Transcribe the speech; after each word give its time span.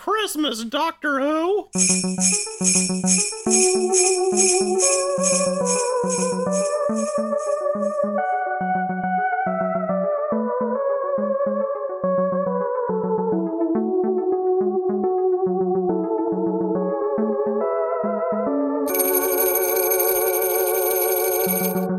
Christmas, 0.00 0.64
Doctor 0.64 1.20
Who! 1.20 1.68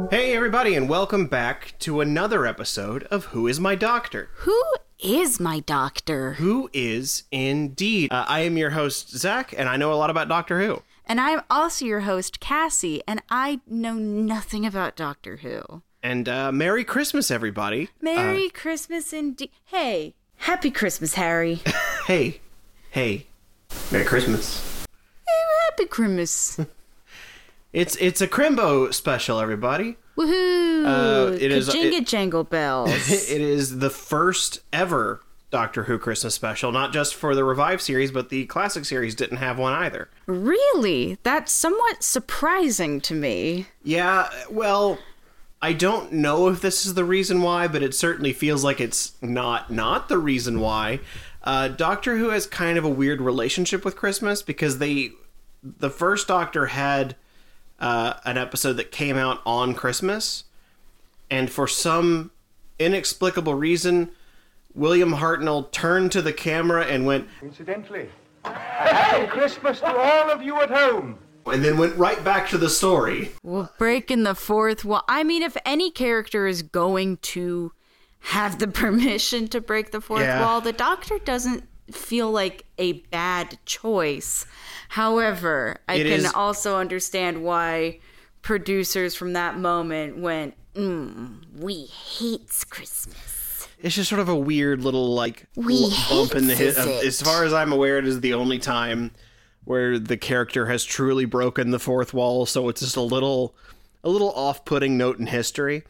Hey, 0.09 0.35
everybody, 0.35 0.73
and 0.73 0.89
welcome 0.89 1.27
back 1.27 1.75
to 1.77 2.01
another 2.01 2.47
episode 2.47 3.03
of 3.11 3.25
Who 3.25 3.45
is 3.47 3.59
My 3.59 3.75
Doctor? 3.75 4.29
Who 4.37 4.59
is 5.01 5.39
my 5.39 5.59
doctor? 5.61 6.33
Who 6.33 6.69
is 6.73 7.23
indeed? 7.31 8.11
Uh, 8.11 8.25
I 8.27 8.41
am 8.41 8.57
your 8.57 8.71
host, 8.71 9.09
Zach, 9.09 9.53
and 9.57 9.67
I 9.67 9.77
know 9.77 9.91
a 9.91 9.95
lot 9.95 10.09
about 10.09 10.27
Doctor 10.27 10.61
Who. 10.61 10.81
And 11.05 11.19
I'm 11.19 11.41
also 11.49 11.85
your 11.85 12.01
host, 12.01 12.39
Cassie, 12.39 13.01
and 13.07 13.21
I 13.29 13.59
know 13.67 13.95
nothing 13.95 14.65
about 14.65 14.95
Doctor 14.95 15.37
Who. 15.37 15.81
And 16.03 16.29
uh, 16.29 16.51
Merry 16.51 16.83
Christmas, 16.83 17.29
everybody. 17.29 17.89
Merry 18.01 18.49
Christmas 18.49 19.11
indeed. 19.13 19.51
Hey, 19.65 20.15
Happy 20.37 20.71
Christmas, 20.71 21.13
Harry. 21.15 21.61
Hey, 22.07 22.41
hey, 22.89 23.27
Merry 23.91 24.05
Christmas. 24.05 24.85
Happy 25.69 25.85
Christmas. 25.85 26.59
It's 27.73 27.95
it's 27.97 28.21
a 28.21 28.27
Crimbo 28.27 28.93
special, 28.93 29.39
everybody. 29.39 29.97
Woohoo! 30.17 30.85
Uh, 30.85 31.33
it 31.33 31.51
is- 31.51 31.73
it- 31.73 32.05
jangle 32.07 32.43
bells. 32.43 32.89
it 33.09 33.41
is 33.41 33.79
the 33.79 33.89
first 33.89 34.59
ever 34.73 35.21
Doctor 35.51 35.83
Who 35.83 35.97
Christmas 35.97 36.33
special, 36.35 36.71
not 36.71 36.91
just 36.93 37.15
for 37.15 37.33
the 37.35 37.43
Revive 37.43 37.81
series, 37.81 38.11
but 38.11 38.29
the 38.29 38.45
classic 38.45 38.85
series 38.85 39.15
didn't 39.15 39.37
have 39.37 39.57
one 39.57 39.73
either. 39.73 40.09
really? 40.25 41.17
That's 41.23 41.51
somewhat 41.51 42.03
surprising 42.03 42.99
to 43.01 43.13
me. 43.13 43.67
Yeah, 43.83 44.29
well, 44.49 44.99
I 45.61 45.73
don't 45.73 46.11
know 46.13 46.47
if 46.49 46.61
this 46.61 46.85
is 46.85 46.93
the 46.93 47.03
reason 47.05 47.41
why, 47.41 47.67
but 47.67 47.83
it 47.83 47.93
certainly 47.95 48.33
feels 48.33 48.63
like 48.63 48.79
it's 48.81 49.13
not 49.21 49.71
not 49.71 50.09
the 50.09 50.17
reason 50.17 50.59
why. 50.59 50.99
Uh, 51.43 51.67
Doctor 51.69 52.17
Who 52.17 52.29
has 52.29 52.45
kind 52.47 52.77
of 52.77 52.83
a 52.83 52.89
weird 52.89 53.21
relationship 53.21 53.83
with 53.85 53.95
Christmas 53.95 54.41
because 54.41 54.77
they, 54.77 55.11
the 55.63 55.89
first 55.89 56.27
Doctor 56.27 56.67
had 56.67 57.15
uh, 57.81 58.13
an 58.23 58.37
episode 58.37 58.73
that 58.73 58.91
came 58.91 59.17
out 59.17 59.41
on 59.45 59.73
Christmas, 59.73 60.45
and 61.29 61.51
for 61.51 61.67
some 61.67 62.31
inexplicable 62.79 63.55
reason, 63.55 64.11
William 64.73 65.13
Hartnell 65.15 65.69
turned 65.71 66.11
to 66.13 66.21
the 66.21 66.31
camera 66.33 66.85
and 66.85 67.05
went, 67.05 67.27
Incidentally, 67.41 68.09
a 68.45 68.53
happy 68.53 69.27
Christmas 69.27 69.79
to 69.81 69.87
all 69.87 70.31
of 70.31 70.41
you 70.41 70.59
at 70.61 70.69
home. 70.69 71.17
and 71.45 71.63
then 71.65 71.77
went 71.77 71.95
right 71.97 72.23
back 72.23 72.47
to 72.49 72.57
the 72.57 72.69
story. 72.69 73.31
Well, 73.43 73.73
breaking 73.77 74.23
the 74.23 74.35
fourth 74.35 74.85
wall. 74.85 75.03
I 75.09 75.23
mean, 75.23 75.41
if 75.41 75.57
any 75.65 75.89
character 75.91 76.47
is 76.47 76.61
going 76.61 77.17
to 77.17 77.71
have 78.19 78.59
the 78.59 78.67
permission 78.83 79.47
to 79.49 79.59
break 79.59 79.91
the 79.91 80.01
fourth 80.01 80.21
Yeah. 80.21 80.41
wall, 80.45 80.61
the 80.61 80.71
doctor 80.73 81.17
doesn't 81.19 81.63
feel 81.95 82.31
like 82.31 82.65
a 82.77 82.93
bad 83.11 83.57
choice. 83.65 84.45
However, 84.89 85.77
I 85.87 85.95
It 85.95 86.03
can 86.03 86.25
is- 86.25 86.33
also 86.33 86.77
understand 86.77 87.43
why 87.43 87.99
producers 88.41 89.15
from 89.15 89.33
that 89.33 89.57
moment 89.57 90.17
went, 90.17 90.55
mm, 90.75 91.37
"We 91.57 91.85
hates 91.85 92.63
Christmas." 92.63 93.67
it's 93.83 93.95
just 93.95 94.09
sort 94.09 94.21
of 94.21 94.29
a 94.29 94.35
weird 94.35 94.83
little 94.83 95.15
like 95.15 95.45
We 95.55 95.91
bump 96.07 96.35
in 96.35 96.45
the 96.45 96.53
hit. 96.55 96.77
it. 96.77 97.03
As 97.05 97.19
far 97.19 97.43
as 97.45 97.51
I'm 97.51 97.71
aware, 97.71 97.97
it 97.97 98.05
is 98.05 98.19
the 98.21 98.35
only 98.35 98.59
time 98.59 99.09
where 99.63 99.97
the 99.97 100.17
character 100.17 100.67
has 100.67 100.83
truly 100.83 101.25
broken 101.25 101.71
the 101.71 101.79
fourth 101.79 102.13
wall. 102.13 102.45
So 102.45 102.69
it's 102.69 102.81
just 102.81 102.95
a 102.95 103.01
little, 103.01 103.55
a 104.03 104.09
little 104.09 104.31
off-putting 104.33 104.97
note 104.99 105.17
in 105.17 105.25
history. 105.27 105.83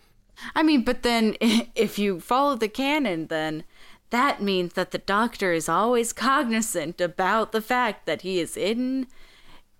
I 0.55 0.63
mean, 0.63 0.83
but 0.83 1.03
then 1.03 1.35
if 1.75 1.99
you 1.99 2.21
follow 2.21 2.55
the 2.55 2.69
canon, 2.69 3.27
then 3.27 3.65
that 4.11 4.41
means 4.41 4.73
that 4.73 4.91
the 4.91 4.97
doctor 4.97 5.51
is 5.53 5.67
always 5.67 6.13
cognizant 6.13 7.01
about 7.01 7.51
the 7.51 7.61
fact 7.61 8.05
that 8.05 8.21
he 8.21 8.39
is 8.39 8.55
in 8.55 9.07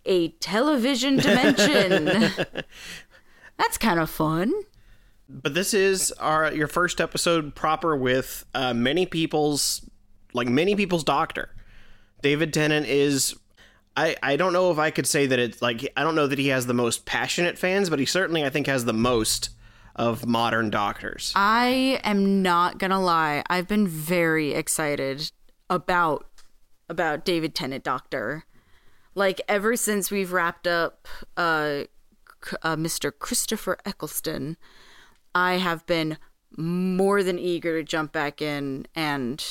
a 0.06 0.30
television 0.30 1.18
dimension. 1.18 2.06
That's 3.58 3.78
kind 3.78 4.00
of 4.00 4.09
fun. 4.09 4.52
But 5.30 5.53
this 5.53 5.74
is 5.74 6.12
our 6.14 6.52
your 6.53 6.68
first 6.68 7.00
episode 7.00 7.56
proper 7.56 7.96
with 7.96 8.46
uh, 8.53 8.74
many 8.74 9.06
people's 9.06 9.86
like 10.34 10.48
many 10.48 10.75
people's 10.75 11.03
doctor. 11.03 11.50
David 12.22 12.53
Tennant 12.53 12.88
is. 12.88 13.36
I, 13.98 14.16
I 14.24 14.38
don't 14.38 14.53
know 14.53 14.72
if 14.72 14.80
I 14.80 14.90
could 14.90 15.06
say 15.06 15.25
that 15.25 15.38
it's 15.38 15.62
like 15.62 15.92
I 15.98 16.03
don't 16.03 16.16
know 16.16 16.28
that 16.28 16.40
he 16.40 16.48
has 16.48 16.66
the 16.66 16.74
most 16.74 17.06
passionate 17.06 17.58
fans, 17.58 17.90
but 17.90 18.00
he 18.00 18.06
certainly 18.06 18.46
I 18.46 18.50
think 18.50 18.68
has 18.68 18.86
the 18.86 18.94
most 18.94 19.50
of 19.96 20.25
modern 20.25 20.69
doctors. 20.69 21.31
I 21.35 22.00
am 22.03 22.41
not 22.41 22.78
gonna 22.78 23.02
lie. 23.02 23.44
I've 23.50 23.68
been 23.68 23.88
very 23.88 24.53
excited 24.53 25.31
about 25.69 26.28
about 26.90 27.25
David 27.25 27.56
Tennant 27.56 27.84
Doctor. 27.84 28.46
Like 29.16 29.41
ever 29.47 29.75
since 29.75 30.12
we've 30.12 30.31
wrapped 30.31 30.68
up 30.68 31.07
uh, 31.38 31.84
uh 32.62 32.75
Mr. 32.75 33.12
Christopher 33.18 33.78
Eccleston, 33.85 34.57
I 35.34 35.53
have 35.56 35.85
been 35.85 36.18
more 36.57 37.24
than 37.24 37.40
eager 37.40 37.80
to 37.80 37.84
jump 37.84 38.12
back 38.12 38.41
in 38.41 38.85
and 38.96 39.44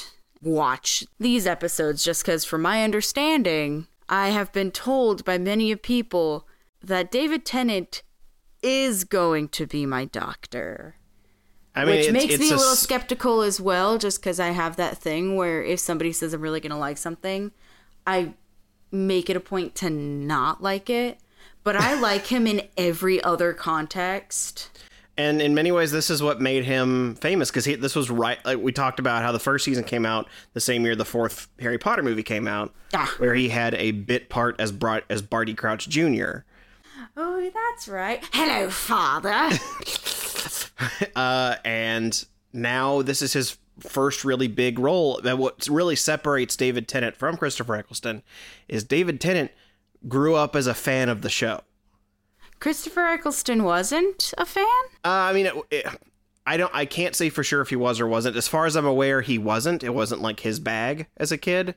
watch 0.42 1.04
these 1.18 1.46
episodes 1.46 2.04
just 2.04 2.24
cuz 2.24 2.44
from 2.44 2.62
my 2.62 2.82
understanding, 2.84 3.86
I 4.08 4.30
have 4.30 4.52
been 4.52 4.70
told 4.70 5.24
by 5.24 5.38
many 5.38 5.74
people 5.76 6.46
that 6.82 7.10
David 7.10 7.44
Tennant 7.44 8.02
is 8.62 9.04
going 9.04 9.48
to 9.48 9.66
be 9.66 9.86
my 9.86 10.04
doctor 10.04 10.96
I 11.74 11.84
mean, 11.84 11.96
which 11.96 12.04
it's, 12.06 12.12
makes 12.12 12.34
it's 12.34 12.40
me 12.40 12.50
a 12.50 12.56
little 12.56 12.74
skeptical 12.74 13.42
as 13.42 13.60
well 13.60 13.98
just 13.98 14.20
because 14.20 14.40
i 14.40 14.48
have 14.48 14.76
that 14.76 14.98
thing 14.98 15.36
where 15.36 15.62
if 15.62 15.80
somebody 15.80 16.12
says 16.12 16.32
i'm 16.34 16.40
really 16.40 16.60
gonna 16.60 16.78
like 16.78 16.98
something 16.98 17.52
i 18.06 18.34
make 18.90 19.30
it 19.30 19.36
a 19.36 19.40
point 19.40 19.74
to 19.76 19.90
not 19.90 20.62
like 20.62 20.90
it 20.90 21.18
but 21.62 21.76
i 21.76 21.94
like 22.00 22.26
him 22.26 22.46
in 22.46 22.62
every 22.76 23.22
other 23.22 23.52
context 23.52 24.68
and 25.20 25.42
in 25.42 25.54
many 25.54 25.70
ways, 25.70 25.90
this 25.90 26.08
is 26.08 26.22
what 26.22 26.40
made 26.40 26.64
him 26.64 27.14
famous 27.16 27.50
because 27.50 27.66
this 27.66 27.94
was 27.94 28.08
right. 28.08 28.42
Like 28.42 28.58
we 28.58 28.72
talked 28.72 28.98
about 28.98 29.22
how 29.22 29.32
the 29.32 29.38
first 29.38 29.66
season 29.66 29.84
came 29.84 30.06
out 30.06 30.26
the 30.54 30.60
same 30.60 30.82
year 30.82 30.96
the 30.96 31.04
fourth 31.04 31.48
Harry 31.58 31.76
Potter 31.76 32.02
movie 32.02 32.22
came 32.22 32.48
out, 32.48 32.72
Ah. 32.94 33.12
where 33.18 33.34
he 33.34 33.50
had 33.50 33.74
a 33.74 33.90
bit 33.90 34.30
part 34.30 34.58
as 34.58 34.72
Bart, 34.72 35.04
as 35.10 35.20
Barty 35.20 35.52
Crouch 35.52 35.90
Jr. 35.90 36.38
oh 37.16 37.50
that's 37.52 37.88
right 37.88 38.24
hello 38.32 38.70
father 38.70 39.50
Uh, 41.14 41.56
and 41.62 42.24
now 42.54 43.02
this 43.02 43.20
is 43.20 43.34
his 43.34 43.58
first 43.80 44.24
really 44.24 44.48
big 44.48 44.78
role. 44.78 45.20
That 45.22 45.36
what 45.36 45.68
really 45.68 45.94
separates 45.96 46.56
David 46.56 46.88
Tennant 46.88 47.16
from 47.16 47.36
Christopher 47.36 47.76
Eccleston 47.76 48.22
is 48.66 48.82
David 48.84 49.20
Tennant 49.20 49.50
grew 50.08 50.34
up 50.36 50.56
as 50.56 50.66
a 50.66 50.72
fan 50.72 51.10
of 51.10 51.20
the 51.20 51.28
show. 51.28 51.60
christopher 52.60 53.06
eccleston 53.06 53.62
wasn't 53.62 54.32
a 54.38 54.46
fan 54.46 54.64
Uh, 55.04 55.08
I 55.08 55.32
mean, 55.34 55.46
it, 55.46 55.54
it, 55.70 55.86
I 56.46 56.56
don't, 56.56 56.74
I 56.74 56.86
can't 56.86 57.14
say 57.14 57.28
for 57.28 57.44
sure 57.44 57.60
if 57.60 57.68
he 57.68 57.76
was 57.76 58.00
or 58.00 58.06
wasn't. 58.06 58.36
As 58.36 58.48
far 58.48 58.64
as 58.64 58.74
I'm 58.76 58.86
aware, 58.86 59.20
he 59.20 59.36
wasn't. 59.36 59.84
It 59.84 59.92
wasn't 59.94 60.22
like 60.22 60.40
his 60.40 60.58
bag 60.60 61.08
as 61.18 61.30
a 61.30 61.36
kid. 61.38 61.74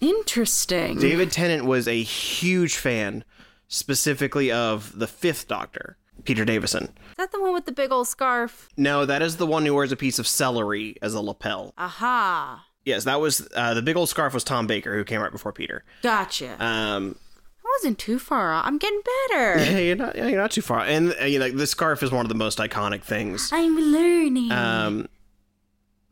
interesting 0.00 0.98
David 0.98 1.32
Tennant 1.32 1.64
was 1.64 1.88
a 1.88 2.00
huge 2.02 2.76
fan, 2.76 3.24
specifically 3.68 4.50
of 4.52 4.98
the 4.98 5.06
Fifth 5.06 5.48
Doctor, 5.48 5.96
Peter 6.24 6.44
Davison. 6.44 6.84
is 6.84 7.16
that 7.16 7.32
the 7.32 7.40
one 7.40 7.52
with 7.52 7.66
the 7.66 7.72
big 7.72 7.90
old 7.92 8.08
scarf 8.08 8.68
No, 8.76 9.04
that 9.06 9.22
is 9.22 9.36
the 9.36 9.46
one 9.46 9.64
who 9.66 9.74
wears 9.74 9.92
a 9.92 9.96
piece 9.96 10.18
of 10.18 10.26
celery 10.26 10.96
as 11.02 11.14
a 11.14 11.20
lapel. 11.20 11.72
aha 11.78 12.64
Yes, 12.84 13.02
that 13.04 13.20
was 13.20 13.46
uh, 13.56 13.74
the 13.74 13.82
big 13.82 13.96
old 13.96 14.08
scarf 14.08 14.32
was 14.32 14.44
Tom 14.44 14.66
Baker, 14.68 14.94
who 14.96 15.02
came 15.04 15.20
right 15.20 15.32
before 15.32 15.52
Peter. 15.52 15.84
gotcha 16.02 16.52
Um, 16.64 17.16
i 17.64 17.68
wasn't 17.80 17.98
too 17.98 18.18
far 18.20 18.52
off 18.54 18.64
i'm 18.64 18.78
getting 18.78 19.02
better 19.28 19.58
yeah, 19.72 19.78
you're 19.78 19.96
not, 19.96 20.16
yeah, 20.16 20.26
you're 20.28 20.40
not 20.40 20.52
too 20.52 20.62
far. 20.62 20.80
And 20.80 21.14
uh, 21.20 21.24
you 21.24 21.38
know, 21.40 21.50
the 21.50 21.66
scarf 21.66 22.02
is 22.02 22.10
one 22.12 22.24
of 22.24 22.28
the 22.28 22.34
most 22.36 22.58
iconic 22.58 23.02
things. 23.02 23.50
i'm 23.52 23.76
learning 23.76 24.52
Um, 24.52 25.08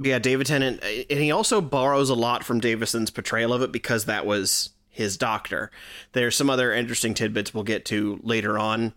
yeah, 0.01 0.19
David 0.19 0.49
Tennant, 0.49 0.83
uh, 0.83 0.87
and 1.09 1.21
he 1.21 1.31
also 1.31 1.61
borrows 1.61 2.11
a 2.11 2.15
lot 2.17 2.43
from 2.43 2.59
Davison's 2.59 3.11
portrayal 3.11 3.53
of 3.53 3.63
it 3.63 3.71
because 3.71 4.07
that 4.07 4.27
was 4.27 4.71
his 4.95 5.17
doctor. 5.17 5.71
There's 6.13 6.37
some 6.37 6.49
other 6.49 6.73
interesting 6.73 7.15
tidbits 7.15 7.53
we'll 7.53 7.65
get 7.65 7.85
to 7.87 8.21
later 8.23 8.59
on 8.59 8.95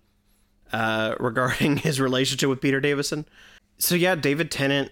uh, 0.71 1.15
regarding 1.19 1.77
his 1.77 1.99
relationship 1.99 2.49
with 2.49 2.61
Peter 2.61 2.79
Davison. 2.79 3.25
So 3.79 3.95
yeah, 3.95 4.15
David 4.15 4.51
Tennant 4.51 4.91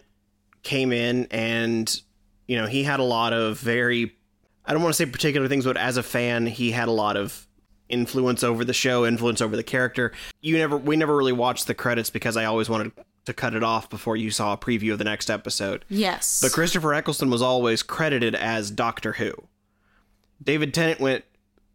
came 0.63 0.91
in 0.91 1.27
and 1.29 2.01
you 2.47 2.57
know 2.57 2.65
he 2.65 2.83
had 2.83 2.99
a 2.99 3.03
lot 3.03 3.33
of 3.33 3.59
very 3.59 4.15
I 4.65 4.73
don't 4.73 4.81
want 4.81 4.95
to 4.95 4.97
say 4.97 5.05
particular 5.09 5.47
things, 5.47 5.65
but 5.65 5.77
as 5.77 5.97
a 5.97 6.03
fan, 6.03 6.47
he 6.47 6.71
had 6.71 6.87
a 6.87 6.91
lot 6.91 7.17
of 7.17 7.47
influence 7.87 8.43
over 8.43 8.65
the 8.65 8.73
show, 8.73 9.05
influence 9.05 9.41
over 9.41 9.55
the 9.55 9.63
character. 9.63 10.11
You 10.41 10.57
never, 10.57 10.75
we 10.75 10.95
never 10.95 11.15
really 11.15 11.33
watched 11.33 11.67
the 11.67 11.75
credits 11.75 12.09
because 12.09 12.35
I 12.35 12.45
always 12.45 12.67
wanted 12.67 12.91
to 13.25 13.33
cut 13.33 13.53
it 13.53 13.63
off 13.63 13.89
before 13.89 14.15
you 14.15 14.31
saw 14.31 14.53
a 14.53 14.57
preview 14.57 14.91
of 14.91 14.97
the 14.97 15.03
next 15.03 15.29
episode. 15.29 15.85
Yes. 15.87 16.41
But 16.41 16.51
Christopher 16.51 16.93
Eccleston 16.93 17.29
was 17.29 17.41
always 17.41 17.83
credited 17.83 18.33
as 18.33 18.71
Doctor 18.71 19.13
Who. 19.13 19.33
David 20.43 20.73
Tennant 20.73 20.99
went, 20.99 21.23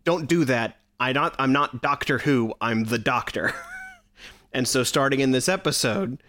"Don't 0.04 0.28
do 0.28 0.44
that. 0.44 0.76
I 0.98 1.12
not 1.12 1.34
I'm 1.38 1.52
not 1.52 1.82
Doctor 1.82 2.18
Who. 2.18 2.54
I'm 2.60 2.84
the 2.84 2.98
Doctor." 2.98 3.54
and 4.52 4.66
so 4.68 4.82
starting 4.82 5.20
in 5.20 5.30
this 5.30 5.48
episode, 5.48 6.22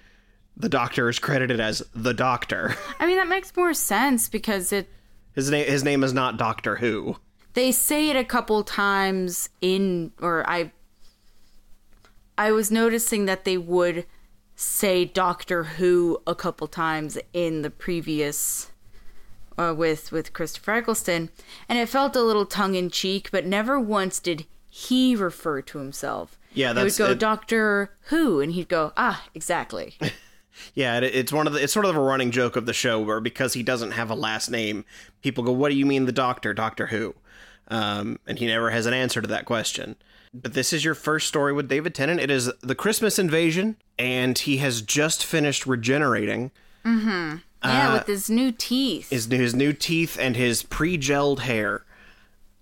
the 0.56 0.70
Doctor 0.70 1.10
is 1.10 1.20
credited 1.20 1.60
as 1.60 1.84
the 1.94 2.14
Doctor. 2.14 2.76
I 3.00 3.06
mean, 3.08 3.18
that 3.18 3.28
makes 3.28 3.56
more 3.56 3.74
sense 3.74 4.30
because 4.30 4.72
it 4.72 4.90
His 5.34 5.50
name 5.50 5.68
his 5.68 5.84
name 5.84 6.04
is 6.04 6.14
not 6.14 6.38
Doctor 6.38 6.78
Who. 6.78 7.18
they 7.54 7.72
say 7.72 8.10
it 8.10 8.16
a 8.16 8.24
couple 8.24 8.64
times 8.64 9.50
in 9.62 10.12
or 10.22 10.50
I 10.50 10.72
I 12.38 12.52
was 12.52 12.72
noticing 12.72 13.26
that 13.26 13.46
they 13.46 13.58
would 13.58 14.06
say 14.56 15.06
Doctor 15.06 15.64
Who 15.64 16.22
a 16.26 16.36
couple 16.36 16.68
times 16.68 17.18
in 17.34 17.62
the 17.62 17.70
previous 17.70 18.71
uh, 19.58 19.74
with 19.78 20.12
with 20.12 20.34
Christopher 20.34 20.72
Eccleston 20.74 21.30
and 21.68 21.78
it 21.80 21.90
felt 21.90 22.16
a 22.16 22.22
little 22.22 22.46
tongue 22.46 22.76
in 22.76 22.90
cheek 22.90 23.30
but 23.32 23.46
never 23.46 23.80
once 23.80 24.20
did 24.20 24.46
he 24.70 25.16
refer 25.16 25.62
to 25.62 25.78
himself. 25.80 26.38
Yeah, 26.54 26.74
that's, 26.74 26.96
He 26.98 27.04
would 27.04 27.08
go 27.10 27.12
it- 27.14 27.20
Doctor 27.20 27.92
Who 28.10 28.40
and 28.42 28.52
he'd 28.54 28.70
go 28.70 28.94
ah 28.98 29.26
exactly. 29.34 29.96
Yeah, 30.76 30.98
it, 30.98 31.04
it's 31.16 31.32
one 31.32 31.48
of 31.48 31.54
the 31.54 31.64
it's 31.64 31.72
sort 31.74 31.86
of 31.86 31.96
a 31.96 32.00
running 32.02 32.30
joke 32.30 32.56
of 32.58 32.66
the 32.66 32.74
show 32.74 33.00
where 33.00 33.22
because 33.22 33.54
he 33.54 33.64
doesn't 33.64 33.92
have 33.92 34.10
a 34.10 34.16
last 34.16 34.52
name, 34.52 34.84
people 35.22 35.46
go, 35.46 35.52
"What 35.54 35.70
do 35.70 35.76
you 35.76 35.86
mean 35.86 36.06
the 36.06 36.12
Doctor? 36.12 36.54
Doctor 36.54 36.88
Who?" 36.88 37.16
Um, 37.70 38.20
and 38.28 38.38
he 38.38 38.46
never 38.48 38.70
has 38.70 38.86
an 38.86 38.94
answer 38.94 39.22
to 39.22 39.28
that 39.30 39.46
question. 39.46 39.96
But 40.34 40.54
this 40.54 40.74
is 40.74 40.84
your 40.84 40.94
first 40.94 41.30
story 41.30 41.54
with 41.54 41.70
David 41.70 41.96
Tennant. 41.96 42.20
It 42.20 42.30
is 42.30 42.52
the 42.62 42.76
Christmas 42.76 43.18
invasion, 43.18 43.78
and 43.98 44.38
he 44.38 44.58
has 44.58 44.82
just 44.82 45.26
finished 45.26 45.66
regenerating 45.66 46.52
yeah, 47.64 47.90
uh, 47.90 47.94
with 47.94 48.08
his 48.08 48.30
new 48.30 48.52
teeth. 48.52 49.10
his 49.10 49.26
his 49.26 49.54
new 49.56 49.74
teeth 49.74 50.18
and 50.20 50.36
his 50.36 50.64
pre-gelled 50.64 51.40
hair. 51.40 51.84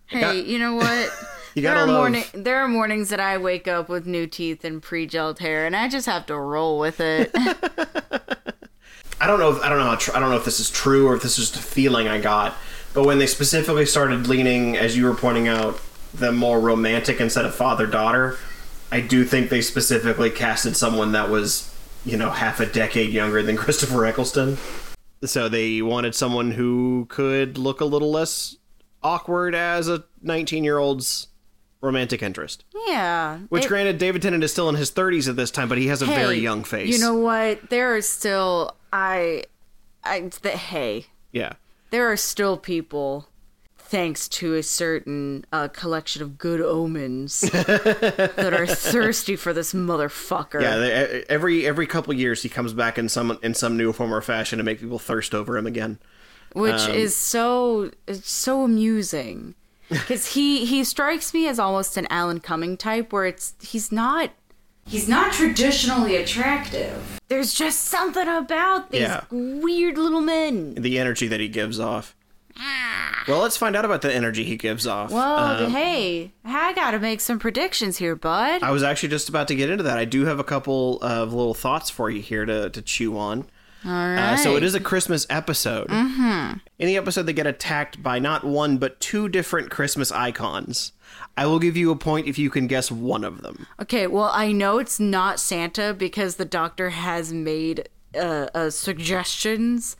Hey, 0.07 0.19
got- 0.21 0.35
you 0.45 0.59
know 0.59 0.75
what? 0.75 1.09
You 1.55 1.63
there 1.63 1.75
are 1.77 1.87
love- 1.87 1.97
morning 1.97 2.23
there 2.35 2.57
are 2.59 2.67
mornings 2.67 3.09
that 3.09 3.19
I 3.19 3.37
wake 3.39 3.67
up 3.67 3.89
with 3.89 4.05
new 4.05 4.27
teeth 4.27 4.63
and 4.63 4.81
pre-gelled 4.81 5.39
hair, 5.39 5.65
and 5.65 5.75
I 5.75 5.89
just 5.89 6.05
have 6.05 6.27
to 6.27 6.35
roll 6.37 6.77
with 6.77 6.99
it. 7.01 7.31
I 9.19 9.27
don't 9.27 9.39
know. 9.39 9.51
If, 9.51 9.61
I 9.63 9.67
don't 9.69 9.79
know. 9.79 9.85
How 9.85 9.95
tr- 9.95 10.15
I 10.15 10.19
don't 10.19 10.29
know 10.29 10.37
if 10.37 10.45
this 10.45 10.59
is 10.59 10.69
true 10.69 11.07
or 11.07 11.15
if 11.15 11.23
this 11.23 11.37
is 11.39 11.49
just 11.49 11.55
a 11.61 11.67
feeling 11.67 12.07
I 12.07 12.21
got. 12.21 12.55
But 12.93 13.05
when 13.05 13.17
they 13.19 13.25
specifically 13.27 13.85
started 13.85 14.27
leaning, 14.27 14.77
as 14.77 14.95
you 14.95 15.05
were 15.05 15.13
pointing 15.15 15.47
out, 15.47 15.81
the 16.13 16.31
more 16.31 16.59
romantic 16.59 17.19
instead 17.19 17.45
of 17.45 17.53
father 17.55 17.85
daughter, 17.87 18.37
I 18.91 19.01
do 19.01 19.25
think 19.25 19.49
they 19.49 19.61
specifically 19.61 20.29
casted 20.29 20.77
someone 20.77 21.11
that 21.13 21.29
was, 21.29 21.75
you 22.05 22.15
know, 22.15 22.29
half 22.29 22.59
a 22.59 22.65
decade 22.67 23.09
younger 23.11 23.41
than 23.43 23.57
Christopher 23.57 24.05
Eccleston. 24.05 24.57
So 25.23 25.49
they 25.49 25.81
wanted 25.81 26.15
someone 26.15 26.51
who 26.51 27.05
could 27.09 27.57
look 27.57 27.81
a 27.81 27.85
little 27.85 28.11
less 28.11 28.55
awkward 29.03 29.53
as 29.55 29.87
a 29.87 30.03
19 30.21 30.63
year 30.63 30.77
old's 30.77 31.27
romantic 31.81 32.21
interest. 32.21 32.63
yeah. 32.87 33.39
Which, 33.49 33.65
it- 33.65 33.67
granted, 33.69 33.97
David 33.97 34.21
Tennant 34.21 34.43
is 34.43 34.51
still 34.51 34.69
in 34.69 34.75
his 34.75 34.91
30s 34.91 35.29
at 35.29 35.35
this 35.35 35.51
time, 35.51 35.69
but 35.69 35.77
he 35.77 35.87
has 35.87 36.01
a 36.01 36.05
hey, 36.05 36.15
very 36.15 36.39
young 36.39 36.63
face. 36.63 36.89
You 36.93 36.99
know 36.99 37.15
what? 37.17 37.69
There 37.69 37.95
are 37.95 38.01
still 38.01 38.75
I 38.93 39.43
I 40.03 40.29
the 40.41 40.49
hey. 40.51 41.05
yeah. 41.31 41.53
There 41.91 42.11
are 42.11 42.17
still 42.17 42.55
people 42.57 43.27
thanks 43.89 44.27
to 44.27 44.53
a 44.55 44.63
certain 44.63 45.45
uh, 45.51 45.67
collection 45.69 46.21
of 46.21 46.37
good 46.37 46.61
omens 46.61 47.41
that 47.41 48.53
are 48.57 48.67
thirsty 48.67 49.35
for 49.35 49.51
this 49.53 49.73
motherfucker. 49.73 50.61
Yeah, 50.61 50.77
they, 50.77 51.23
every 51.29 51.65
every 51.65 51.87
couple 51.87 52.13
years 52.13 52.43
he 52.43 52.49
comes 52.49 52.73
back 52.73 52.97
in 52.97 53.09
some 53.09 53.37
in 53.41 53.53
some 53.53 53.77
new 53.77 53.91
form 53.91 54.13
or 54.13 54.21
fashion 54.21 54.57
to 54.57 54.63
make 54.63 54.79
people 54.79 54.99
thirst 54.99 55.33
over 55.33 55.57
him 55.57 55.65
again. 55.67 55.99
which 56.53 56.81
Um, 56.81 56.91
is 56.91 57.15
so 57.15 57.91
it's 58.07 58.29
so 58.29 58.63
amusing 58.63 59.55
because 59.89 60.33
he 60.33 60.65
he 60.65 60.83
strikes 60.83 61.33
me 61.33 61.47
as 61.47 61.59
almost 61.59 61.97
an 61.97 62.07
Alan 62.09 62.39
Cumming 62.39 62.77
type 62.77 63.11
where 63.11 63.25
it's 63.25 63.53
he's 63.61 63.91
not 63.91 64.31
he's 64.87 65.07
not 65.09 65.33
traditionally 65.33 66.15
attractive. 66.15 67.19
There's 67.27 67.53
just 67.53 67.81
something 67.85 68.27
about 68.27 68.91
these 68.91 69.01
Yeah. 69.01 69.23
weird 69.31 69.97
little 69.97 70.21
men. 70.21 70.75
The 70.75 70.97
energy 70.99 71.27
that 71.27 71.39
he 71.39 71.47
gives 71.47 71.79
off. 71.79 72.15
Well, 73.27 73.39
let's 73.39 73.57
find 73.57 73.75
out 73.75 73.85
about 73.85 74.01
the 74.01 74.13
energy 74.13 74.43
he 74.43 74.57
gives 74.57 74.87
off. 74.87 75.11
Well, 75.11 75.65
Um, 75.65 75.71
hey, 75.71 76.31
I 76.43 76.73
gotta 76.73 76.99
make 76.99 77.21
some 77.21 77.39
predictions 77.39 77.97
here, 77.97 78.15
bud. 78.15 78.63
I 78.63 78.71
was 78.71 78.83
actually 78.83 79.09
just 79.09 79.29
about 79.29 79.47
to 79.49 79.55
get 79.55 79.69
into 79.69 79.83
that. 79.83 79.97
I 79.97 80.05
do 80.05 80.25
have 80.25 80.39
a 80.39 80.43
couple 80.43 80.99
of 81.01 81.33
little 81.33 81.53
thoughts 81.53 81.89
for 81.89 82.09
you 82.09 82.21
here 82.21 82.45
to, 82.45 82.69
to 82.69 82.81
chew 82.81 83.17
on. 83.17 83.45
All 83.85 83.91
Uh, 83.91 84.35
so 84.35 84.57
it 84.57 84.63
is 84.63 84.75
a 84.75 84.79
Christmas 84.79 85.25
episode. 85.29 85.87
Mm-hmm. 85.87 86.57
In 86.79 86.87
the 86.87 86.97
episode, 86.97 87.23
they 87.23 87.33
get 87.33 87.47
attacked 87.47 88.01
by 88.03 88.19
not 88.19 88.43
one 88.43 88.77
but 88.77 88.99
two 88.99 89.29
different 89.29 89.69
Christmas 89.69 90.11
icons. 90.11 90.91
I 91.37 91.45
will 91.45 91.59
give 91.59 91.77
you 91.77 91.89
a 91.91 91.95
point 91.95 92.27
if 92.27 92.37
you 92.37 92.49
can 92.49 92.67
guess 92.67 92.91
one 92.91 93.23
of 93.23 93.41
them. 93.41 93.67
Okay, 93.81 94.07
well, 94.07 94.29
I 94.33 94.51
know 94.51 94.79
it's 94.79 94.99
not 94.99 95.39
Santa 95.39 95.93
because 95.93 96.35
the 96.35 96.45
doctor 96.45 96.89
has 96.89 97.31
made 97.31 97.87
uh, 98.15 98.47
uh, 98.53 98.69
suggestions 98.69 99.95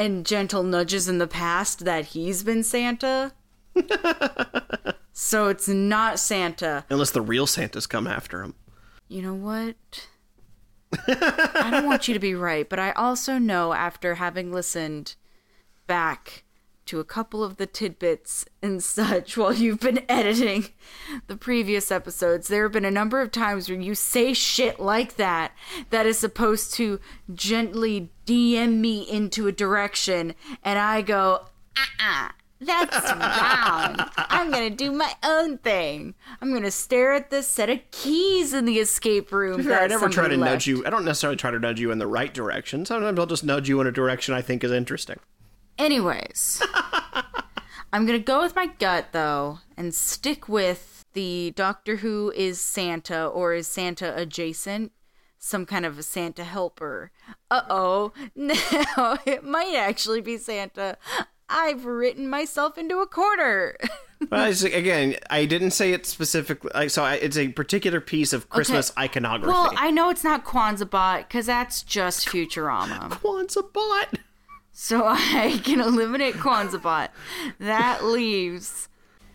and 0.00 0.24
gentle 0.24 0.62
nudges 0.62 1.10
in 1.10 1.18
the 1.18 1.26
past 1.26 1.84
that 1.84 2.06
he's 2.06 2.42
been 2.42 2.64
Santa. 2.64 3.32
so 5.12 5.48
it's 5.48 5.68
not 5.68 6.18
Santa. 6.18 6.86
Unless 6.88 7.10
the 7.10 7.20
real 7.20 7.46
Santas 7.46 7.86
come 7.86 8.06
after 8.06 8.42
him. 8.42 8.54
You 9.08 9.20
know 9.20 9.34
what? 9.34 10.08
I 11.06 11.68
don't 11.70 11.84
want 11.84 12.08
you 12.08 12.14
to 12.14 12.20
be 12.20 12.34
right, 12.34 12.66
but 12.66 12.78
I 12.78 12.92
also 12.92 13.36
know 13.36 13.74
after 13.74 14.14
having 14.14 14.50
listened 14.50 15.16
back 15.86 16.44
to 16.90 16.98
a 16.98 17.04
couple 17.04 17.44
of 17.44 17.56
the 17.56 17.66
tidbits 17.66 18.44
and 18.60 18.82
such 18.82 19.36
while 19.36 19.52
you've 19.52 19.78
been 19.78 20.04
editing 20.08 20.66
the 21.28 21.36
previous 21.36 21.92
episodes, 21.92 22.48
there 22.48 22.64
have 22.64 22.72
been 22.72 22.84
a 22.84 22.90
number 22.90 23.20
of 23.20 23.30
times 23.30 23.68
where 23.68 23.80
you 23.80 23.94
say 23.94 24.34
shit 24.34 24.80
like 24.80 25.14
that 25.14 25.52
that 25.90 26.04
is 26.04 26.18
supposed 26.18 26.74
to 26.74 26.98
gently 27.32 28.10
DM 28.26 28.78
me 28.78 29.02
into 29.08 29.46
a 29.46 29.52
direction, 29.52 30.34
and 30.64 30.80
I 30.80 31.02
go, 31.02 31.46
uh 31.76 31.84
uh 32.00 32.28
that's 32.60 32.96
wrong. 33.12 34.10
I'm 34.16 34.50
gonna 34.50 34.68
do 34.68 34.90
my 34.90 35.14
own 35.22 35.58
thing. 35.58 36.16
I'm 36.42 36.52
gonna 36.52 36.72
stare 36.72 37.12
at 37.12 37.30
this 37.30 37.46
set 37.46 37.70
of 37.70 37.78
keys 37.92 38.52
in 38.52 38.64
the 38.64 38.80
escape 38.80 39.30
room. 39.30 39.62
Fair, 39.62 39.80
I 39.80 39.86
never 39.86 40.08
try 40.08 40.24
to 40.24 40.34
somebody 40.34 40.36
nudge 40.36 40.66
you. 40.66 40.84
I 40.84 40.90
don't 40.90 41.04
necessarily 41.04 41.36
try 41.36 41.52
to 41.52 41.58
nudge 41.60 41.78
you 41.78 41.92
in 41.92 41.98
the 41.98 42.08
right 42.08 42.34
direction. 42.34 42.84
Sometimes 42.84 43.18
I'll 43.18 43.26
just 43.26 43.44
nudge 43.44 43.68
you 43.68 43.80
in 43.80 43.86
a 43.86 43.92
direction 43.92 44.34
I 44.34 44.42
think 44.42 44.64
is 44.64 44.72
interesting. 44.72 45.20
Anyways, 45.80 46.62
I'm 47.92 48.04
gonna 48.06 48.18
go 48.18 48.42
with 48.42 48.54
my 48.54 48.66
gut 48.66 49.08
though 49.12 49.60
and 49.76 49.94
stick 49.94 50.48
with 50.48 51.04
the 51.14 51.52
Doctor 51.56 51.96
Who 51.96 52.30
is 52.36 52.60
Santa 52.60 53.26
or 53.26 53.54
is 53.54 53.66
Santa 53.66 54.14
adjacent, 54.14 54.92
some 55.38 55.64
kind 55.64 55.86
of 55.86 55.98
a 55.98 56.02
Santa 56.02 56.44
helper. 56.44 57.10
Uh 57.50 57.62
oh, 57.70 58.12
now 58.36 59.18
it 59.24 59.42
might 59.42 59.74
actually 59.74 60.20
be 60.20 60.36
Santa. 60.36 60.98
I've 61.48 61.84
written 61.86 62.28
myself 62.28 62.76
into 62.78 62.98
a 62.98 63.06
corner. 63.06 63.76
Just- 64.30 64.64
again, 64.64 65.16
I 65.30 65.46
didn't 65.46 65.70
say 65.70 65.92
it 65.94 66.04
specifically. 66.04 66.70
Like, 66.74 66.90
so 66.90 67.02
I, 67.02 67.14
it's 67.14 67.38
a 67.38 67.48
particular 67.48 68.00
piece 68.02 68.34
of 68.34 68.50
Christmas 68.50 68.92
iconography. 68.98 69.50
well, 69.50 69.72
I 69.76 69.90
know 69.90 70.10
it's 70.10 70.22
not 70.22 70.44
Kwanzaa 70.44 70.90
bot 70.90 71.26
because 71.26 71.46
that's 71.46 71.82
just 71.82 72.28
Futurama. 72.28 73.08
Kwanzaa 73.12 73.72
bot. 73.72 74.18
So 74.82 75.04
I 75.06 75.60
can 75.62 75.78
eliminate 75.78 76.36
Kwanzaa 76.36 76.80
bot. 76.80 77.10
That 77.58 78.02
leaves. 78.02 78.88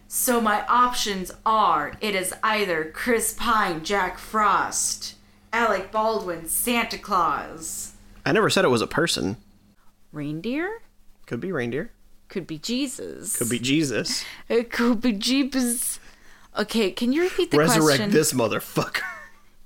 So 0.07 0.41
my 0.41 0.65
options 0.65 1.31
are 1.45 1.93
it 2.01 2.15
is 2.15 2.33
either 2.41 2.85
Chris 2.91 3.35
Pine, 3.37 3.83
Jack 3.83 4.17
Frost, 4.17 5.13
Alec 5.53 5.91
Baldwin, 5.91 6.47
Santa 6.47 6.97
Claus, 6.97 7.93
I 8.25 8.31
never 8.31 8.49
said 8.49 8.65
it 8.65 8.69
was 8.69 8.81
a 8.81 8.87
person. 8.87 9.37
reindeer. 10.11 10.81
Could 11.27 11.41
be 11.41 11.51
reindeer. 11.51 11.91
Could 12.27 12.47
be 12.47 12.57
Jesus. 12.57 13.37
Could 13.37 13.49
be 13.49 13.59
Jesus. 13.59 14.25
It 14.49 14.71
could 14.71 14.99
be 14.99 15.11
Jeepers. 15.11 15.99
Okay, 16.57 16.89
can 16.89 17.13
you 17.13 17.21
repeat 17.21 17.51
the 17.51 17.59
Resurrect 17.59 17.99
question? 17.99 18.09
this 18.09 18.33
motherfucker. 18.33 19.03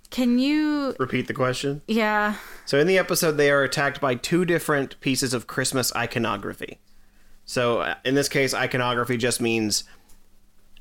Can 0.10 0.40
you? 0.40 0.96
Repeat 1.00 1.28
the 1.28 1.34
question. 1.34 1.82
Yeah. 1.88 2.36
So 2.66 2.80
in 2.80 2.88
the 2.88 2.98
episode, 2.98 3.34
they 3.34 3.52
are 3.52 3.64
attacked 3.64 4.02
by 4.02 4.16
two 4.16 4.44
different 4.46 5.00
pieces 5.02 5.34
of 5.34 5.48
Christmas 5.48 5.96
iconography. 5.96 6.80
So 7.46 7.82
uh, 7.82 7.96
in 8.04 8.16
this 8.16 8.30
case, 8.30 8.54
iconography 8.54 9.18
just 9.18 9.40
means 9.42 9.84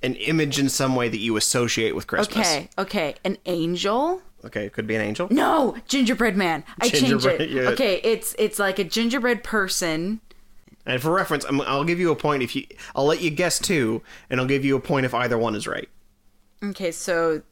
an 0.02 0.14
image 0.16 0.58
in 0.58 0.68
some 0.68 0.94
way 0.94 1.08
that 1.08 1.18
you 1.18 1.37
associate 1.37 1.94
with 1.94 2.06
Christmas. 2.06 2.47
Okay. 2.47 2.68
Okay. 2.78 3.14
An 3.25 3.37
angel. 3.47 4.23
Okay, 4.44 4.66
it 4.66 4.73
could 4.73 4.87
be 4.87 4.94
an 4.94 5.02
angel. 5.02 5.26
No, 5.30 5.76
gingerbread 5.88 6.37
man. 6.37 6.64
I 6.80 6.88
change 6.88 7.25
it. 7.26 7.50
yeah. 7.50 7.62
Okay, 7.70 8.00
it's 8.04 8.37
it's 8.38 8.58
like 8.58 8.78
a 8.78 8.85
gingerbread 8.85 9.42
person. 9.42 10.20
And 10.87 11.02
for 11.02 11.12
reference, 11.12 11.44
I'm, 11.44 11.61
I'll 11.62 11.85
give 11.85 11.99
you 11.99 12.12
a 12.12 12.16
point 12.16 12.42
if 12.42 12.54
you. 12.54 12.64
I'll 12.94 13.04
let 13.04 13.20
you 13.20 13.30
guess 13.30 13.58
two, 13.58 14.00
and 14.30 14.40
I'll 14.40 14.47
give 14.47 14.64
you 14.64 14.76
a 14.76 14.80
point 14.80 15.06
if 15.06 15.12
either 15.12 15.37
one 15.37 15.56
is 15.56 15.66
right. 15.66 15.88
Okay, 16.62 16.92
so 16.92 17.42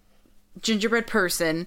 gingerbread 0.61 1.07
person 1.07 1.67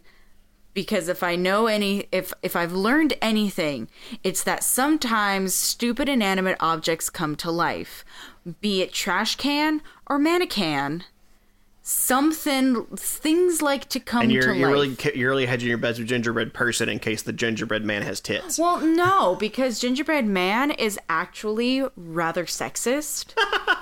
because 0.74 1.10
if 1.10 1.24
I 1.24 1.36
know 1.36 1.67
any 1.67 2.08
if 2.12 2.34
if 2.41 2.55
I've 2.55 2.72
learned 2.72 3.13
anything, 3.22 3.89
it's 4.24 4.43
that 4.43 4.63
sometimes 4.63 5.53
stupid 5.53 6.08
inanimate 6.08 6.58
objects 6.60 7.10
come 7.10 7.36
to 7.38 7.51
life, 7.51 8.05
be 8.62 8.81
it 8.81 8.93
trash 8.93 9.36
can 9.36 9.81
or 10.08 10.19
mannequin. 10.19 11.03
Something 11.81 12.86
things 12.96 13.63
like 13.63 13.89
to 13.89 14.00
come 14.00 14.22
And 14.22 14.31
you're 14.31 14.43
to 14.43 14.55
you're 14.55 14.67
life. 14.67 14.74
really 15.03 15.17
you're 15.19 15.29
really 15.31 15.48
hedging 15.48 15.69
your 15.69 15.79
bets 15.79 15.98
with 15.98 16.08
gingerbread 16.08 16.53
person 16.53 16.88
in 16.88 17.00
case 17.00 17.24
the 17.24 17.34
gingerbread 17.34 17.84
man 17.84 18.03
has 18.03 18.19
tits. 18.19 18.60
Well, 18.60 18.79
no, 18.79 19.36
because 19.36 19.79
Gingerbread 19.79 20.25
Man 20.25 20.69
is 20.69 21.00
actually 21.10 21.84
rather 21.96 22.46
sexist. 22.46 23.34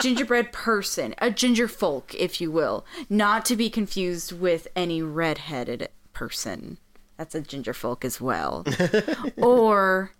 gingerbread 0.00 0.52
person, 0.52 1.14
a 1.18 1.30
ginger 1.30 1.68
folk, 1.68 2.14
if 2.14 2.40
you 2.40 2.50
will, 2.50 2.84
not 3.08 3.44
to 3.46 3.56
be 3.56 3.70
confused 3.70 4.32
with 4.32 4.68
any 4.76 5.02
redheaded 5.02 5.88
person. 6.12 6.78
That's 7.16 7.34
a 7.34 7.40
ginger 7.40 7.72
folk 7.72 8.04
as 8.04 8.20
well. 8.20 8.64
or 9.36 10.12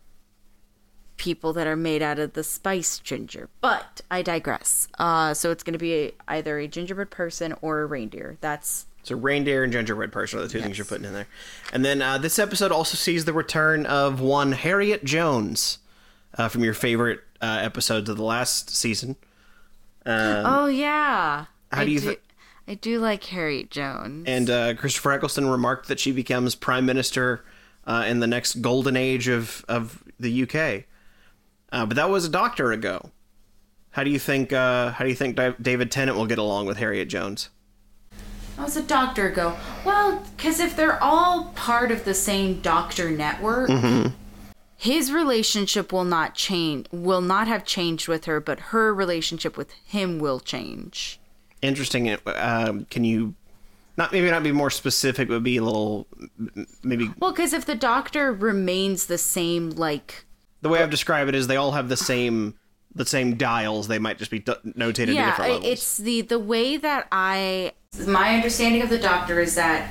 people 1.17 1.53
that 1.55 1.67
are 1.67 1.77
made 1.77 2.03
out 2.03 2.19
of 2.19 2.35
the 2.35 2.45
spice 2.45 2.99
ginger. 2.99 3.49
But 3.61 4.01
I 4.11 4.23
digress. 4.23 4.89
Uh, 4.99 5.35
so 5.35 5.51
it's 5.51 5.63
going 5.63 5.73
to 5.73 5.79
be 5.79 6.13
either 6.29 6.59
a 6.59 6.69
gingerbread 6.69 7.11
person 7.11 7.55
or 7.63 7.81
a 7.81 7.87
reindeer. 7.87 8.37
That's 8.41 8.87
So 9.03 9.17
reindeer 9.17 9.65
and 9.65 9.73
gingerbread 9.73 10.13
person 10.13 10.39
are 10.39 10.43
the 10.43 10.49
two 10.49 10.61
things 10.61 10.79
you're 10.79 10.85
putting 10.85 11.07
in 11.07 11.13
there. 11.13 11.29
And 11.73 11.85
then 11.85 12.03
uh, 12.03 12.19
this 12.19 12.39
episode 12.39 12.73
also 12.73 12.97
sees 12.97 13.25
the 13.25 13.33
return 13.33 13.87
of 13.87 14.21
one 14.21 14.53
Harriet 14.53 15.05
Jones 15.05 15.79
uh, 16.37 16.49
from 16.49 16.65
your 16.65 16.75
favorite 16.75 17.21
uh, 17.41 17.59
episodes 17.63 18.09
of 18.09 18.17
the 18.17 18.25
last 18.25 18.71
season. 18.71 19.17
Oh 20.07 20.67
yeah. 20.67 21.47
how 21.73 21.81
I 21.81 21.85
do 21.85 21.91
you 21.91 22.01
do, 22.01 22.11
thi- 22.11 22.19
I 22.69 22.75
do 22.75 22.99
like 23.01 23.25
Harriet 23.25 23.71
Jones. 23.71 24.25
And 24.27 24.49
uh, 24.51 24.75
Christopher 24.75 25.13
Eccleston 25.13 25.49
remarked 25.49 25.89
that 25.89 26.01
she 26.01 26.13
becomes 26.13 26.55
prime 26.55 26.87
minister 26.87 27.45
uh, 27.87 28.05
in 28.07 28.21
the 28.21 28.27
next 28.27 28.57
golden 28.63 28.97
age 28.97 29.29
of, 29.29 29.65
of 29.69 30.03
the 30.19 30.43
UK. 30.43 30.85
Uh, 31.73 31.87
but 31.87 31.97
that 31.97 32.09
was 32.11 32.25
a 32.25 32.29
doctor 32.29 32.73
ago. 32.73 33.11
How 33.91 34.05
do 34.05 34.11
you 34.11 34.19
think? 34.19 34.53
Uh, 34.53 34.91
how 34.93 35.05
do 35.05 35.11
you 35.11 35.17
think 35.17 35.37
Di- 35.37 35.55
David 35.61 35.91
Tennant 35.91 36.17
will 36.19 36.27
get 36.27 36.39
along 36.39 36.67
with 36.67 36.77
Harriet 36.77 37.09
Jones? 37.09 37.49
How 38.57 38.65
does 38.65 38.77
a 38.77 38.83
doctor 38.83 39.31
go? 39.31 39.57
Well, 39.85 40.23
because 40.37 40.61
if 40.61 40.77
they're 40.77 41.03
all 41.03 41.47
part 41.57 41.91
of 41.91 42.05
the 42.05 42.15
same 42.15 42.61
doctor 42.61 43.11
network, 43.11 43.69
his 44.77 45.11
relationship 45.11 45.93
will 45.93 46.05
not 46.05 46.35
change. 46.35 46.87
Will 46.93 47.23
not 47.23 47.49
have 47.49 47.65
changed 47.65 48.09
with 48.09 48.27
her, 48.27 48.41
but 48.41 48.61
her 48.61 48.95
relationship 48.95 49.57
with 49.57 49.73
him 49.85 50.19
will 50.19 50.41
change. 50.41 51.19
Interesting. 51.63 52.11
Uh, 52.11 52.81
can 52.91 53.05
you 53.05 53.35
not 53.97 54.13
maybe 54.13 54.31
not 54.31 54.43
be 54.43 54.53
more 54.53 54.71
specific, 54.71 55.29
but 55.29 55.43
be 55.43 55.57
a 55.57 55.63
little 55.63 56.07
maybe 56.83 57.11
Well, 57.19 57.33
because 57.33 57.53
if 57.53 57.65
the 57.65 57.75
doctor 57.75 58.33
remains 58.33 59.07
the 59.07 59.19
same, 59.19 59.71
like 59.71 60.27
the 60.61 60.69
way 60.69 60.83
I've 60.83 60.91
described 60.91 61.31
it 61.31 61.35
is 61.35 61.47
they 61.47 61.57
all 61.57 61.73
have 61.73 61.89
the 61.89 61.97
same 61.97 62.55
the 62.95 63.07
same 63.07 63.37
dials. 63.37 63.89
They 63.89 63.99
might 63.99 64.19
just 64.19 64.31
be 64.31 64.41
d- 64.41 64.53
notated 64.67 65.09
at 65.09 65.15
yeah, 65.15 65.31
different 65.31 65.53
levels. 65.53 65.73
it's 65.73 65.97
the 65.97 66.21
the 66.21 66.39
way 66.39 66.77
that 66.77 67.09
I 67.11 67.73
my 68.07 68.35
understanding 68.35 68.83
of 68.83 68.91
the 68.91 68.99
doctor 68.99 69.41
is 69.41 69.55
that 69.55 69.91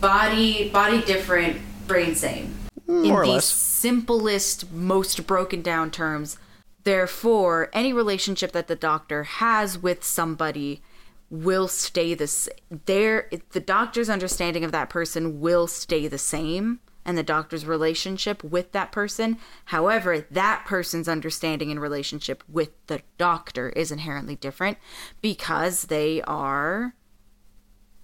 body 0.00 0.70
body 0.70 1.02
different, 1.02 1.60
brain 1.86 2.14
same. 2.14 2.54
Mm, 2.88 3.04
more 3.04 3.04
in 3.04 3.10
or 3.12 3.26
the 3.26 3.32
less. 3.32 3.44
simplest, 3.46 4.70
most 4.72 5.26
broken 5.26 5.62
down 5.62 5.90
terms. 5.90 6.38
Therefore, 6.84 7.70
any 7.72 7.92
relationship 7.92 8.52
that 8.52 8.66
the 8.66 8.74
doctor 8.76 9.22
has 9.24 9.78
with 9.78 10.02
somebody 10.02 10.82
will 11.30 11.68
stay 11.68 12.12
the 12.12 12.24
s- 12.24 12.48
there 12.84 13.30
the 13.52 13.60
doctor's 13.60 14.10
understanding 14.10 14.64
of 14.64 14.72
that 14.72 14.90
person 14.90 15.40
will 15.40 15.66
stay 15.66 16.06
the 16.06 16.18
same 16.18 16.78
and 17.06 17.16
the 17.16 17.22
doctor's 17.22 17.64
relationship 17.64 18.44
with 18.44 18.70
that 18.72 18.92
person 18.92 19.38
however 19.66 20.20
that 20.30 20.62
person's 20.66 21.08
understanding 21.08 21.70
and 21.70 21.80
relationship 21.80 22.44
with 22.50 22.68
the 22.86 23.00
doctor 23.16 23.70
is 23.70 23.90
inherently 23.90 24.36
different 24.36 24.76
because 25.22 25.84
they 25.84 26.20
are 26.24 26.94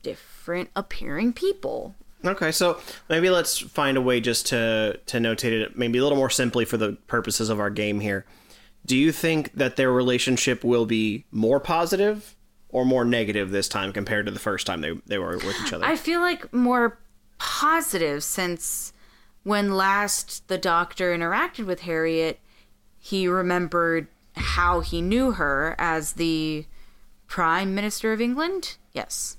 different 0.02 0.70
appearing 0.74 1.32
people 1.34 1.94
Okay, 2.24 2.50
so 2.50 2.80
maybe 3.08 3.30
let's 3.30 3.58
find 3.58 3.96
a 3.96 4.00
way 4.00 4.20
just 4.20 4.46
to 4.46 4.98
to 5.06 5.18
notate 5.18 5.52
it 5.52 5.78
maybe 5.78 5.98
a 5.98 6.02
little 6.02 6.18
more 6.18 6.30
simply 6.30 6.64
for 6.64 6.76
the 6.76 6.92
purposes 7.06 7.48
of 7.48 7.60
our 7.60 7.70
game 7.70 8.00
here. 8.00 8.26
Do 8.86 8.96
you 8.96 9.12
think 9.12 9.52
that 9.54 9.76
their 9.76 9.92
relationship 9.92 10.64
will 10.64 10.86
be 10.86 11.24
more 11.30 11.60
positive 11.60 12.34
or 12.70 12.84
more 12.84 13.04
negative 13.04 13.50
this 13.50 13.68
time 13.68 13.92
compared 13.92 14.26
to 14.26 14.32
the 14.32 14.38
first 14.38 14.66
time 14.66 14.80
they 14.80 14.92
they 15.06 15.18
were 15.18 15.36
with 15.36 15.56
each 15.64 15.72
other? 15.72 15.84
I 15.84 15.96
feel 15.96 16.20
like 16.20 16.52
more 16.52 16.98
positive 17.38 18.24
since 18.24 18.92
when 19.44 19.74
last 19.74 20.46
the 20.48 20.58
doctor 20.58 21.16
interacted 21.16 21.66
with 21.66 21.80
Harriet, 21.80 22.40
he 22.98 23.26
remembered 23.26 24.08
how 24.36 24.80
he 24.80 25.00
knew 25.00 25.32
her 25.32 25.74
as 25.78 26.14
the 26.14 26.66
Prime 27.26 27.74
Minister 27.74 28.12
of 28.12 28.20
England. 28.20 28.76
Yes. 28.92 29.37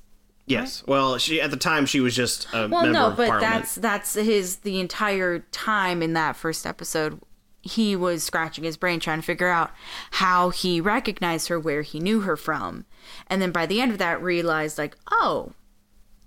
Yes. 0.50 0.84
Well, 0.88 1.18
she 1.18 1.40
at 1.40 1.52
the 1.52 1.58
time 1.58 1.86
she 1.86 2.00
was 2.00 2.16
just 2.16 2.48
a 2.54 2.68
Well, 2.68 2.84
member 2.84 2.92
no, 2.92 3.08
of 3.08 3.18
but 3.18 3.30
parliament. 3.30 3.54
that's 3.54 3.76
that's 3.76 4.14
his 4.16 4.58
the 4.58 4.80
entire 4.80 5.40
time 5.52 6.02
in 6.02 6.14
that 6.14 6.36
first 6.36 6.66
episode. 6.66 7.22
He 7.62 7.96
was 7.96 8.24
scratching 8.24 8.64
his 8.64 8.78
brain 8.78 9.00
trying 9.00 9.20
to 9.20 9.26
figure 9.26 9.50
out 9.50 9.72
how 10.12 10.50
he 10.50 10.80
recognized 10.82 11.50
her, 11.50 11.60
where 11.60 11.82
he 11.82 12.00
knew 12.00 12.22
her 12.22 12.36
from, 12.38 12.86
and 13.28 13.42
then 13.42 13.52
by 13.52 13.66
the 13.66 13.82
end 13.82 13.92
of 13.92 13.98
that, 13.98 14.22
realized 14.22 14.78
like, 14.78 14.98
oh, 15.12 15.54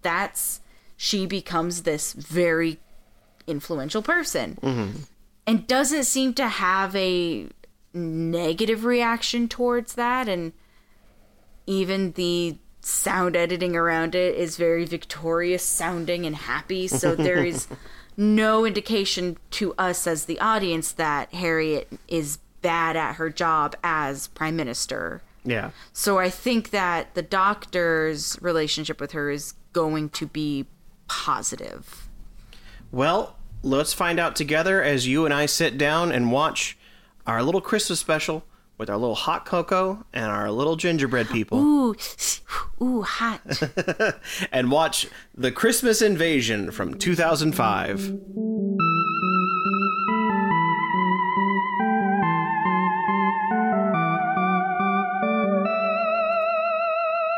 that's 0.02 0.60
she 0.96 1.26
becomes 1.26 1.82
this 1.82 2.12
very 2.12 2.78
influential 3.46 4.02
person, 4.02 4.58
mm-hmm. 4.62 4.98
and 5.46 5.66
doesn't 5.66 6.04
seem 6.04 6.34
to 6.34 6.48
have 6.48 6.94
a 6.94 7.48
negative 7.94 8.84
reaction 8.84 9.48
towards 9.48 9.94
that, 9.94 10.28
and 10.28 10.52
even 11.66 12.12
the 12.12 12.58
sound 12.82 13.36
editing 13.36 13.76
around 13.76 14.14
it 14.14 14.34
is 14.36 14.56
very 14.56 14.84
victorious 14.84 15.62
sounding 15.62 16.26
and 16.26 16.36
happy. 16.36 16.88
So 16.88 17.14
there 17.16 17.44
is 17.44 17.68
no 18.16 18.64
indication 18.64 19.38
to 19.52 19.72
us 19.74 20.06
as 20.06 20.26
the 20.26 20.38
audience 20.40 20.92
that 20.92 21.32
harriet 21.32 21.88
is 22.08 22.38
bad 22.60 22.96
at 22.96 23.14
her 23.14 23.30
job 23.30 23.74
as 23.82 24.28
prime 24.28 24.56
minister. 24.56 25.22
Yeah. 25.44 25.72
so 25.92 26.20
i 26.20 26.30
think 26.30 26.70
that 26.70 27.14
the 27.14 27.22
doctor's 27.22 28.38
relationship 28.40 29.00
with 29.00 29.10
her 29.10 29.28
is 29.28 29.54
going 29.72 30.10
to 30.10 30.26
be 30.26 30.66
positive. 31.08 32.08
Well, 32.90 33.36
let's 33.62 33.92
find 33.92 34.18
out 34.18 34.36
together 34.36 34.82
as 34.82 35.06
you 35.06 35.24
and 35.24 35.32
I 35.32 35.46
sit 35.46 35.78
down 35.78 36.12
and 36.12 36.32
watch 36.32 36.76
our 37.26 37.42
little 37.42 37.60
Christmas 37.60 38.00
special 38.00 38.44
with 38.78 38.90
our 38.90 38.96
little 38.96 39.14
hot 39.14 39.44
cocoa 39.44 40.04
and 40.12 40.26
our 40.26 40.50
little 40.50 40.76
gingerbread 40.76 41.28
people. 41.28 41.58
ooh 41.58 41.96
ooh 42.80 43.02
hot 43.02 43.40
and 44.52 44.70
watch 44.70 45.06
The 45.36 45.52
Christmas 45.52 46.02
Invasion 46.02 46.70
from 46.70 46.94
2005. 46.94 48.18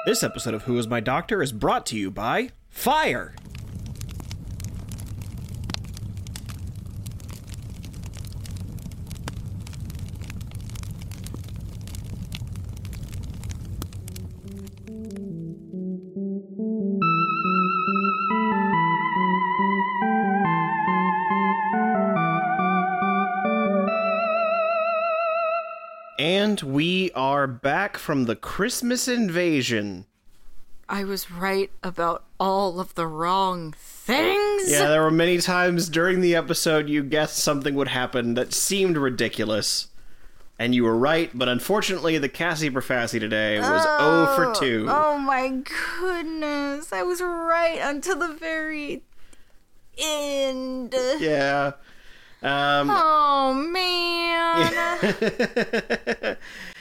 This 0.07 0.23
episode 0.23 0.53
of 0.53 0.64
Who 0.64 0.76
is 0.76 0.87
My 0.87 1.00
Doctor 1.00 1.43
is 1.43 1.50
brought 1.50 1.87
to 1.87 1.97
you 1.97 2.11
by 2.11 2.50
Fire. 2.69 3.35
Back 27.85 27.99
from 27.99 28.25
the 28.25 28.35
Christmas 28.35 29.09
invasion. 29.09 30.07
i 30.88 31.05
was 31.05 31.31
right 31.31 31.71
about 31.83 32.25
all 32.41 32.81
of 32.81 32.95
the 32.95 33.07
wrong 33.07 33.75
things 33.76 34.71
Yeah, 34.73 34.88
there 34.88 35.03
were 35.03 35.11
many 35.11 35.37
times 35.37 35.91
during 35.91 36.23
the 36.23 36.35
episode 36.35 36.88
you 36.88 37.03
guessed 37.03 37.37
something 37.37 37.75
would 37.75 37.88
happen 37.88 38.33
that 38.35 38.55
seemed 38.55 38.97
ridiculous. 38.97 39.88
And 40.59 40.75
you 40.75 40.85
were 40.85 40.97
right, 40.97 41.31
but 41.35 41.47
unfortunately, 41.47 42.17
the 42.17 42.31
Cassie 42.31 42.71
Prophecy 42.71 43.19
today 43.21 43.59
was 43.59 43.83
0 43.83 44.35
for 44.35 44.55
2. 44.59 44.87
Oh 44.88 45.19
my 45.19 45.61
goodness. 46.00 46.91
I 46.91 47.03
was 47.03 47.21
right 47.21 47.81
until 47.83 48.17
the 48.17 48.33
very 48.33 49.03
end. 49.99 50.95
Yeah. 51.19 51.73
Um, 52.43 52.88
oh 52.91 53.53
man. 53.53 54.25
Yeah, 54.57 56.35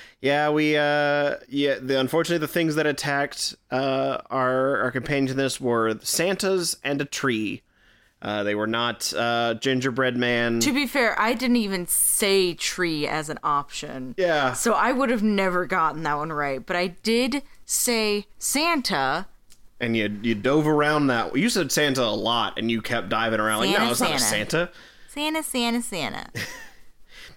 we 0.50 0.77
uh 0.77 1.36
yeah, 1.50 1.80
the 1.82 2.00
unfortunately 2.00 2.38
the 2.39 2.48
things 2.51 2.75
that 2.75 2.86
attacked 2.86 3.56
uh 3.72 4.20
our 4.30 4.77
our 4.84 4.92
companions 4.92 5.32
in 5.32 5.38
this 5.38 5.60
were 5.60 6.00
Santas 6.01 6.77
and 6.84 7.01
a 7.01 7.06
tree. 7.06 7.62
Uh 8.22 8.42
they 8.44 8.56
were 8.56 8.68
not 8.68 9.13
uh 9.13 9.56
gingerbread 9.56 10.15
man. 10.15 10.62
To 10.62 10.72
be 10.72 10.88
fair, 10.88 11.20
I 11.20 11.34
didn't 11.34 11.58
even 11.58 11.88
say 11.88 12.53
tree 12.53 13.06
as 13.06 13.27
an 13.30 13.38
option. 13.44 14.15
Yeah. 14.18 14.53
So 14.53 14.72
I 14.74 14.94
would 14.94 15.10
have 15.10 15.24
never 15.24 15.65
gotten 15.65 16.03
that 16.03 16.18
one 16.18 16.32
right. 16.32 16.65
But 16.65 16.77
I 16.77 16.88
did 16.88 17.44
say 17.65 18.27
Santa. 18.39 19.27
and 19.82 19.98
you 19.98 20.18
you 20.22 20.36
dove 20.36 20.68
around 20.68 21.08
that. 21.08 21.36
You 21.36 21.50
said 21.50 21.70
Santa 21.70 22.03
a 22.03 22.15
lot 22.15 22.58
and 22.58 22.72
you 22.72 22.82
kept 22.82 23.10
diving 23.10 23.42
around 23.42 23.60
like 23.65 23.77
no, 23.77 23.92
it's 23.92 24.00
not 24.00 24.15
a 24.15 24.20
Santa. 24.20 24.50
Santa. 24.50 24.70
Santa, 25.10 25.44
Santa, 25.44 25.82
Santa. 25.82 26.30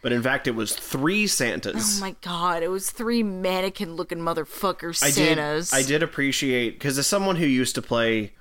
But 0.07 0.13
in 0.13 0.23
fact 0.23 0.47
it 0.47 0.55
was 0.55 0.73
three 0.73 1.27
Santas. 1.27 1.99
Oh 1.99 2.01
my 2.01 2.15
god, 2.21 2.63
it 2.63 2.69
was 2.69 2.93
three 2.93 3.25
mannequin 3.25 3.97
looking 3.97 4.21
motherfucker 4.21 4.97
I 5.03 5.11
did 5.11 5.37
I 5.73 5.83
did 5.83 6.05
appreciate 6.05 6.79
cuz 6.79 6.97
as 6.97 7.09
someone 7.09 7.35
who 7.35 7.45
used 7.45 7.75
to 7.75 7.83
play 7.83 8.33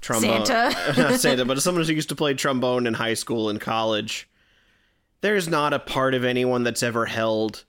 trombone 0.00 0.44
Santa. 0.44 0.94
not 1.00 1.20
Santa, 1.20 1.44
but 1.44 1.56
as 1.56 1.62
someone 1.62 1.84
who 1.84 1.92
used 1.92 2.08
to 2.08 2.16
play 2.16 2.34
trombone 2.34 2.88
in 2.88 2.94
high 2.94 3.14
school 3.14 3.48
and 3.48 3.60
college, 3.60 4.28
there's 5.20 5.46
not 5.46 5.72
a 5.72 5.78
part 5.78 6.14
of 6.14 6.24
anyone 6.24 6.64
that's 6.64 6.82
ever 6.82 7.06
held 7.06 7.62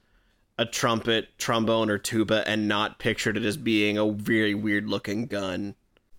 a 0.57 0.65
trumpet, 0.65 1.37
trombone, 1.37 1.91
or 1.91 1.99
tuba 1.99 2.43
and 2.49 2.67
not 2.67 2.97
pictured 2.97 3.37
it 3.37 3.45
as 3.45 3.57
being 3.57 3.95
a 3.99 4.11
very 4.11 4.55
weird 4.55 4.89
looking 4.89 5.27
gun. 5.27 5.75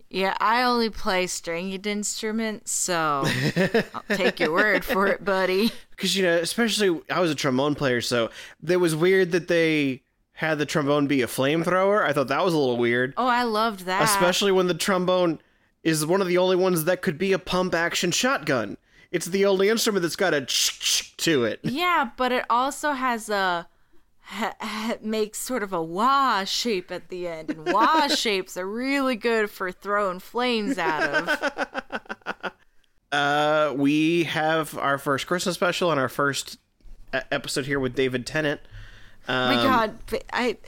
Yeah, 0.09 0.37
I 0.39 0.63
only 0.63 0.91
play 0.91 1.27
stringed 1.27 1.87
instruments, 1.87 2.71
so 2.73 3.25
I'll 3.95 4.17
take 4.17 4.39
your 4.39 4.53
word 4.53 4.85
for 4.85 5.07
it, 5.09 5.25
buddy. 5.25 5.73
Because, 5.91 6.17
you 6.17 6.23
know, 6.23 6.37
especially 6.37 7.01
I 7.11 7.21
was 7.21 7.31
a 7.31 7.35
trombone 7.35 7.75
player, 7.75 8.01
so 8.01 8.31
it 8.67 8.77
was 8.77 8.95
weird 8.95 9.33
that 9.33 9.49
they 9.49 10.03
had 10.33 10.59
the 10.59 10.67
trombone 10.67 11.07
be 11.07 11.23
a 11.23 11.27
flamethrower. 11.27 12.05
I 12.05 12.13
thought 12.13 12.29
that 12.29 12.45
was 12.45 12.55
a 12.55 12.59
little 12.59 12.77
weird. 12.77 13.15
Oh, 13.17 13.27
I 13.27 13.43
loved 13.43 13.81
that. 13.87 14.03
Especially 14.03 14.53
when 14.53 14.67
the 14.67 14.75
trombone 14.75 15.41
is 15.83 16.05
one 16.05 16.21
of 16.21 16.29
the 16.29 16.39
only 16.39 16.57
ones 16.57 16.85
that 16.85 17.01
could 17.01 17.17
be 17.17 17.33
a 17.33 17.39
pump 17.39 17.75
action 17.75 18.11
shotgun. 18.11 18.77
It's 19.11 19.27
the 19.27 19.47
only 19.47 19.69
instrument 19.69 20.03
that's 20.03 20.17
got 20.17 20.35
a 20.35 20.45
ch 20.45 21.17
to 21.19 21.45
it. 21.45 21.61
Yeah, 21.63 22.11
but 22.17 22.33
it 22.33 22.45
also 22.51 22.93
has 22.93 23.31
a 23.31 23.67
ha, 24.27 24.55
ha, 24.61 24.97
makes 25.03 25.39
sort 25.39 25.63
of 25.63 25.73
a 25.73 25.83
wah 25.83 26.45
shape 26.45 26.91
at 26.91 27.09
the 27.09 27.27
end, 27.29 27.51
and 27.51 27.73
wah 27.73 28.09
shapes 28.15 28.57
are 28.57 28.67
really 28.67 29.17
good 29.17 29.51
for 29.51 29.73
throwing 29.73 30.19
flames 30.19 30.79
out 30.79 31.03
of. 31.03 32.53
Uh, 33.13 33.73
we 33.77 34.25
have 34.25 34.77
our 34.77 34.99
first 34.99 35.27
Christmas 35.29 35.55
special 35.55 35.91
and 35.93 35.99
our 35.99 36.09
first 36.09 36.59
e- 37.15 37.21
episode 37.31 37.65
here 37.65 37.79
with 37.79 37.95
David 37.95 38.27
Tennant. 38.27 38.61
Oh 39.29 39.47
my 39.47 39.55
god, 39.55 39.97
I 40.33 40.59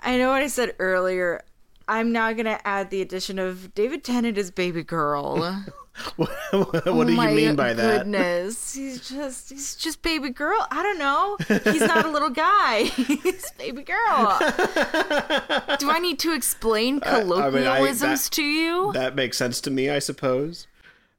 I 0.00 0.16
know 0.16 0.30
what 0.30 0.42
I 0.42 0.46
said 0.46 0.74
earlier. 0.78 1.42
I'm 1.88 2.12
now 2.12 2.32
gonna 2.32 2.60
add 2.64 2.90
the 2.90 3.02
addition 3.02 3.38
of 3.38 3.74
David 3.74 4.04
Tennant 4.04 4.38
as 4.38 4.50
baby 4.50 4.84
girl. 4.84 5.64
what 6.16 6.30
what 6.54 6.86
Oh 6.86 7.04
do 7.04 7.12
you 7.12 7.20
mean 7.20 7.54
by 7.54 7.74
that? 7.74 7.98
Goodness, 7.98 8.74
he's 8.74 9.08
just 9.08 9.50
he's 9.50 9.76
just 9.76 10.00
baby 10.02 10.30
girl. 10.30 10.66
I 10.70 10.82
don't 10.82 10.98
know. 10.98 11.36
He's 11.70 11.82
not 11.82 12.06
a 12.06 12.10
little 12.10 12.30
guy. 12.30 12.84
he's 12.84 13.50
baby 13.52 13.82
girl. 13.82 14.38
Do 15.78 15.90
I 15.90 15.98
need 16.00 16.18
to 16.20 16.32
explain 16.34 17.00
I 17.04 17.22
mean, 17.22 17.32
I- 17.66 17.78
colloquialisms 17.78 18.24
that- 18.24 18.32
to 18.32 18.42
you? 18.42 18.92
That 18.94 19.14
makes 19.14 19.36
sense 19.36 19.60
to 19.62 19.70
me, 19.70 19.90
I 19.90 19.98
suppose. 19.98 20.66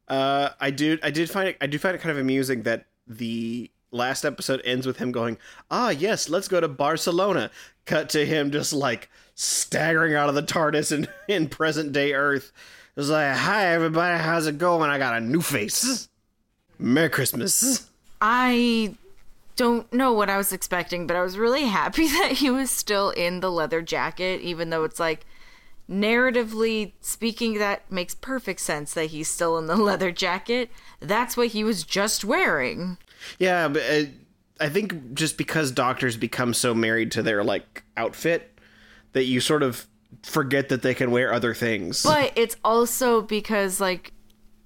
Uh, 0.08 0.50
I 0.60 0.70
do. 0.72 0.98
I 1.02 1.12
did 1.12 1.30
find 1.30 1.50
it. 1.50 1.58
I 1.62 1.68
do 1.68 1.78
find 1.80 1.96
it 1.96 2.00
kind 2.02 2.12
of 2.12 2.18
amusing 2.18 2.64
that 2.64 2.86
the 3.08 3.72
last 3.92 4.26
episode 4.26 4.62
ends 4.66 4.86
with 4.86 4.98
him 4.98 5.12
going, 5.12 5.38
"Ah, 5.72 5.92
yes, 5.92 6.28
let's 6.30 6.48
go 6.48 6.60
to 6.60 6.68
Barcelona." 6.68 7.52
Cut 7.86 8.10
to 8.10 8.26
him 8.26 8.52
just 8.52 8.74
like 8.74 9.10
staggering 9.36 10.14
out 10.16 10.30
of 10.30 10.36
the 10.36 10.44
TARDIS 10.44 10.92
in 10.92 11.08
in 11.28 11.48
present 11.48 11.94
day 11.94 12.14
Earth. 12.14 12.52
It 12.96 13.00
was 13.00 13.10
like, 13.10 13.36
"Hi, 13.36 13.74
everybody, 13.74 14.22
how's 14.22 14.46
it 14.46 14.60
going? 14.60 14.90
I 14.90 14.98
got 15.00 15.18
a 15.18 15.20
new 15.20 15.42
face. 15.42 16.10
Merry 16.78 17.10
Christmas." 17.10 17.90
I 18.22 18.96
don't 19.56 19.92
know 19.92 20.14
what 20.14 20.30
I 20.30 20.38
was 20.38 20.54
expecting, 20.54 21.08
but 21.08 21.16
I 21.16 21.22
was 21.22 21.38
really 21.38 21.66
happy 21.66 22.08
that 22.20 22.34
he 22.34 22.50
was 22.50 22.70
still 22.70 23.10
in 23.10 23.40
the 23.40 23.52
leather 23.52 23.82
jacket, 23.82 24.42
even 24.42 24.70
though 24.70 24.84
it's 24.84 25.00
like 25.00 25.26
narratively 25.90 26.94
speaking, 27.02 27.58
that 27.60 27.92
makes 27.92 28.16
perfect 28.16 28.60
sense 28.60 28.94
that 28.94 29.08
he's 29.08 29.28
still 29.28 29.58
in 29.58 29.68
the 29.68 29.76
leather 29.90 30.12
jacket. 30.12 30.70
That's 31.00 31.36
what 31.36 31.48
he 31.48 31.64
was 31.64 31.84
just 31.84 32.24
wearing. 32.24 32.98
Yeah, 33.40 33.68
but 33.70 33.82
uh, 33.90 34.04
I 34.60 34.70
think 34.70 35.14
just 35.14 35.38
because 35.38 35.72
doctors 35.72 36.18
become 36.18 36.54
so 36.54 36.74
married 36.74 37.12
to 37.14 37.24
their 37.24 37.44
like 37.44 37.84
outfit 37.98 38.58
that 39.14 39.26
you 39.26 39.40
sort 39.40 39.64
of 39.64 39.88
forget 40.24 40.70
that 40.70 40.82
they 40.82 40.94
can 40.94 41.12
wear 41.12 41.34
other 41.34 41.54
things. 41.54 42.04
But 42.04 42.34
it's 42.36 42.56
also 42.64 43.22
because, 43.22 43.80
like, 43.82 44.14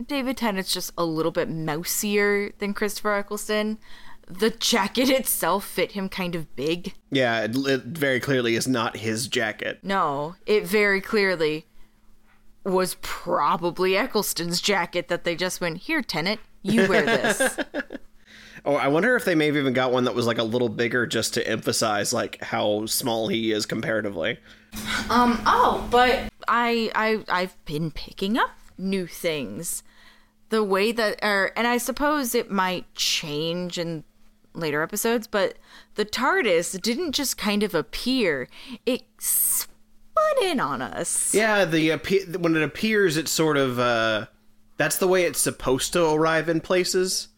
David 0.06 0.38
Tennant's 0.38 0.74
just 0.74 0.92
a 0.98 1.06
little 1.06 1.32
bit 1.32 1.50
mousier 1.50 2.52
than 2.60 2.74
Christopher 2.74 3.14
Eccleston. 3.14 3.80
The 4.28 4.50
jacket 4.50 5.10
itself 5.10 5.66
fit 5.66 5.94
him 5.94 6.10
kind 6.10 6.36
of 6.36 6.54
big. 6.56 6.94
yeah, 7.12 7.44
it, 7.46 7.56
it 7.56 7.84
very 7.84 8.20
clearly 8.20 8.56
is 8.56 8.68
not 8.68 8.98
his 8.98 9.28
jacket. 9.28 9.80
No, 9.84 10.36
it 10.46 10.66
very 10.66 11.00
clearly 11.02 11.66
was 12.66 12.98
probably 13.02 13.96
Eccleston's 13.96 14.60
jacket 14.60 15.08
that 15.08 15.24
they 15.24 15.36
just 15.36 15.62
went, 15.62 15.78
Here, 15.78 16.02
Tennant, 16.02 16.42
you 16.62 16.88
wear 16.88 17.04
this. 17.06 17.58
Oh, 18.68 18.76
I 18.76 18.90
wonder 18.90 19.16
if 19.16 19.24
they 19.24 19.34
may 19.34 19.46
have 19.46 19.56
even 19.56 19.72
got 19.72 19.94
one 19.94 20.04
that 20.04 20.14
was 20.14 20.28
like 20.28 20.40
a 20.40 20.44
little 20.44 20.68
bigger 20.68 21.08
just 21.08 21.34
to 21.36 21.48
emphasize 21.48 22.12
like 22.12 22.44
how 22.44 22.86
small 22.86 23.30
he 23.30 23.54
is 23.54 23.66
comparatively. 23.66 24.40
um, 25.10 25.42
oh, 25.46 25.88
but 25.90 26.30
I 26.50 26.92
I 26.94 27.24
I've 27.30 27.56
been 27.64 27.92
picking 27.92 28.38
up 28.38 28.52
new 28.78 29.08
things. 29.08 29.84
The 30.50 30.66
way 30.66 30.92
that 30.92 31.24
or 31.24 31.54
and 31.56 31.66
I 31.66 31.78
suppose 31.78 32.36
it 32.36 32.52
might 32.52 32.94
change 32.94 33.80
in 33.80 34.04
later 34.54 34.82
episodes, 34.82 35.28
but 35.28 35.56
the 35.96 36.04
TARDIS 36.04 36.82
didn't 36.82 37.14
just 37.14 37.38
kind 37.38 37.64
of 37.64 37.74
appear. 37.74 38.50
It 38.86 39.04
spun 39.18 40.44
in 40.44 40.60
on 40.60 40.82
us. 40.82 41.34
Yeah, 41.34 41.64
the 41.64 41.92
when 42.38 42.58
it 42.58 42.64
appears, 42.64 43.16
it's 43.16 43.32
sort 43.32 43.56
of 43.56 43.80
uh, 43.80 44.26
that's 44.76 44.98
the 44.98 45.08
way 45.08 45.24
it's 45.24 45.40
supposed 45.40 45.94
to 45.94 46.10
arrive 46.10 46.50
in 46.50 46.60
places. 46.60 47.30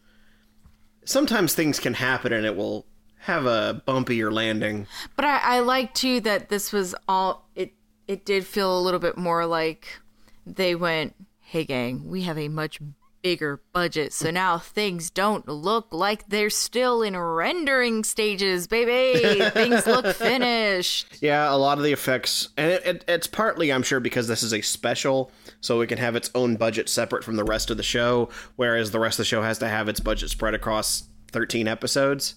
Sometimes 1.10 1.56
things 1.56 1.80
can 1.80 1.95
happen 1.95 2.32
and 2.32 2.45
it 2.45 2.56
will 2.56 2.86
have 3.22 3.48
a 3.48 3.82
bumpier 3.88 4.32
landing. 4.32 4.86
But 5.15 5.26
I, 5.26 5.39
I 5.56 5.60
like 5.62 5.95
too 5.95 6.19
that 6.19 6.50
this 6.50 6.72
was 6.72 6.93
all 7.08 7.50
it 7.56 7.74
it 8.08 8.26
did 8.26 8.45
feel 8.45 8.78
a 8.78 8.80
little 8.80 9.00
bit 9.00 9.17
more 9.17 9.48
like 9.48 10.00
they 10.45 10.76
went, 10.76 11.15
Hey 11.39 11.63
gang, 11.63 12.08
we 12.08 12.22
have 12.22 12.38
a 12.38 12.48
much 12.48 12.80
bigger 13.21 13.62
budget, 13.73 14.13
so 14.13 14.32
now 14.32 14.58
things 14.58 15.10
don't 15.10 15.47
look 15.47 15.88
like 15.91 16.27
they're 16.29 16.49
still 16.49 17.01
in 17.01 17.17
rendering 17.17 18.03
stages, 18.03 18.67
baby. 18.67 19.43
things 19.51 19.86
look 19.86 20.05
finished. 20.15 21.21
Yeah, 21.21 21.53
a 21.53 21.58
lot 21.58 21.77
of 21.77 21.84
the 21.84 21.91
effects, 21.91 22.49
and 22.58 22.71
it, 22.71 22.86
it, 22.86 23.05
it's 23.08 23.27
partly, 23.27 23.71
I'm 23.71 23.84
sure, 23.84 23.99
because 23.99 24.27
this 24.27 24.43
is 24.43 24.53
a 24.53 24.62
special, 24.62 25.32
so 25.62 25.82
it 25.82 25.88
can 25.88 25.97
have 25.97 26.15
its 26.15 26.29
own 26.36 26.55
budget 26.55 26.89
separate 26.89 27.23
from 27.23 27.36
the 27.36 27.43
rest 27.43 27.69
of 27.69 27.77
the 27.77 27.84
show, 27.84 28.29
whereas 28.55 28.91
the 28.91 28.99
rest 28.99 29.19
of 29.19 29.23
the 29.23 29.27
show 29.27 29.41
has 29.41 29.60
to 29.60 29.67
have 29.67 29.89
its 29.89 29.99
budget 29.99 30.29
spread 30.29 30.53
across 30.53 31.03
13 31.32 31.67
episodes. 31.67 32.36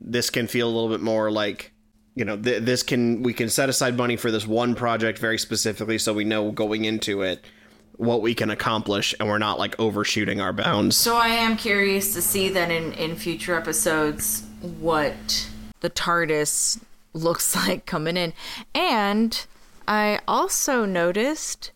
This 0.00 0.30
can 0.30 0.46
feel 0.46 0.66
a 0.66 0.72
little 0.72 0.88
bit 0.88 1.00
more 1.00 1.30
like, 1.30 1.72
you 2.14 2.24
know, 2.24 2.36
th- 2.36 2.62
this 2.62 2.82
can 2.82 3.22
we 3.22 3.32
can 3.32 3.48
set 3.48 3.68
aside 3.68 3.96
money 3.96 4.16
for 4.16 4.30
this 4.30 4.46
one 4.46 4.74
project 4.74 5.18
very 5.18 5.38
specifically, 5.38 5.98
so 5.98 6.12
we 6.12 6.24
know 6.24 6.50
going 6.50 6.84
into 6.84 7.22
it 7.22 7.44
what 8.00 8.22
we 8.22 8.34
can 8.34 8.48
accomplish, 8.48 9.14
and 9.20 9.28
we're 9.28 9.38
not 9.38 9.58
like 9.58 9.78
overshooting 9.78 10.40
our 10.40 10.54
bounds. 10.54 10.96
So 10.96 11.16
I 11.16 11.28
am 11.28 11.56
curious 11.56 12.14
to 12.14 12.22
see 12.22 12.48
then 12.48 12.70
in, 12.70 12.92
in 12.94 13.14
future 13.14 13.54
episodes 13.54 14.42
what 14.62 15.48
the 15.80 15.90
TARDIS 15.90 16.80
looks 17.12 17.54
like 17.68 17.84
coming 17.84 18.16
in. 18.16 18.32
And 18.74 19.44
I 19.86 20.20
also 20.26 20.86
noticed 20.86 21.72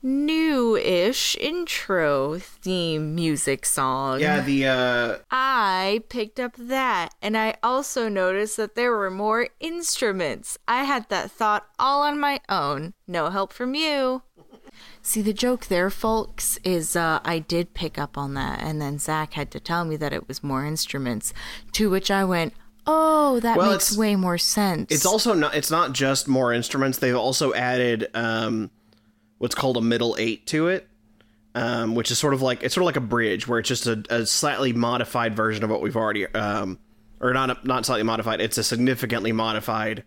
new-ish 0.00 1.36
intro 1.36 2.38
theme 2.38 3.14
music 3.14 3.66
song. 3.66 4.20
Yeah, 4.20 4.40
the 4.40 4.66
uh, 4.66 5.16
I 5.30 6.02
picked 6.08 6.40
up 6.40 6.54
that 6.56 7.14
and 7.20 7.36
I 7.36 7.56
also 7.62 8.08
noticed 8.08 8.56
that 8.56 8.74
there 8.74 8.96
were 8.96 9.10
more 9.10 9.48
instruments. 9.60 10.56
I 10.66 10.84
had 10.84 11.08
that 11.10 11.30
thought 11.30 11.66
all 11.78 12.02
on 12.02 12.18
my 12.18 12.40
own. 12.48 12.94
No 13.06 13.28
help 13.28 13.52
from 13.52 13.74
you. 13.74 14.22
See, 15.08 15.22
the 15.22 15.32
joke 15.32 15.68
there, 15.68 15.88
folks, 15.88 16.58
is 16.64 16.94
uh, 16.94 17.20
I 17.24 17.38
did 17.38 17.72
pick 17.72 17.96
up 17.96 18.18
on 18.18 18.34
that, 18.34 18.60
and 18.60 18.78
then 18.78 18.98
Zach 18.98 19.32
had 19.32 19.50
to 19.52 19.58
tell 19.58 19.86
me 19.86 19.96
that 19.96 20.12
it 20.12 20.28
was 20.28 20.44
more 20.44 20.66
instruments. 20.66 21.32
To 21.72 21.88
which 21.88 22.10
I 22.10 22.24
went, 22.24 22.52
"Oh, 22.86 23.40
that 23.40 23.56
Well, 23.56 23.70
makes 23.70 23.96
way 23.96 24.16
more 24.16 24.36
sense." 24.36 24.92
It's 24.92 25.06
also 25.06 25.32
not. 25.32 25.54
It's 25.54 25.70
not 25.70 25.94
just 25.94 26.28
more 26.28 26.52
instruments. 26.52 26.98
They've 26.98 27.16
also 27.16 27.54
added 27.54 28.08
um, 28.12 28.70
what's 29.38 29.54
called 29.54 29.78
a 29.78 29.80
middle 29.80 30.14
eight 30.18 30.46
to 30.48 30.68
it, 30.68 30.86
um, 31.54 31.94
which 31.94 32.10
is 32.10 32.18
sort 32.18 32.34
of 32.34 32.42
like 32.42 32.62
it's 32.62 32.74
sort 32.74 32.82
of 32.82 32.86
like 32.88 32.96
a 32.96 33.00
bridge 33.00 33.48
where 33.48 33.60
it's 33.60 33.68
just 33.70 33.86
a, 33.86 34.04
a 34.10 34.26
slightly 34.26 34.74
modified 34.74 35.34
version 35.34 35.64
of 35.64 35.70
what 35.70 35.80
we've 35.80 35.96
already 35.96 36.26
um, 36.34 36.78
or 37.18 37.32
not 37.32 37.64
not 37.64 37.86
slightly 37.86 38.02
modified. 38.02 38.42
It's 38.42 38.58
a 38.58 38.62
significantly 38.62 39.32
modified 39.32 40.04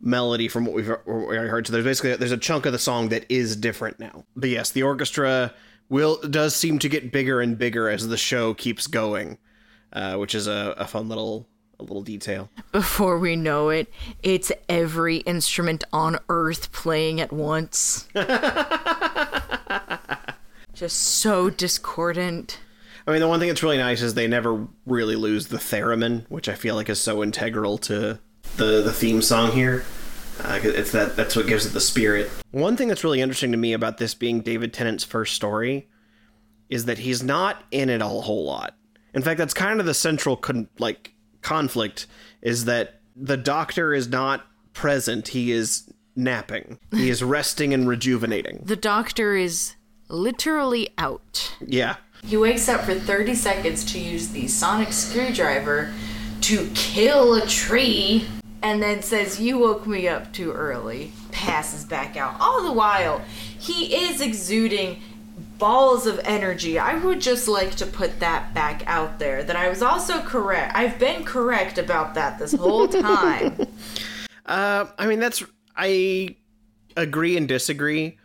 melody 0.00 0.48
from 0.48 0.64
what 0.64 0.74
we've 0.74 0.88
what 0.88 1.06
we 1.06 1.14
already 1.14 1.48
heard. 1.48 1.66
So 1.66 1.72
there's 1.72 1.84
basically 1.84 2.16
there's 2.16 2.32
a 2.32 2.38
chunk 2.38 2.66
of 2.66 2.72
the 2.72 2.78
song 2.78 3.08
that 3.10 3.24
is 3.28 3.56
different 3.56 3.98
now. 3.98 4.24
But 4.36 4.50
yes, 4.50 4.70
the 4.70 4.82
orchestra 4.82 5.52
will 5.88 6.20
does 6.20 6.54
seem 6.54 6.78
to 6.80 6.88
get 6.88 7.12
bigger 7.12 7.40
and 7.40 7.58
bigger 7.58 7.88
as 7.88 8.08
the 8.08 8.16
show 8.16 8.54
keeps 8.54 8.86
going, 8.86 9.38
uh, 9.92 10.16
which 10.16 10.34
is 10.34 10.46
a, 10.46 10.74
a 10.78 10.86
fun 10.86 11.08
little 11.08 11.48
a 11.80 11.82
little 11.82 12.02
detail. 12.02 12.50
Before 12.72 13.18
we 13.18 13.36
know 13.36 13.68
it, 13.68 13.92
it's 14.22 14.50
every 14.68 15.18
instrument 15.18 15.84
on 15.92 16.18
earth 16.28 16.72
playing 16.72 17.20
at 17.20 17.32
once. 17.32 18.08
Just 20.74 20.98
so 20.98 21.50
discordant. 21.50 22.58
I 23.06 23.12
mean, 23.12 23.20
the 23.20 23.28
one 23.28 23.38
thing 23.40 23.48
that's 23.48 23.62
really 23.62 23.78
nice 23.78 24.02
is 24.02 24.14
they 24.14 24.26
never 24.28 24.66
really 24.86 25.16
lose 25.16 25.48
the 25.48 25.56
theremin, 25.56 26.26
which 26.28 26.48
I 26.48 26.54
feel 26.54 26.74
like 26.74 26.88
is 26.90 27.00
so 27.00 27.22
integral 27.22 27.78
to 27.78 28.18
the 28.58 28.82
the 28.82 28.92
theme 28.92 29.22
song 29.22 29.52
here. 29.52 29.84
Uh, 30.40 30.58
'cause 30.60 30.72
it's 30.74 30.92
that 30.92 31.16
that's 31.16 31.34
what 31.34 31.46
gives 31.48 31.66
it 31.66 31.70
the 31.70 31.80
spirit. 31.80 32.30
One 32.52 32.76
thing 32.76 32.86
that's 32.88 33.02
really 33.02 33.20
interesting 33.20 33.50
to 33.52 33.58
me 33.58 33.72
about 33.72 33.98
this 33.98 34.14
being 34.14 34.40
David 34.40 34.72
Tennant's 34.72 35.02
first 35.04 35.34
story 35.34 35.88
is 36.68 36.84
that 36.84 36.98
he's 36.98 37.22
not 37.22 37.64
in 37.72 37.88
it 37.88 38.00
a 38.02 38.06
whole 38.06 38.44
lot. 38.44 38.74
In 39.14 39.22
fact, 39.22 39.38
that's 39.38 39.54
kind 39.54 39.80
of 39.80 39.86
the 39.86 39.94
central 39.94 40.36
con- 40.36 40.68
like 40.78 41.12
conflict 41.42 42.06
is 42.42 42.66
that 42.66 43.00
the 43.16 43.36
doctor 43.36 43.92
is 43.94 44.08
not 44.08 44.44
present. 44.74 45.28
He 45.28 45.50
is 45.50 45.90
napping. 46.14 46.78
He 46.92 47.10
is 47.10 47.22
resting 47.36 47.74
and 47.74 47.88
rejuvenating. 47.88 48.62
The 48.64 48.76
doctor 48.76 49.34
is 49.34 49.74
literally 50.08 50.90
out. 50.98 51.52
Yeah. 51.60 51.96
He 52.24 52.36
wakes 52.36 52.68
up 52.68 52.82
for 52.84 52.94
30 52.94 53.34
seconds 53.34 53.84
to 53.92 53.98
use 53.98 54.28
the 54.28 54.46
sonic 54.48 54.92
screwdriver 54.92 55.92
to 56.42 56.68
kill 56.74 57.34
a 57.34 57.46
tree 57.46 58.26
and 58.62 58.82
then 58.82 59.02
says, 59.02 59.40
You 59.40 59.58
woke 59.58 59.86
me 59.86 60.08
up 60.08 60.32
too 60.32 60.52
early. 60.52 61.12
Passes 61.32 61.84
back 61.84 62.16
out. 62.16 62.36
All 62.40 62.62
the 62.62 62.72
while, 62.72 63.22
he 63.58 63.94
is 63.94 64.20
exuding 64.20 65.00
balls 65.58 66.06
of 66.06 66.20
energy. 66.24 66.78
I 66.78 66.96
would 66.98 67.20
just 67.20 67.48
like 67.48 67.74
to 67.76 67.86
put 67.86 68.20
that 68.20 68.54
back 68.54 68.82
out 68.86 69.18
there 69.18 69.42
that 69.42 69.56
I 69.56 69.68
was 69.68 69.82
also 69.82 70.20
correct. 70.20 70.74
I've 70.74 70.98
been 70.98 71.24
correct 71.24 71.78
about 71.78 72.14
that 72.14 72.38
this 72.38 72.52
whole 72.52 72.88
time. 72.88 73.66
Uh, 74.46 74.86
I 74.98 75.06
mean, 75.06 75.20
that's 75.20 75.42
I 75.76 76.36
agree 76.96 77.36
and 77.36 77.46
disagree. 77.46 78.17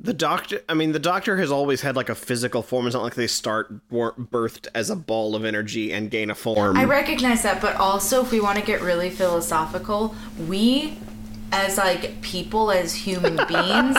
The 0.00 0.14
doctor, 0.14 0.60
I 0.68 0.74
mean, 0.74 0.92
the 0.92 1.00
doctor 1.00 1.38
has 1.38 1.50
always 1.50 1.80
had 1.80 1.96
like 1.96 2.08
a 2.08 2.14
physical 2.14 2.62
form. 2.62 2.86
It's 2.86 2.94
not 2.94 3.02
like 3.02 3.16
they 3.16 3.26
start 3.26 3.88
birthed 3.90 4.68
as 4.72 4.90
a 4.90 4.96
ball 4.96 5.34
of 5.34 5.44
energy 5.44 5.92
and 5.92 6.08
gain 6.08 6.30
a 6.30 6.36
form. 6.36 6.76
I 6.76 6.84
recognize 6.84 7.42
that, 7.42 7.60
but 7.60 7.74
also 7.76 8.22
if 8.22 8.30
we 8.30 8.40
want 8.40 8.58
to 8.58 8.64
get 8.64 8.80
really 8.80 9.10
philosophical, 9.10 10.14
we 10.46 10.98
as 11.50 11.78
like 11.78 12.20
people 12.22 12.70
as 12.70 12.94
human 12.94 13.36
beings, 13.48 13.96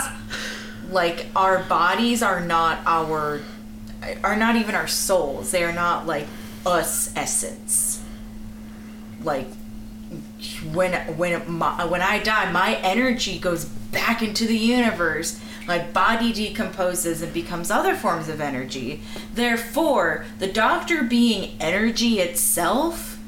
like 0.90 1.26
our 1.36 1.64
bodies 1.64 2.22
are 2.22 2.40
not 2.40 2.78
our 2.86 3.42
are 4.24 4.36
not 4.36 4.56
even 4.56 4.74
our 4.74 4.88
souls. 4.88 5.50
They 5.50 5.62
are 5.64 5.72
not 5.72 6.06
like 6.06 6.26
us 6.64 7.14
essence. 7.14 8.02
Like 9.22 9.48
when 10.72 10.94
when 11.18 11.50
my, 11.50 11.84
when 11.84 12.00
I 12.00 12.20
die, 12.20 12.50
my 12.50 12.76
energy 12.76 13.38
goes 13.38 13.66
back 13.66 14.22
into 14.22 14.46
the 14.46 14.56
universe. 14.56 15.38
My 15.70 15.78
body 15.78 16.32
decomposes 16.32 17.22
and 17.22 17.32
becomes 17.32 17.70
other 17.70 17.94
forms 17.94 18.28
of 18.28 18.40
energy. 18.40 19.02
Therefore, 19.32 20.24
the 20.40 20.48
doctor 20.48 21.04
being 21.04 21.56
energy 21.60 22.18
itself 22.18 23.20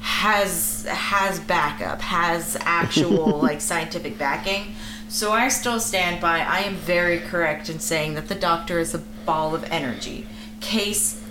has 0.00 0.84
has 0.90 1.38
backup, 1.38 2.00
has 2.00 2.56
actual 2.62 3.38
like 3.42 3.60
scientific 3.60 4.18
backing. 4.18 4.74
So 5.08 5.30
I 5.30 5.46
still 5.46 5.78
stand 5.78 6.20
by 6.20 6.40
I 6.40 6.62
am 6.62 6.74
very 6.74 7.20
correct 7.20 7.70
in 7.70 7.78
saying 7.78 8.14
that 8.14 8.26
the 8.26 8.34
doctor 8.34 8.80
is 8.80 8.92
a 8.92 8.98
ball 9.24 9.54
of 9.54 9.62
energy. 9.70 10.26
Case 10.60 11.22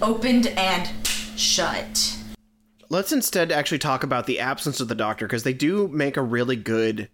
opened 0.00 0.46
and 0.46 0.88
shut. 1.36 2.16
Let's 2.88 3.10
instead 3.10 3.50
actually 3.50 3.80
talk 3.80 4.04
about 4.04 4.26
the 4.26 4.38
absence 4.38 4.78
of 4.78 4.86
the 4.86 4.94
doctor 4.94 5.26
because 5.26 5.42
they 5.42 5.52
do 5.52 5.88
make 5.88 6.16
a 6.16 6.22
really 6.22 6.54
good 6.54 7.08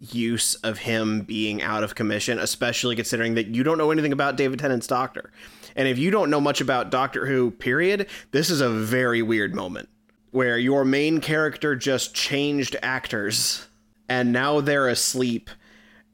use 0.00 0.54
of 0.56 0.78
him 0.78 1.22
being 1.22 1.62
out 1.62 1.84
of 1.84 1.94
commission, 1.94 2.38
especially 2.38 2.96
considering 2.96 3.34
that 3.34 3.48
you 3.48 3.62
don't 3.62 3.78
know 3.78 3.90
anything 3.90 4.12
about 4.12 4.36
David 4.36 4.58
Tennant's 4.58 4.86
doctor. 4.86 5.30
And 5.76 5.88
if 5.88 5.98
you 5.98 6.10
don't 6.10 6.30
know 6.30 6.40
much 6.40 6.60
about 6.60 6.90
Doctor 6.90 7.26
Who, 7.26 7.50
period, 7.50 8.08
this 8.30 8.50
is 8.50 8.60
a 8.60 8.68
very 8.68 9.22
weird 9.22 9.54
moment 9.54 9.88
where 10.30 10.58
your 10.58 10.84
main 10.84 11.20
character 11.20 11.76
just 11.76 12.14
changed 12.14 12.76
actors 12.82 13.68
and 14.08 14.32
now 14.32 14.60
they're 14.60 14.88
asleep. 14.88 15.50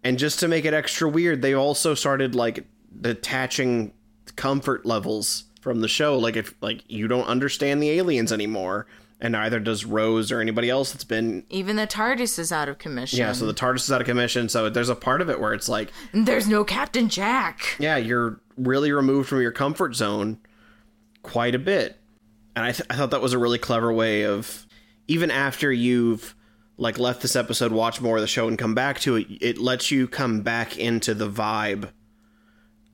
And 0.05 0.19
just 0.19 0.41
to 0.41 0.49
make 0.49 0.65
it 0.65 0.75
extra 0.75 1.09
weird, 1.09 1.43
they 1.43 1.55
also 1.55 1.95
started 1.95 2.35
like 2.35 2.67
detaching 3.01 3.93
comfort 4.37 4.87
levels 4.87 5.45
from 5.61 5.81
the 5.81 5.89
show. 5.89 6.19
Like 6.19 6.37
if 6.37 6.55
like 6.61 6.83
you 6.89 7.09
don't 7.09 7.27
understand 7.27 7.83
the 7.83 7.91
aliens 7.91 8.33
anymore, 8.33 8.87
and 9.21 9.33
neither 9.33 9.61
does 9.61 9.85
Rose 9.85 10.33
or 10.33 10.41
anybody 10.41 10.71
else 10.71 10.93
that's 10.93 11.05
been 11.05 11.45
Even 11.51 11.77
the 11.77 11.87
TARDIS 11.87 12.39
is 12.39 12.51
out 12.53 12.69
of 12.69 12.79
commission. 12.79 13.19
yeah, 13.19 13.33
so 13.33 13.47
the 13.47 13.55
TARDIS 13.55 13.85
is 13.85 13.93
out 13.93 14.01
of 14.01 14.07
commission, 14.07 14.49
so 14.49 14.71
there's 14.71 14.89
a 14.89 14.95
part 14.95 15.21
of 15.21 15.29
it 15.31 15.39
where 15.41 15.53
it's 15.55 15.69
like, 15.69 15.93
There's 16.13 16.49
no 16.49 16.65
Captain 16.65 17.09
Jack. 17.09 17.77
yeah, 17.79 17.97
you're 17.97 18.41
really 18.57 18.93
removed 18.93 19.29
from 19.29 19.41
your 19.43 19.53
comfort 19.53 19.95
zone 19.95 20.39
quite 21.23 21.55
a 21.55 21.59
bit. 21.59 21.99
And 22.57 22.65
I, 22.65 22.73
th- 22.73 22.87
I 22.91 22.97
thought 22.97 23.11
that 23.13 23.21
was 23.23 23.33
a 23.33 23.39
really 23.39 23.59
clever 23.59 23.93
way 23.93 24.25
of, 24.25 24.67
even 25.07 25.31
after 25.31 25.71
you've 25.73 26.35
like 26.77 26.99
left 26.99 27.21
this 27.21 27.37
episode, 27.37 27.73
watch 27.73 28.01
more 28.01 28.17
of 28.17 28.23
the 28.23 28.27
show, 28.27 28.49
and 28.49 28.59
come 28.59 28.75
back 28.75 28.99
to 29.01 29.17
it, 29.17 29.27
it 29.41 29.59
lets 29.59 29.91
you 29.91 30.09
come 30.09 30.41
back 30.41 30.79
into 30.79 31.13
the 31.15 31.29
vibe 31.29 31.91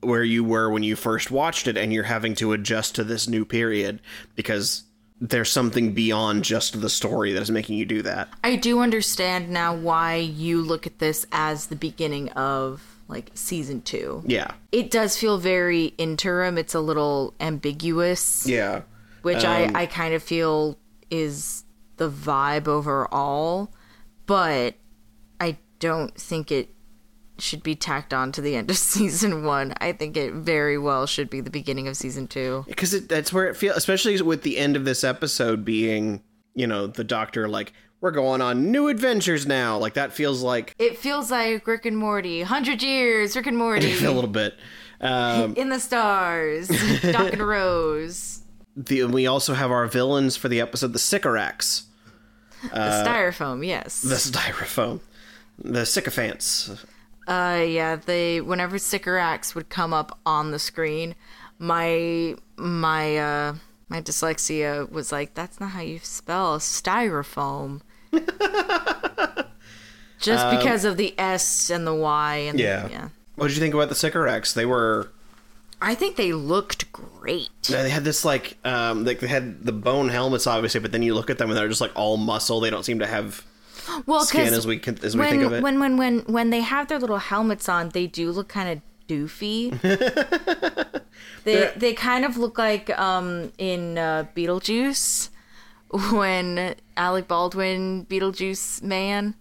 where 0.00 0.24
you 0.24 0.42
were 0.44 0.68
when 0.70 0.82
you 0.82 0.94
first 0.96 1.30
watched 1.30 1.66
it, 1.68 1.76
and 1.76 1.92
you're 1.92 2.04
having 2.04 2.34
to 2.34 2.52
adjust 2.52 2.94
to 2.96 3.04
this 3.04 3.28
new 3.28 3.44
period 3.44 4.00
because 4.34 4.82
there's 5.20 5.50
something 5.50 5.92
beyond 5.94 6.44
just 6.44 6.80
the 6.80 6.90
story 6.90 7.32
that 7.32 7.42
is 7.42 7.50
making 7.50 7.78
you 7.78 7.84
do 7.86 8.02
that. 8.02 8.28
I 8.44 8.56
do 8.56 8.80
understand 8.80 9.48
now 9.48 9.74
why 9.74 10.16
you 10.16 10.60
look 10.60 10.86
at 10.86 10.98
this 10.98 11.26
as 11.32 11.66
the 11.66 11.76
beginning 11.76 12.30
of 12.32 12.82
like 13.08 13.30
season 13.34 13.80
two. 13.82 14.22
Yeah. 14.26 14.50
It 14.72 14.90
does 14.90 15.16
feel 15.16 15.38
very 15.38 15.86
interim. 15.96 16.58
It's 16.58 16.74
a 16.74 16.80
little 16.80 17.34
ambiguous, 17.40 18.46
Yeah. 18.46 18.82
which 19.22 19.44
Um, 19.44 19.74
I, 19.74 19.82
I 19.82 19.86
kind 19.86 20.12
of 20.12 20.22
feel 20.22 20.76
is 21.10 21.64
the 21.96 22.10
vibe 22.10 22.68
overall, 22.68 23.72
but 24.26 24.74
I 25.40 25.56
don't 25.78 26.14
think 26.20 26.50
it 26.52 26.74
should 27.38 27.62
be 27.62 27.74
tacked 27.74 28.14
on 28.14 28.32
to 28.32 28.40
the 28.40 28.56
end 28.56 28.70
of 28.70 28.76
season 28.94 29.44
one. 29.44 29.74
I 29.80 29.92
think 29.92 30.16
it 30.16 30.32
very 30.32 30.78
well 30.78 31.06
should 31.06 31.28
be 31.30 31.40
the 31.40 31.50
beginning 31.50 31.88
of 31.88 31.96
season 31.96 32.26
two. 32.26 32.64
because 32.68 33.06
that's 33.06 33.32
where 33.32 33.46
it 33.48 33.56
feels 33.56 33.76
especially 33.76 34.20
with 34.22 34.42
the 34.42 34.58
end 34.58 34.76
of 34.76 34.84
this 34.84 35.04
episode 35.04 35.64
being 35.64 36.22
you 36.54 36.66
know 36.66 36.86
the 36.86 37.04
doctor 37.04 37.48
like 37.48 37.72
we're 38.00 38.10
going 38.10 38.40
on 38.42 38.70
new 38.70 38.88
adventures 38.88 39.46
now 39.46 39.76
like 39.78 39.94
that 39.94 40.12
feels 40.12 40.42
like 40.42 40.74
It 40.78 40.98
feels 40.98 41.30
like 41.30 41.66
Rick 41.66 41.86
and 41.86 41.96
Morty, 41.96 42.42
hundred 42.42 42.82
years, 42.82 43.36
Rick 43.36 43.46
and 43.46 43.56
Morty. 43.58 43.92
a 44.04 44.10
little 44.10 44.30
bit 44.30 44.54
um 45.00 45.54
in 45.56 45.68
the 45.68 45.78
stars, 45.80 46.68
Doc 47.02 47.32
and 47.34 47.42
Rose, 47.46 48.40
the, 48.74 49.04
we 49.04 49.26
also 49.26 49.52
have 49.54 49.70
our 49.70 49.86
villains 49.86 50.36
for 50.36 50.48
the 50.48 50.60
episode 50.60 50.92
the 50.94 50.98
sycorax 50.98 51.84
the 52.62 52.68
styrofoam. 53.04 53.66
Yes. 53.66 54.00
the 54.00 54.14
styrofoam 54.14 55.00
the 55.58 55.84
sycophants 55.86 56.70
Uh, 57.26 57.64
yeah. 57.66 57.96
They 57.96 58.40
whenever 58.40 58.78
Sycorax 58.78 59.54
would 59.54 59.68
come 59.68 59.92
up 59.92 60.18
on 60.24 60.50
the 60.50 60.58
screen, 60.58 61.14
my 61.58 62.36
my 62.56 63.16
uh 63.18 63.54
my 63.88 64.00
dyslexia 64.02 64.90
was 64.90 65.12
like, 65.12 65.34
"That's 65.34 65.60
not 65.60 65.70
how 65.70 65.80
you 65.82 65.98
spell 66.00 66.58
styrofoam." 66.58 67.80
Just 70.18 70.50
because 70.56 70.84
of 70.84 70.96
the 70.96 71.14
S 71.18 71.70
and 71.70 71.86
the 71.86 71.94
Y 71.94 72.36
and 72.36 72.58
yeah. 72.58 72.88
yeah. 72.88 73.08
what 73.34 73.48
did 73.48 73.56
you 73.56 73.60
think 73.60 73.74
about 73.74 73.88
the 73.88 73.94
sycorax 73.94 74.54
they 74.54 74.64
were 74.66 75.10
I 75.80 75.94
think 75.94 76.16
they 76.16 76.32
looked 76.32 76.90
great. 76.90 77.50
they 77.68 77.90
had 77.90 78.04
this 78.04 78.24
like 78.24 78.56
um 78.64 79.04
like 79.04 79.20
they 79.20 79.26
had 79.26 79.62
the 79.64 79.72
bone 79.72 80.08
helmets 80.08 80.46
obviously 80.46 80.80
but 80.80 80.90
then 80.92 81.02
you 81.02 81.14
look 81.14 81.28
at 81.30 81.38
them 81.38 81.50
and 81.50 81.58
they're 81.58 81.68
just 81.68 81.80
like 81.82 81.92
all 81.94 82.16
muscle 82.16 82.60
they 82.60 82.70
don't 82.70 82.84
seem 82.84 82.98
to 83.00 83.06
have 83.06 83.44
Well, 84.06 84.20
skin 84.20 84.44
because 84.44 84.58
as 84.58 84.66
we 84.66 84.78
can 84.78 84.98
as 85.04 85.14
we 85.14 85.20
when, 85.20 85.30
think 85.30 85.42
of 85.42 85.52
it 85.54 85.62
when 85.62 85.80
when 85.80 85.96
when 85.96 86.20
when 86.20 86.50
they 86.50 86.60
have 86.60 86.88
their 86.88 86.98
little 86.98 87.18
helmets 87.18 87.68
on, 87.68 87.90
they 87.90 88.06
do 88.06 88.30
look 88.30 88.48
kind 88.48 88.68
of 88.68 88.80
doofy. 89.08 89.70
they 91.44 91.72
they 91.76 91.92
kind 91.94 92.24
of 92.24 92.36
look 92.36 92.58
like 92.58 92.96
um 92.98 93.52
in 93.58 93.98
uh, 93.98 94.26
Beetlejuice 94.36 95.30
when 96.12 96.74
Alec 96.96 97.28
Baldwin 97.28 98.06
Beetlejuice 98.06 98.82
man 98.82 99.34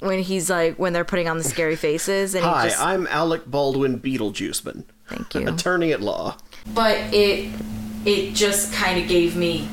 when 0.00 0.18
he's 0.18 0.50
like 0.50 0.76
when 0.78 0.92
they're 0.92 1.04
putting 1.04 1.28
on 1.28 1.38
the 1.38 1.44
scary 1.44 1.76
faces 1.86 2.34
and 2.34 2.44
hi 2.44 2.64
he 2.64 2.68
just 2.70 2.82
i'm 2.82 3.06
alec 3.06 3.46
baldwin 3.46 4.00
beetlejuiceman 4.00 4.82
thank 5.06 5.32
you. 5.32 5.46
attorney 5.46 5.92
at 5.92 6.00
law 6.00 6.36
but 6.74 6.96
it 7.14 7.48
it 8.04 8.34
just 8.34 8.72
kind 8.72 9.00
of 9.00 9.06
gave 9.08 9.36
me 9.36 9.68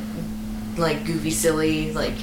like 0.80 1.06
goofy, 1.06 1.32
silly, 1.32 1.92
like 1.92 2.16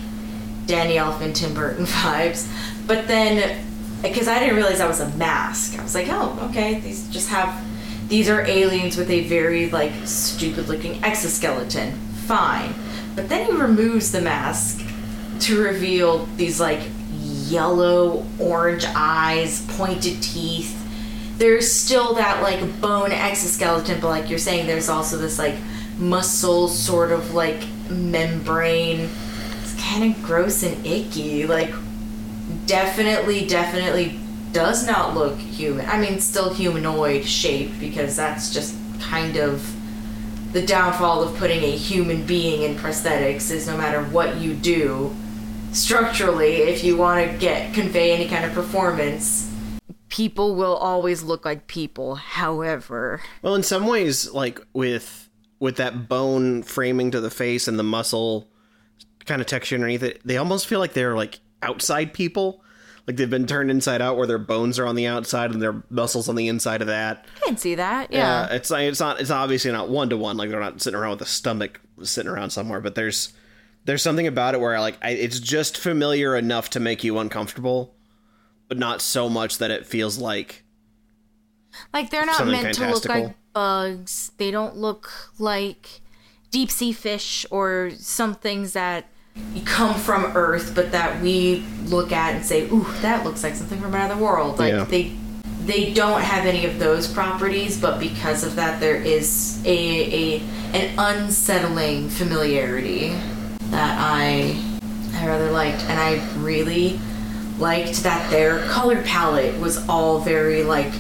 Danny 0.67 0.97
Elfman, 0.97 1.35
Tim 1.35 1.55
Burton 1.55 1.87
vibes. 1.87 2.51
But 2.87 3.09
then, 3.09 3.65
because 4.03 4.29
I 4.29 4.39
didn't 4.39 4.57
realize 4.57 4.79
that 4.79 4.89
was 4.89 5.01
a 5.01 5.09
mask, 5.17 5.79
I 5.79 5.83
was 5.83 5.95
like, 5.95 6.09
oh, 6.11 6.49
okay, 6.51 6.81
these 6.81 7.09
just 7.09 7.29
have. 7.29 7.65
These 8.09 8.29
are 8.29 8.43
aliens 8.43 8.97
with 8.97 9.11
a 9.11 9.25
very 9.25 9.69
like 9.71 9.93
stupid 10.05 10.69
looking 10.69 11.03
exoskeleton. 11.03 11.93
Fine. 12.27 12.73
But 13.17 13.29
then 13.29 13.51
he 13.51 13.57
removes 13.57 14.13
the 14.13 14.21
mask 14.21 14.87
to 15.41 15.61
reveal 15.61 16.27
these 16.37 16.61
like 16.61 16.81
yellow 17.21 18.25
orange 18.39 18.85
eyes, 18.95 19.67
pointed 19.77 20.23
teeth. 20.23 20.73
There's 21.39 21.71
still 21.71 22.15
that 22.15 22.43
like 22.43 22.81
bone 22.81 23.13
exoskeleton, 23.13 24.01
but 24.01 24.09
like 24.09 24.31
you're 24.31 24.39
saying, 24.39 24.67
there's 24.67 24.89
also 24.89 25.17
this 25.17 25.39
like 25.39 25.57
muscle 25.99 26.69
sort 26.69 27.13
of 27.13 27.35
like 27.35 27.67
membrane. 27.91 29.09
Kind 29.87 30.15
of 30.15 30.23
gross 30.23 30.63
and 30.63 30.85
icky. 30.87 31.47
Like, 31.47 31.73
definitely, 32.67 33.47
definitely 33.47 34.19
does 34.53 34.87
not 34.87 35.15
look 35.15 35.39
human. 35.39 35.87
I 35.89 35.99
mean, 35.99 36.19
still 36.21 36.53
humanoid 36.53 37.25
shape 37.25 37.73
because 37.79 38.17
that's 38.17 38.53
just 38.53 38.75
kind 39.01 39.37
of 39.37 39.75
the 40.53 40.65
downfall 40.65 41.23
of 41.23 41.37
putting 41.37 41.63
a 41.63 41.77
human 41.77 42.25
being 42.25 42.63
in 42.63 42.77
prosthetics 42.77 43.51
is 43.51 43.67
no 43.67 43.77
matter 43.77 44.03
what 44.03 44.37
you 44.37 44.55
do 44.55 45.15
structurally 45.73 46.63
if 46.63 46.83
you 46.83 46.97
want 46.97 47.31
to 47.31 47.37
get 47.37 47.75
convey 47.75 48.13
any 48.13 48.27
kind 48.27 48.45
of 48.47 48.53
performance 48.55 49.53
people 50.09 50.55
will 50.55 50.75
always 50.77 51.23
look 51.23 51.45
like 51.45 51.67
people 51.67 52.15
however 52.15 53.21
Well, 53.43 53.55
in 53.55 53.63
some 53.63 53.87
ways, 53.87 54.31
like 54.31 54.59
with 54.73 55.29
with 55.59 55.77
that 55.77 56.09
bone 56.09 56.63
framing 56.63 57.11
to 57.11 57.21
the 57.21 57.31
face 57.31 57.69
and 57.69 57.79
the 57.79 57.83
muscle 57.83 58.49
kind 59.27 59.41
of 59.41 59.47
texture 59.47 59.75
underneath 59.75 60.03
it, 60.03 60.21
they 60.25 60.37
almost 60.37 60.67
feel 60.67 60.79
like 60.79 60.93
they're 60.93 61.17
like 61.17 61.41
outside 61.63 62.13
people. 62.13 62.63
Like 63.07 63.17
they've 63.17 63.31
been 63.31 63.47
turned 63.47 63.71
inside 63.71 64.03
out, 64.03 64.17
where 64.17 64.27
their 64.27 64.39
bones 64.39 64.81
are 64.81 64.87
on 64.87 64.97
the 64.97 65.07
outside 65.07 65.53
and 65.53 65.63
their 65.63 65.85
muscles 65.91 66.29
on 66.29 66.35
the 66.35 66.49
inside 66.49 66.81
of 66.81 66.89
that. 66.89 67.25
i 67.37 67.47
can 67.47 67.57
see 67.57 67.77
that 67.77 68.13
yeah, 68.13 68.53
it's 68.53 68.69
like 68.69 68.89
it's 68.89 68.99
not 68.99 69.21
it's 69.21 69.31
obviously 69.31 69.71
not 69.71 69.89
one 69.89 70.11
to 70.11 70.17
one. 70.17 70.37
Like 70.37 70.51
they're 70.51 70.59
not 70.59 70.83
sitting 70.83 70.99
around 70.99 71.13
with 71.13 71.23
a 71.23 71.27
stomach 71.27 71.81
sitting 72.03 72.31
around 72.31 72.51
somewhere, 72.51 72.81
but 72.81 72.97
there's 72.97 73.33
there's 73.85 74.03
something 74.03 74.27
about 74.27 74.55
it 74.55 74.61
where 74.61 74.81
like 74.81 74.99
I, 75.03 75.11
it's 75.11 75.39
just 75.39 75.77
familiar 75.77 76.37
enough 76.37 76.71
to 76.71 76.81
make 76.81 77.05
you 77.05 77.19
uncomfortable, 77.19 77.95
but 78.67 78.77
not 78.77 79.01
so 79.01 79.29
much 79.29 79.59
that 79.59 79.71
it 79.71 79.87
feels 79.87 80.19
like 80.19 80.65
like 81.93 82.11
they're 82.11 82.27
not 82.27 82.45
meant 82.47 82.75
to 82.75 82.91
look 82.91 83.05
like 83.05 83.37
bugs 83.53 84.33
they 84.37 84.51
don't 84.51 84.77
look 84.77 85.31
like 85.39 86.01
deep 86.51 86.71
sea 86.71 86.93
fish 86.93 87.47
or 87.51 87.91
some 87.97 88.35
things 88.35 88.73
that 88.73 89.09
come 89.65 89.95
from 89.95 90.25
earth 90.37 90.73
but 90.75 90.93
that 90.93 91.21
we 91.23 91.65
look 91.85 92.13
at 92.13 92.35
and 92.35 92.45
say 92.45 92.69
ooh 92.71 92.87
that 93.01 93.25
looks 93.25 93.43
like 93.43 93.55
something 93.55 93.81
from 93.81 93.95
another 93.95 94.17
world. 94.23 94.59
Like 94.59 94.73
Yeah. 94.73 94.85
they 94.85 95.13
they 95.65 95.93
don't 95.93 96.21
have 96.21 96.47
any 96.47 96.65
of 96.67 96.79
those 96.79 97.11
properties 97.13 97.81
but 97.81 97.99
because 97.99 98.45
of 98.45 98.55
that 98.57 98.79
there 98.81 98.97
is 98.97 99.61
a, 99.65 100.37
a 100.39 100.41
an 100.75 100.95
unsettling 100.99 102.09
familiarity 102.09 103.09
that 103.71 103.97
i 103.99 104.57
i 105.15 105.27
rather 105.27 105.51
liked. 105.51 105.83
And 105.85 105.99
i 105.99 106.23
really 106.39 107.01
liked 107.59 108.03
that 108.03 108.31
their 108.31 108.61
color 108.69 109.01
palette 109.03 109.59
was 109.59 109.89
all 109.89 110.21
very 110.21 110.63
like 110.63 110.93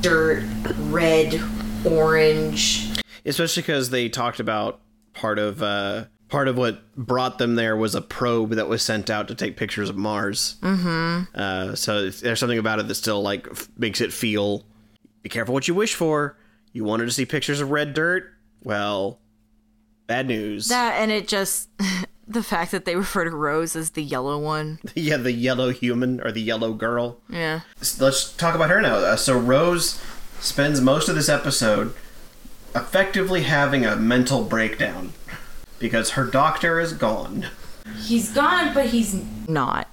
dirt 0.00 0.44
red 0.88 1.40
orange. 1.84 2.88
Especially 3.26 3.62
because 3.62 3.90
they 3.90 4.08
talked 4.08 4.40
about 4.40 4.80
part 5.12 5.38
of 5.38 5.62
uh 5.62 6.04
part 6.28 6.48
of 6.48 6.56
what 6.56 6.94
brought 6.96 7.38
them 7.38 7.54
there 7.54 7.76
was 7.76 7.94
a 7.94 8.00
probe 8.02 8.50
that 8.50 8.68
was 8.68 8.82
sent 8.82 9.08
out 9.10 9.28
to 9.28 9.34
take 9.34 9.56
pictures 9.56 9.88
of 9.88 9.96
mars. 9.96 10.56
Mm-hmm. 10.62 11.22
Uh 11.34 11.74
so 11.74 12.10
there's 12.10 12.38
something 12.40 12.58
about 12.58 12.78
it 12.80 12.88
that 12.88 12.94
still 12.94 13.22
like 13.22 13.46
f- 13.50 13.68
makes 13.76 14.00
it 14.00 14.12
feel 14.12 14.64
be 15.22 15.28
careful 15.28 15.54
what 15.54 15.68
you 15.68 15.74
wish 15.74 15.94
for. 15.94 16.36
You 16.72 16.84
wanted 16.84 17.06
to 17.06 17.12
see 17.12 17.24
pictures 17.24 17.60
of 17.60 17.70
red 17.70 17.94
dirt? 17.94 18.32
Well 18.62 19.20
bad 20.06 20.26
news. 20.26 20.68
That 20.68 20.94
and 21.00 21.10
it 21.10 21.28
just 21.28 21.68
the 22.28 22.42
fact 22.42 22.72
that 22.72 22.84
they 22.84 22.94
refer 22.94 23.24
to 23.24 23.30
rose 23.30 23.74
as 23.74 23.90
the 23.90 24.02
yellow 24.02 24.38
one. 24.38 24.78
Yeah 24.94 25.16
the 25.16 25.32
yellow 25.32 25.70
human 25.70 26.20
or 26.20 26.30
the 26.30 26.42
yellow 26.42 26.72
girl. 26.74 27.20
Yeah. 27.30 27.60
S- 27.80 28.00
let's 28.00 28.32
talk 28.36 28.54
about 28.54 28.70
her 28.70 28.80
now. 28.82 28.96
Uh, 28.96 29.16
so 29.16 29.38
Rose 29.38 30.00
spends 30.40 30.80
most 30.80 31.08
of 31.08 31.14
this 31.16 31.28
episode 31.28 31.94
effectively 32.74 33.42
having 33.42 33.84
a 33.84 33.96
mental 33.96 34.44
breakdown 34.44 35.12
because 35.78 36.10
her 36.10 36.24
doctor 36.24 36.80
is 36.80 36.92
gone. 36.92 37.46
he's 38.00 38.30
gone 38.32 38.72
but 38.74 38.86
he's 38.86 39.22
not 39.48 39.86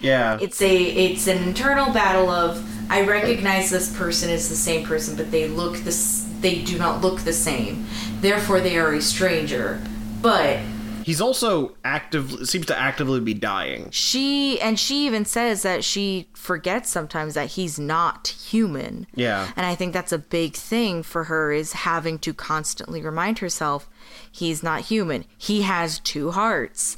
Yeah. 0.00 0.38
it's 0.40 0.60
a 0.62 0.76
it's 0.82 1.26
an 1.26 1.38
internal 1.48 1.92
battle 1.92 2.28
of 2.30 2.64
i 2.90 3.02
recognize 3.06 3.70
this 3.70 3.94
person 3.96 4.30
as 4.30 4.48
the 4.48 4.56
same 4.56 4.84
person 4.84 5.16
but 5.16 5.30
they 5.30 5.46
look 5.48 5.76
this 5.78 6.26
they 6.40 6.62
do 6.62 6.78
not 6.78 7.00
look 7.02 7.20
the 7.20 7.32
same 7.32 7.86
therefore 8.20 8.60
they 8.60 8.76
are 8.78 8.92
a 8.94 9.00
stranger 9.02 9.80
but 10.22 10.58
He's 11.10 11.20
also 11.20 11.74
active 11.84 12.48
seems 12.48 12.66
to 12.66 12.78
actively 12.78 13.18
be 13.18 13.34
dying. 13.34 13.90
she 13.90 14.60
and 14.60 14.78
she 14.78 15.06
even 15.06 15.24
says 15.24 15.62
that 15.62 15.82
she 15.82 16.28
forgets 16.34 16.88
sometimes 16.88 17.34
that 17.34 17.48
he's 17.56 17.78
not 17.80 18.28
human 18.28 19.06
Yeah. 19.16 19.50
and 19.56 19.66
i 19.66 19.74
think 19.74 19.92
that's 19.92 20.12
a 20.12 20.18
big 20.18 20.54
thing 20.54 21.02
for 21.02 21.24
her 21.24 21.50
is 21.50 21.72
having 21.72 22.18
to 22.20 22.32
constantly 22.32 23.02
remind 23.02 23.40
herself 23.40 23.88
he's 24.30 24.62
not 24.62 24.82
human 24.82 25.24
he 25.36 25.62
has 25.62 25.98
two 25.98 26.30
hearts 26.30 26.96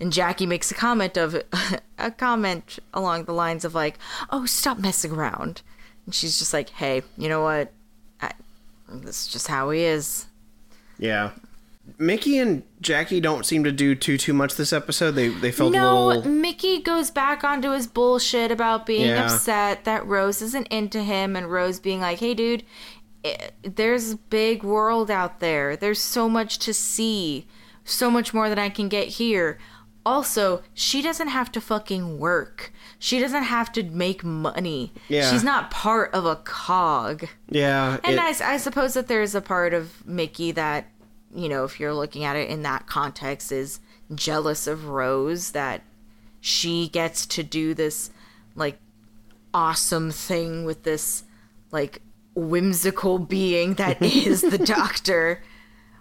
and 0.00 0.12
jackie 0.12 0.46
makes 0.46 0.70
a 0.72 0.74
comment 0.74 1.16
of 1.16 1.40
a 1.98 2.10
comment 2.10 2.78
along 2.92 3.24
the 3.26 3.32
lines 3.44 3.64
of 3.64 3.74
like 3.76 3.96
oh 4.30 4.44
stop 4.44 4.78
messing 4.78 5.12
around 5.12 5.62
and 6.06 6.14
she's 6.14 6.36
just 6.40 6.52
like 6.52 6.70
hey 6.70 7.02
you 7.16 7.28
know 7.28 7.42
what 7.42 7.70
I, 8.20 8.32
this 8.88 9.26
is 9.26 9.32
just 9.32 9.46
how 9.46 9.70
he 9.70 9.80
is 9.84 10.26
Yeah. 10.98 11.30
Mickey 11.98 12.38
and 12.38 12.62
Jackie 12.80 13.20
don't 13.20 13.44
seem 13.44 13.64
to 13.64 13.72
do 13.72 13.94
too 13.94 14.16
too 14.16 14.32
much 14.32 14.54
this 14.56 14.72
episode. 14.72 15.12
They 15.12 15.28
they 15.28 15.50
felt 15.52 15.74
a 15.74 15.78
No, 15.78 16.06
little 16.06 16.30
Mickey 16.30 16.80
goes 16.80 17.10
back 17.10 17.42
onto 17.44 17.70
his 17.70 17.86
bullshit 17.86 18.50
about 18.50 18.86
being 18.86 19.08
Yeah. 19.08 19.24
upset 19.24 19.84
that 19.84 20.06
Rose 20.06 20.40
isn't 20.42 20.68
into 20.68 21.02
him, 21.02 21.34
and 21.36 21.50
Rose 21.50 21.80
being 21.80 22.00
like, 22.00 22.20
"Hey, 22.20 22.34
dude, 22.34 22.62
eh, 23.24 23.48
there's 23.62 24.12
a 24.12 24.16
big 24.16 24.62
world 24.62 25.10
out 25.10 25.40
there. 25.40 25.76
There's 25.76 26.00
so 26.00 26.28
much 26.28 26.58
to 26.60 26.72
see, 26.72 27.46
so 27.84 28.10
much 28.10 28.32
more 28.32 28.48
than 28.48 28.58
I 28.58 28.68
can 28.68 28.88
get 28.88 29.08
here." 29.08 29.58
Also, 30.04 30.62
she 30.74 31.00
doesn't 31.00 31.28
have 31.28 31.52
to 31.52 31.60
fucking 31.60 32.18
work. 32.18 32.72
She 32.98 33.20
doesn't 33.20 33.44
have 33.44 33.70
to 33.72 33.84
make 33.84 34.24
money. 34.24 34.92
Yeah. 35.08 35.30
She's 35.30 35.44
not 35.44 35.70
part 35.70 36.12
of 36.12 36.26
a 36.26 36.34
cog. 36.36 37.26
Yeah. 37.48 37.98
And 38.02 38.14
it- 38.14 38.40
I, 38.42 38.54
I 38.54 38.56
suppose 38.56 38.94
that 38.94 39.06
there's 39.06 39.36
a 39.36 39.40
part 39.40 39.72
of 39.72 40.04
Mickey 40.04 40.50
that, 40.52 40.86
you 41.34 41.48
know, 41.48 41.64
if 41.64 41.80
you're 41.80 41.94
looking 41.94 42.24
at 42.24 42.36
it 42.36 42.48
in 42.48 42.62
that 42.62 42.86
context, 42.86 43.52
is 43.52 43.80
jealous 44.14 44.66
of 44.66 44.86
Rose 44.86 45.52
that 45.52 45.82
she 46.40 46.88
gets 46.88 47.26
to 47.26 47.42
do 47.42 47.74
this, 47.74 48.10
like, 48.54 48.78
awesome 49.54 50.10
thing 50.10 50.64
with 50.64 50.82
this, 50.82 51.24
like, 51.70 52.02
whimsical 52.34 53.18
being 53.18 53.74
that 53.74 54.00
is 54.02 54.42
the 54.42 54.58
doctor. 54.58 55.42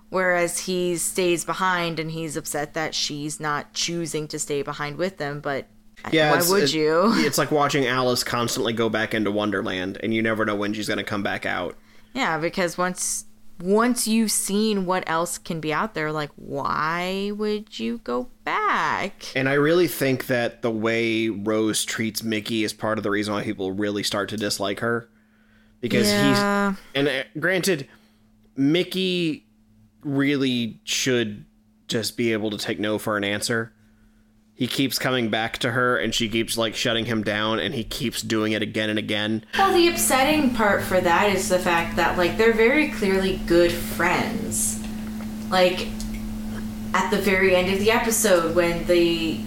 Whereas 0.09 0.59
he 0.59 0.97
stays 0.97 1.45
behind 1.45 1.97
and 1.97 2.11
he's 2.11 2.35
upset 2.35 2.73
that 2.73 2.93
she's 2.93 3.39
not 3.39 3.73
choosing 3.73 4.27
to 4.27 4.39
stay 4.39 4.61
behind 4.61 4.97
with 4.97 5.17
them. 5.17 5.39
But 5.39 5.67
yeah, 6.11 6.31
why 6.31 6.49
would 6.49 6.73
you? 6.73 7.13
It's 7.15 7.37
like 7.37 7.49
watching 7.49 7.85
Alice 7.85 8.23
constantly 8.23 8.73
go 8.73 8.89
back 8.89 9.13
into 9.13 9.31
Wonderland 9.31 9.97
and 10.03 10.13
you 10.13 10.21
never 10.21 10.43
know 10.43 10.55
when 10.55 10.73
she's 10.73 10.87
going 10.87 10.97
to 10.97 11.05
come 11.05 11.23
back 11.23 11.45
out. 11.45 11.77
Yeah, 12.13 12.37
because 12.39 12.77
once 12.77 13.23
once 13.61 14.07
you've 14.07 14.31
seen 14.31 14.85
what 14.85 15.03
else 15.07 15.37
can 15.37 15.59
be 15.59 15.73
out 15.73 15.93
there, 15.93 16.11
like 16.11 16.31
why 16.35 17.31
would 17.35 17.79
you 17.79 17.99
go 18.03 18.27
back? 18.43 19.23
And 19.35 19.47
I 19.49 19.53
really 19.53 19.87
think 19.87 20.27
that 20.27 20.61
the 20.61 20.71
way 20.71 21.29
Rose 21.29 21.83
treats 21.85 22.23
Mickey 22.23 22.63
is 22.63 22.73
part 22.73 22.97
of 22.97 23.03
the 23.03 23.11
reason 23.11 23.33
why 23.33 23.43
people 23.43 23.71
really 23.71 24.03
start 24.03 24.29
to 24.29 24.37
dislike 24.37 24.79
her. 24.79 25.07
Because 25.79 26.07
Yeah. 26.09 26.71
he's 26.71 26.79
and 26.95 27.07
uh, 27.07 27.23
granted 27.39 27.87
Mickey 28.55 29.47
really 30.03 30.79
should 30.83 31.45
just 31.87 32.17
be 32.17 32.33
able 32.33 32.49
to 32.51 32.57
take 32.57 32.79
no 32.79 32.97
for 32.97 33.17
an 33.17 33.23
answer. 33.23 33.73
He 34.61 34.67
keeps 34.67 34.99
coming 34.99 35.29
back 35.29 35.57
to 35.57 35.71
her 35.71 35.97
and 35.97 36.13
she 36.13 36.29
keeps 36.29 36.55
like 36.55 36.75
shutting 36.75 37.05
him 37.05 37.23
down 37.23 37.59
and 37.59 37.73
he 37.73 37.83
keeps 37.83 38.21
doing 38.21 38.51
it 38.51 38.61
again 38.61 38.91
and 38.91 38.99
again. 38.99 39.43
Well, 39.57 39.73
the 39.73 39.87
upsetting 39.87 40.53
part 40.53 40.83
for 40.83 41.01
that 41.01 41.35
is 41.35 41.49
the 41.49 41.57
fact 41.57 41.95
that 41.95 42.15
like 42.15 42.37
they're 42.37 42.53
very 42.53 42.89
clearly 42.89 43.37
good 43.47 43.71
friends. 43.71 44.79
Like 45.49 45.87
at 46.93 47.09
the 47.09 47.17
very 47.17 47.55
end 47.55 47.73
of 47.73 47.79
the 47.79 47.89
episode 47.89 48.55
when 48.55 48.85
the 48.85 49.39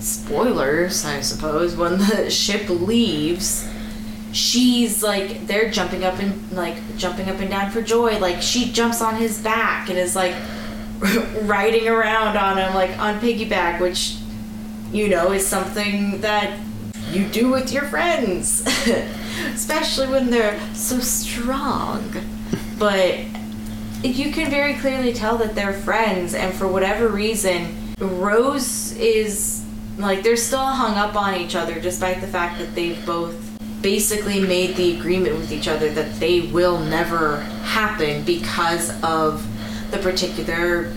spoilers, 0.00 1.04
I 1.04 1.20
suppose, 1.20 1.76
when 1.76 1.98
the 1.98 2.28
ship 2.32 2.68
leaves, 2.68 3.68
she's 4.32 5.00
like 5.00 5.46
they're 5.46 5.70
jumping 5.70 6.02
up 6.02 6.18
and 6.18 6.50
like 6.50 6.74
jumping 6.96 7.28
up 7.28 7.38
and 7.38 7.50
down 7.50 7.70
for 7.70 7.82
joy. 7.82 8.18
Like 8.18 8.42
she 8.42 8.72
jumps 8.72 9.00
on 9.00 9.14
his 9.14 9.40
back 9.40 9.88
and 9.88 9.96
is 9.96 10.16
like 10.16 10.34
riding 11.42 11.86
around 11.86 12.36
on 12.36 12.58
him 12.58 12.74
like 12.74 12.98
on 12.98 13.20
piggyback, 13.20 13.80
which 13.80 14.16
you 14.92 15.08
know 15.08 15.32
is 15.32 15.46
something 15.46 16.20
that 16.20 16.58
you 17.10 17.26
do 17.26 17.50
with 17.50 17.72
your 17.72 17.84
friends, 17.84 18.66
especially 19.46 20.08
when 20.08 20.30
they're 20.30 20.58
so 20.74 20.98
strong. 20.98 22.12
But 22.78 23.18
you 24.02 24.32
can 24.32 24.50
very 24.50 24.74
clearly 24.74 25.12
tell 25.12 25.36
that 25.38 25.54
they're 25.54 25.72
friends, 25.72 26.34
and 26.34 26.54
for 26.54 26.66
whatever 26.66 27.08
reason, 27.08 27.94
Rose 27.98 28.92
is 28.92 29.64
like 29.98 30.22
they're 30.22 30.36
still 30.36 30.64
hung 30.64 30.96
up 30.96 31.14
on 31.14 31.34
each 31.34 31.54
other, 31.54 31.78
despite 31.78 32.20
the 32.20 32.26
fact 32.26 32.58
that 32.58 32.74
they've 32.74 33.04
both 33.04 33.36
basically 33.82 34.40
made 34.40 34.76
the 34.76 34.98
agreement 34.98 35.36
with 35.36 35.52
each 35.52 35.66
other 35.66 35.88
that 35.90 36.14
they 36.20 36.40
will 36.40 36.78
never 36.78 37.36
happen 37.64 38.22
because 38.24 38.90
of 39.02 39.46
the 39.90 39.98
particular 39.98 40.92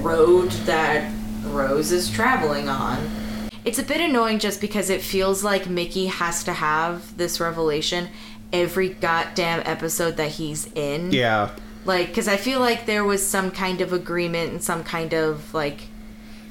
road 0.00 0.50
that 0.66 1.13
Rose 1.46 1.92
is 1.92 2.10
traveling 2.10 2.68
on. 2.68 3.50
It's 3.64 3.78
a 3.78 3.82
bit 3.82 4.00
annoying 4.00 4.38
just 4.38 4.60
because 4.60 4.90
it 4.90 5.00
feels 5.00 5.42
like 5.42 5.68
Mickey 5.68 6.06
has 6.06 6.44
to 6.44 6.52
have 6.52 7.16
this 7.16 7.40
revelation 7.40 8.08
every 8.52 8.90
goddamn 8.90 9.62
episode 9.64 10.16
that 10.16 10.32
he's 10.32 10.72
in. 10.74 11.12
Yeah. 11.12 11.50
Like, 11.84 12.08
because 12.08 12.28
I 12.28 12.36
feel 12.36 12.60
like 12.60 12.86
there 12.86 13.04
was 13.04 13.26
some 13.26 13.50
kind 13.50 13.80
of 13.80 13.92
agreement 13.92 14.52
and 14.52 14.62
some 14.62 14.84
kind 14.84 15.12
of, 15.12 15.52
like, 15.52 15.88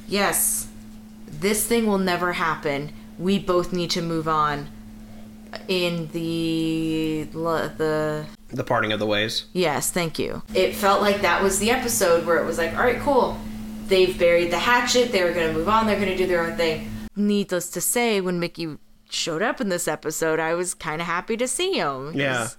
yes, 0.08 0.68
this 1.28 1.66
thing 1.66 1.88
will 1.88 1.98
never 1.98 2.34
happen. 2.34 2.92
We 3.18 3.40
both 3.40 3.74
need 3.74 3.90
to 3.92 4.02
move 4.02 4.28
on. 4.28 4.68
In 5.68 6.10
the. 6.14 7.28
the. 7.32 8.26
The 8.50 8.64
parting 8.64 8.92
of 8.92 9.00
the 9.00 9.06
ways. 9.06 9.46
Yes, 9.54 9.92
thank 9.92 10.18
you. 10.18 10.42
It 10.56 10.76
felt 10.76 11.02
like 11.02 11.22
that 11.22 11.44
was 11.44 11.60
the 11.60 11.70
episode 11.70 12.26
where 12.26 12.38
it 12.38 12.46
was 12.46 12.58
like, 12.58 12.74
all 12.76 12.84
right, 12.84 13.00
cool. 13.00 13.38
They've 13.88 14.18
buried 14.18 14.52
the 14.52 14.60
hatchet. 14.60 15.12
They 15.12 15.24
were 15.24 15.34
going 15.34 15.48
to 15.50 15.54
move 15.54 15.70
on. 15.70 15.86
They're 15.88 15.98
going 16.00 16.10
to 16.10 16.18
do 16.18 16.28
their 16.28 16.46
own 16.50 16.56
thing. 16.58 16.90
Needless 17.16 17.70
to 17.72 17.82
say, 17.82 18.22
when 18.22 18.40
Mickey 18.40 18.78
showed 19.10 19.42
up 19.42 19.62
in 19.62 19.70
this 19.70 19.88
episode, 19.88 20.40
I 20.40 20.54
was 20.56 20.74
kind 20.74 21.02
of 21.02 21.08
happy 21.08 21.38
to 21.38 21.48
see 21.48 21.74
him. 21.74 22.12
Yeah. 22.16 22.50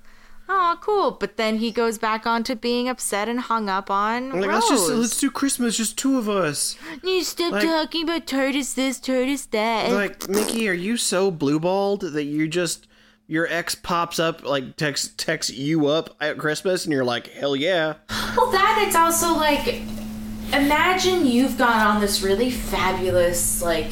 Oh, 0.49 0.77
cool. 0.83 1.13
But 1.13 1.39
then 1.39 1.57
he 1.57 1.73
goes 1.73 1.97
back 1.97 2.27
on 2.27 2.45
to 2.45 2.55
being 2.55 2.87
upset 2.89 3.29
and 3.31 3.41
hung 3.41 3.71
up 3.71 3.91
on 3.91 4.29
Like, 4.41 4.51
Rose. 4.51 4.55
let's 4.63 4.69
just 4.69 4.89
let's 4.91 5.21
do 5.21 5.31
Christmas, 5.31 5.77
just 5.79 5.97
two 5.97 6.19
of 6.19 6.29
us. 6.29 6.77
you 7.03 7.25
stop 7.25 7.53
like- 7.53 7.65
talking 7.65 8.05
about 8.05 8.27
tortoise 8.27 8.75
this, 8.75 9.01
tortoise 9.01 9.47
that. 9.47 9.91
Like, 9.91 10.29
Mickey, 10.29 10.69
are 10.69 10.75
you 10.75 10.99
so 10.99 11.33
blueballed 11.33 12.13
that 12.13 12.25
you 12.25 12.47
just 12.47 12.87
your 13.27 13.47
ex 13.49 13.75
pops 13.75 14.19
up 14.19 14.45
like 14.45 14.77
text 14.77 15.17
texts 15.17 15.51
you 15.55 15.87
up 15.87 16.15
at 16.21 16.37
Christmas 16.37 16.85
and 16.85 16.93
you're 16.93 17.07
like, 17.07 17.27
hell 17.29 17.57
yeah. 17.57 17.95
Well, 18.37 18.51
that 18.53 18.85
it's 18.87 18.95
also 18.97 19.33
like, 19.35 19.81
imagine 20.53 21.27
you've 21.27 21.59
gone 21.59 21.81
on 21.81 22.01
this 22.01 22.23
really 22.23 22.51
fabulous, 22.51 23.63
like, 23.63 23.91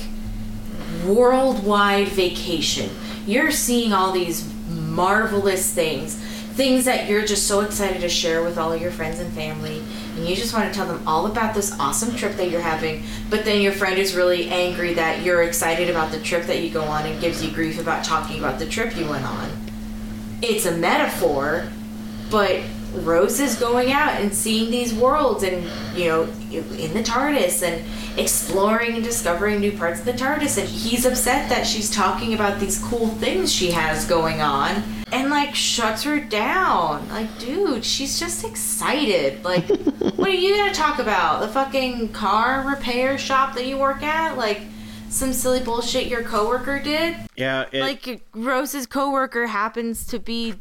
worldwide 1.06 2.08
vacation. 2.08 2.90
You're 3.26 3.50
seeing 3.50 3.92
all 3.92 4.12
these 4.12 4.52
marvelous 4.68 5.72
things, 5.72 6.16
things 6.52 6.84
that 6.84 7.08
you're 7.08 7.24
just 7.24 7.46
so 7.46 7.60
excited 7.60 8.00
to 8.02 8.08
share 8.08 8.42
with 8.42 8.58
all 8.58 8.72
of 8.72 8.80
your 8.80 8.90
friends 8.90 9.18
and 9.18 9.32
family. 9.32 9.82
And 10.16 10.28
you 10.28 10.36
just 10.36 10.52
want 10.52 10.68
to 10.68 10.74
tell 10.74 10.86
them 10.86 11.02
all 11.06 11.26
about 11.26 11.54
this 11.54 11.78
awesome 11.78 12.14
trip 12.14 12.36
that 12.36 12.50
you're 12.50 12.60
having, 12.60 13.04
but 13.30 13.44
then 13.44 13.62
your 13.62 13.72
friend 13.72 13.98
is 13.98 14.14
really 14.14 14.48
angry 14.48 14.92
that 14.94 15.22
you're 15.22 15.42
excited 15.42 15.88
about 15.88 16.10
the 16.10 16.20
trip 16.20 16.44
that 16.46 16.60
you 16.60 16.70
go 16.70 16.82
on 16.82 17.06
and 17.06 17.20
gives 17.20 17.42
you 17.42 17.50
grief 17.50 17.80
about 17.80 18.04
talking 18.04 18.38
about 18.38 18.58
the 18.58 18.66
trip 18.66 18.96
you 18.96 19.08
went 19.08 19.24
on. 19.24 19.50
It's 20.42 20.66
a 20.66 20.76
metaphor, 20.76 21.68
but 22.30 22.60
Rose 22.94 23.40
is 23.40 23.56
going 23.56 23.92
out 23.92 24.20
and 24.20 24.32
seeing 24.32 24.70
these 24.70 24.92
worlds 24.92 25.42
and, 25.42 25.64
you 25.96 26.08
know, 26.08 26.22
in 26.50 26.92
the 26.94 27.02
TARDIS 27.02 27.62
and 27.62 27.84
exploring 28.18 28.94
and 28.94 29.04
discovering 29.04 29.60
new 29.60 29.72
parts 29.72 30.00
of 30.00 30.06
the 30.06 30.12
TARDIS. 30.12 30.58
And 30.58 30.68
he's 30.68 31.06
upset 31.06 31.48
that 31.48 31.66
she's 31.66 31.90
talking 31.90 32.34
about 32.34 32.60
these 32.60 32.78
cool 32.78 33.08
things 33.08 33.52
she 33.52 33.70
has 33.70 34.04
going 34.04 34.40
on 34.40 34.82
and, 35.10 35.30
like, 35.30 35.54
shuts 35.54 36.02
her 36.04 36.20
down. 36.20 37.08
Like, 37.08 37.38
dude, 37.38 37.84
she's 37.84 38.18
just 38.20 38.44
excited. 38.44 39.44
Like, 39.44 39.66
what 40.16 40.28
are 40.28 40.30
you 40.30 40.56
gonna 40.56 40.74
talk 40.74 40.98
about? 40.98 41.40
The 41.40 41.48
fucking 41.48 42.12
car 42.12 42.66
repair 42.66 43.18
shop 43.18 43.54
that 43.54 43.66
you 43.66 43.78
work 43.78 44.02
at? 44.02 44.36
Like, 44.36 44.62
some 45.12 45.32
silly 45.32 45.60
bullshit 45.60 46.06
your 46.06 46.22
coworker 46.22 46.78
did? 46.78 47.16
Yeah, 47.36 47.66
it, 47.70 47.80
like 47.80 48.22
Rose's 48.32 48.86
coworker 48.86 49.46
happens 49.46 50.06
to 50.06 50.18
be 50.18 50.54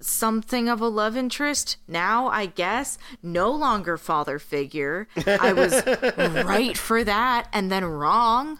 something 0.00 0.68
of 0.68 0.80
a 0.80 0.88
love 0.88 1.16
interest 1.16 1.76
now, 1.86 2.28
I 2.28 2.46
guess. 2.46 2.98
No 3.22 3.50
longer 3.50 3.96
father 3.96 4.38
figure. 4.38 5.08
I 5.26 5.52
was 5.52 5.82
right 6.44 6.76
for 6.76 7.04
that 7.04 7.48
and 7.52 7.70
then 7.70 7.84
wrong 7.84 8.58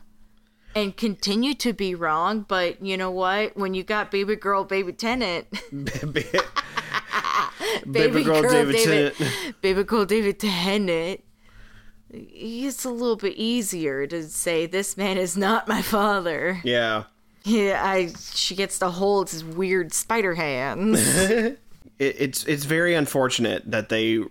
and 0.76 0.94
continue 0.96 1.54
to 1.54 1.72
be 1.72 1.94
wrong, 1.94 2.44
but 2.46 2.84
you 2.84 2.98
know 2.98 3.10
what? 3.10 3.56
When 3.56 3.72
you 3.72 3.82
got 3.82 4.10
baby 4.10 4.36
girl 4.36 4.62
baby 4.62 4.92
Tennant, 4.92 5.46
baby, 7.90 8.22
girl, 8.22 8.42
David, 8.42 8.76
Tennant. 8.76 9.14
baby 9.62 9.84
girl 9.84 10.04
David 10.04 10.38
Tennant, 10.38 11.24
it's 12.10 12.84
a 12.84 12.90
little 12.90 13.16
bit 13.16 13.34
easier 13.36 14.06
to 14.06 14.28
say 14.28 14.66
this 14.66 14.98
man 14.98 15.16
is 15.16 15.34
not 15.36 15.66
my 15.66 15.80
father. 15.80 16.60
Yeah. 16.62 17.04
Yeah, 17.46 17.80
I 17.82 18.12
she 18.32 18.54
gets 18.54 18.78
to 18.80 18.90
hold 18.90 19.30
his 19.30 19.44
weird 19.44 19.92
spider 19.92 20.34
hands. 20.34 21.00
It, 21.98 22.16
it's 22.18 22.44
it's 22.44 22.66
very 22.66 22.92
unfortunate 22.92 23.70
that 23.70 23.88
they 23.88 24.22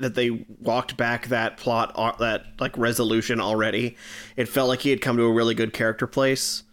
that 0.00 0.16
they 0.16 0.44
walked 0.58 0.96
back 0.96 1.28
that 1.28 1.58
plot 1.58 1.92
uh, 1.94 2.10
that 2.18 2.46
like 2.58 2.76
resolution 2.76 3.40
already. 3.40 3.96
It 4.34 4.48
felt 4.48 4.68
like 4.68 4.80
he 4.80 4.90
had 4.90 5.00
come 5.00 5.16
to 5.16 5.22
a 5.22 5.32
really 5.32 5.54
good 5.54 5.72
character 5.72 6.08
place 6.08 6.64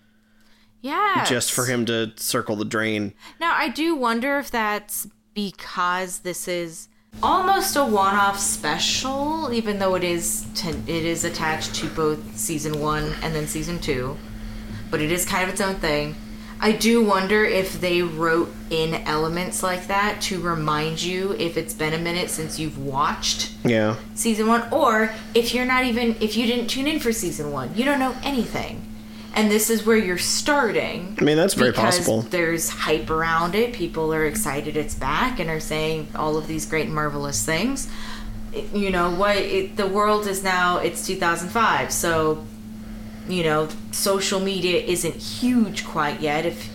yeah. 0.86 1.26
just 1.26 1.52
for 1.52 1.66
him 1.66 1.86
to 1.88 2.14
circle 2.16 2.56
the 2.56 2.66
drain. 2.66 3.14
Now, 3.40 3.56
I 3.56 3.70
do 3.70 3.96
wonder 3.96 4.38
if 4.38 4.52
that's 4.52 5.08
because 5.34 6.20
this 6.20 6.48
is 6.48 6.90
almost 7.24 7.76
a 7.76 7.84
one-off 7.84 8.38
special, 8.38 9.52
even 9.52 9.80
though 9.80 9.96
it 9.96 10.04
is 10.04 10.46
t- 10.54 10.70
it 10.70 11.06
is 11.06 11.24
attached 11.24 11.74
to 11.76 11.88
both 11.88 12.38
season 12.38 12.80
one 12.80 13.14
and 13.24 13.34
then 13.34 13.48
season 13.48 13.80
two, 13.80 14.16
but 14.92 15.02
it 15.02 15.12
is 15.12 15.26
kind 15.26 15.44
of 15.44 15.50
its 15.50 15.62
own 15.62 15.76
thing. 15.76 16.16
I 16.60 16.72
do 16.72 17.04
wonder 17.04 17.44
if 17.44 17.82
they 17.82 18.02
wrote 18.02 18.52
in 18.70 18.96
elements 18.96 19.62
like 19.62 19.88
that 19.88 20.22
to 20.22 20.40
remind 20.40 21.04
you 21.04 21.34
if 21.38 21.58
it's 21.58 21.74
been 21.74 21.94
a 21.94 21.98
minute 21.98 22.30
since 22.30 22.58
you've 22.58 22.78
watched 22.78 23.52
Yeah. 23.66 23.96
season 24.16 24.48
one, 24.48 24.64
or 24.72 25.12
if 25.34 25.54
you're 25.54 25.66
not 25.66 25.84
even 25.84 26.16
if 26.22 26.38
you 26.38 26.46
didn't 26.48 26.68
tune 26.68 26.88
in 26.88 27.00
for 27.02 27.12
season 27.12 27.52
one, 27.52 27.72
you 27.76 27.84
don't 27.84 28.00
know 28.00 28.16
anything, 28.24 28.82
and 29.36 29.52
this 29.52 29.70
is 29.70 29.86
where 29.86 29.98
you're 29.98 30.18
starting. 30.18 31.18
I 31.20 31.24
mean, 31.26 31.36
that's 31.36 31.56
very 31.56 31.72
because 31.72 31.98
possible. 31.98 32.22
There's 32.22 32.70
hype 32.70 33.10
around 33.10 33.54
it. 33.54 33.74
People 33.74 34.14
are 34.14 34.26
excited 34.26 34.78
it's 34.78 34.96
back 34.96 35.42
and 35.42 35.50
are 35.50 35.60
saying 35.60 36.08
all 36.16 36.38
of 36.38 36.48
these 36.48 36.66
great, 36.66 36.88
marvelous 36.88 37.46
things. 37.46 37.90
You 38.74 38.90
know 38.92 39.10
what? 39.14 39.36
It, 39.36 39.76
the 39.76 39.88
world 39.88 40.26
is 40.26 40.42
now. 40.42 40.78
It's 40.78 41.06
2005, 41.06 41.92
so 41.92 42.46
you 43.28 43.44
know 43.44 43.68
social 43.92 44.40
media 44.40 44.82
isn't 44.82 45.16
huge 45.16 45.86
quite 45.86 46.22
yet. 46.22 46.46
If 46.46 46.70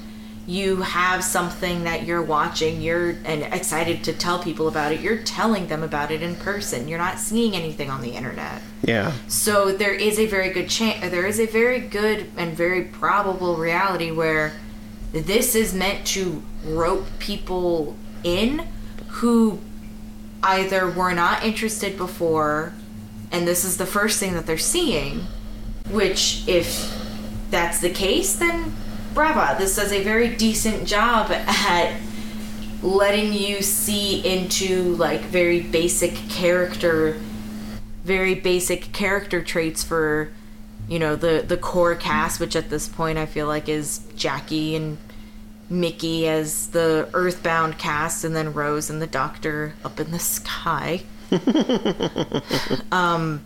you 0.46 0.82
have 0.82 1.22
something 1.22 1.84
that 1.84 2.04
you're 2.04 2.22
watching, 2.22 2.80
you're 2.80 3.10
and 3.24 3.42
excited 3.42 4.02
to 4.04 4.12
tell 4.12 4.42
people 4.42 4.66
about 4.66 4.92
it. 4.92 5.00
You're 5.00 5.18
telling 5.18 5.68
them 5.68 5.82
about 5.82 6.10
it 6.10 6.22
in 6.22 6.34
person. 6.36 6.88
You're 6.88 6.98
not 6.98 7.18
seeing 7.18 7.54
anything 7.54 7.88
on 7.88 8.00
the 8.00 8.10
internet. 8.10 8.60
Yeah. 8.82 9.12
So 9.28 9.70
there 9.70 9.94
is 9.94 10.18
a 10.18 10.26
very 10.26 10.50
good 10.50 10.68
chance. 10.68 11.08
There 11.10 11.26
is 11.26 11.38
a 11.38 11.46
very 11.46 11.78
good 11.80 12.30
and 12.36 12.56
very 12.56 12.82
probable 12.84 13.56
reality 13.56 14.10
where 14.10 14.52
this 15.12 15.54
is 15.54 15.72
meant 15.72 16.06
to 16.08 16.42
rope 16.64 17.06
people 17.18 17.96
in 18.24 18.66
who 19.08 19.60
either 20.42 20.90
were 20.90 21.12
not 21.12 21.44
interested 21.44 21.96
before, 21.96 22.72
and 23.30 23.46
this 23.46 23.64
is 23.64 23.76
the 23.76 23.86
first 23.86 24.18
thing 24.18 24.34
that 24.34 24.46
they're 24.46 24.58
seeing. 24.58 25.26
Which, 25.92 26.46
if 26.46 26.96
that's 27.50 27.80
the 27.80 27.90
case, 27.90 28.36
then 28.36 28.72
brava. 29.14 29.56
This 29.58 29.76
does 29.76 29.92
a 29.92 30.02
very 30.02 30.34
decent 30.36 30.86
job 30.86 31.30
at 31.30 32.00
letting 32.82 33.32
you 33.32 33.62
see 33.62 34.24
into 34.26 34.94
like 34.96 35.20
very 35.22 35.60
basic 35.60 36.14
character 36.30 37.20
very 38.04 38.34
basic 38.34 38.92
character 38.92 39.42
traits 39.42 39.84
for 39.84 40.30
you 40.88 40.98
know 40.98 41.14
the 41.14 41.44
the 41.46 41.56
core 41.56 41.94
cast 41.94 42.40
which 42.40 42.56
at 42.56 42.70
this 42.70 42.88
point 42.88 43.18
I 43.18 43.26
feel 43.26 43.46
like 43.46 43.68
is 43.68 44.00
Jackie 44.16 44.74
and 44.74 44.96
Mickey 45.68 46.26
as 46.26 46.68
the 46.68 47.08
earthbound 47.12 47.78
cast 47.78 48.24
and 48.24 48.34
then 48.34 48.54
Rose 48.54 48.88
and 48.88 49.00
the 49.02 49.06
doctor 49.06 49.74
up 49.84 50.00
in 50.00 50.10
the 50.10 50.18
sky 50.18 51.02
um 52.92 53.42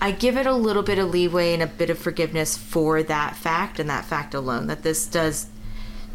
I 0.00 0.12
give 0.12 0.36
it 0.36 0.46
a 0.46 0.52
little 0.52 0.82
bit 0.82 0.98
of 0.98 1.10
leeway 1.10 1.54
and 1.54 1.62
a 1.62 1.66
bit 1.66 1.90
of 1.90 1.98
forgiveness 1.98 2.56
for 2.56 3.02
that 3.02 3.36
fact 3.36 3.78
and 3.80 3.88
that 3.90 4.04
fact 4.04 4.34
alone 4.34 4.66
that 4.68 4.82
this 4.82 5.06
does 5.06 5.46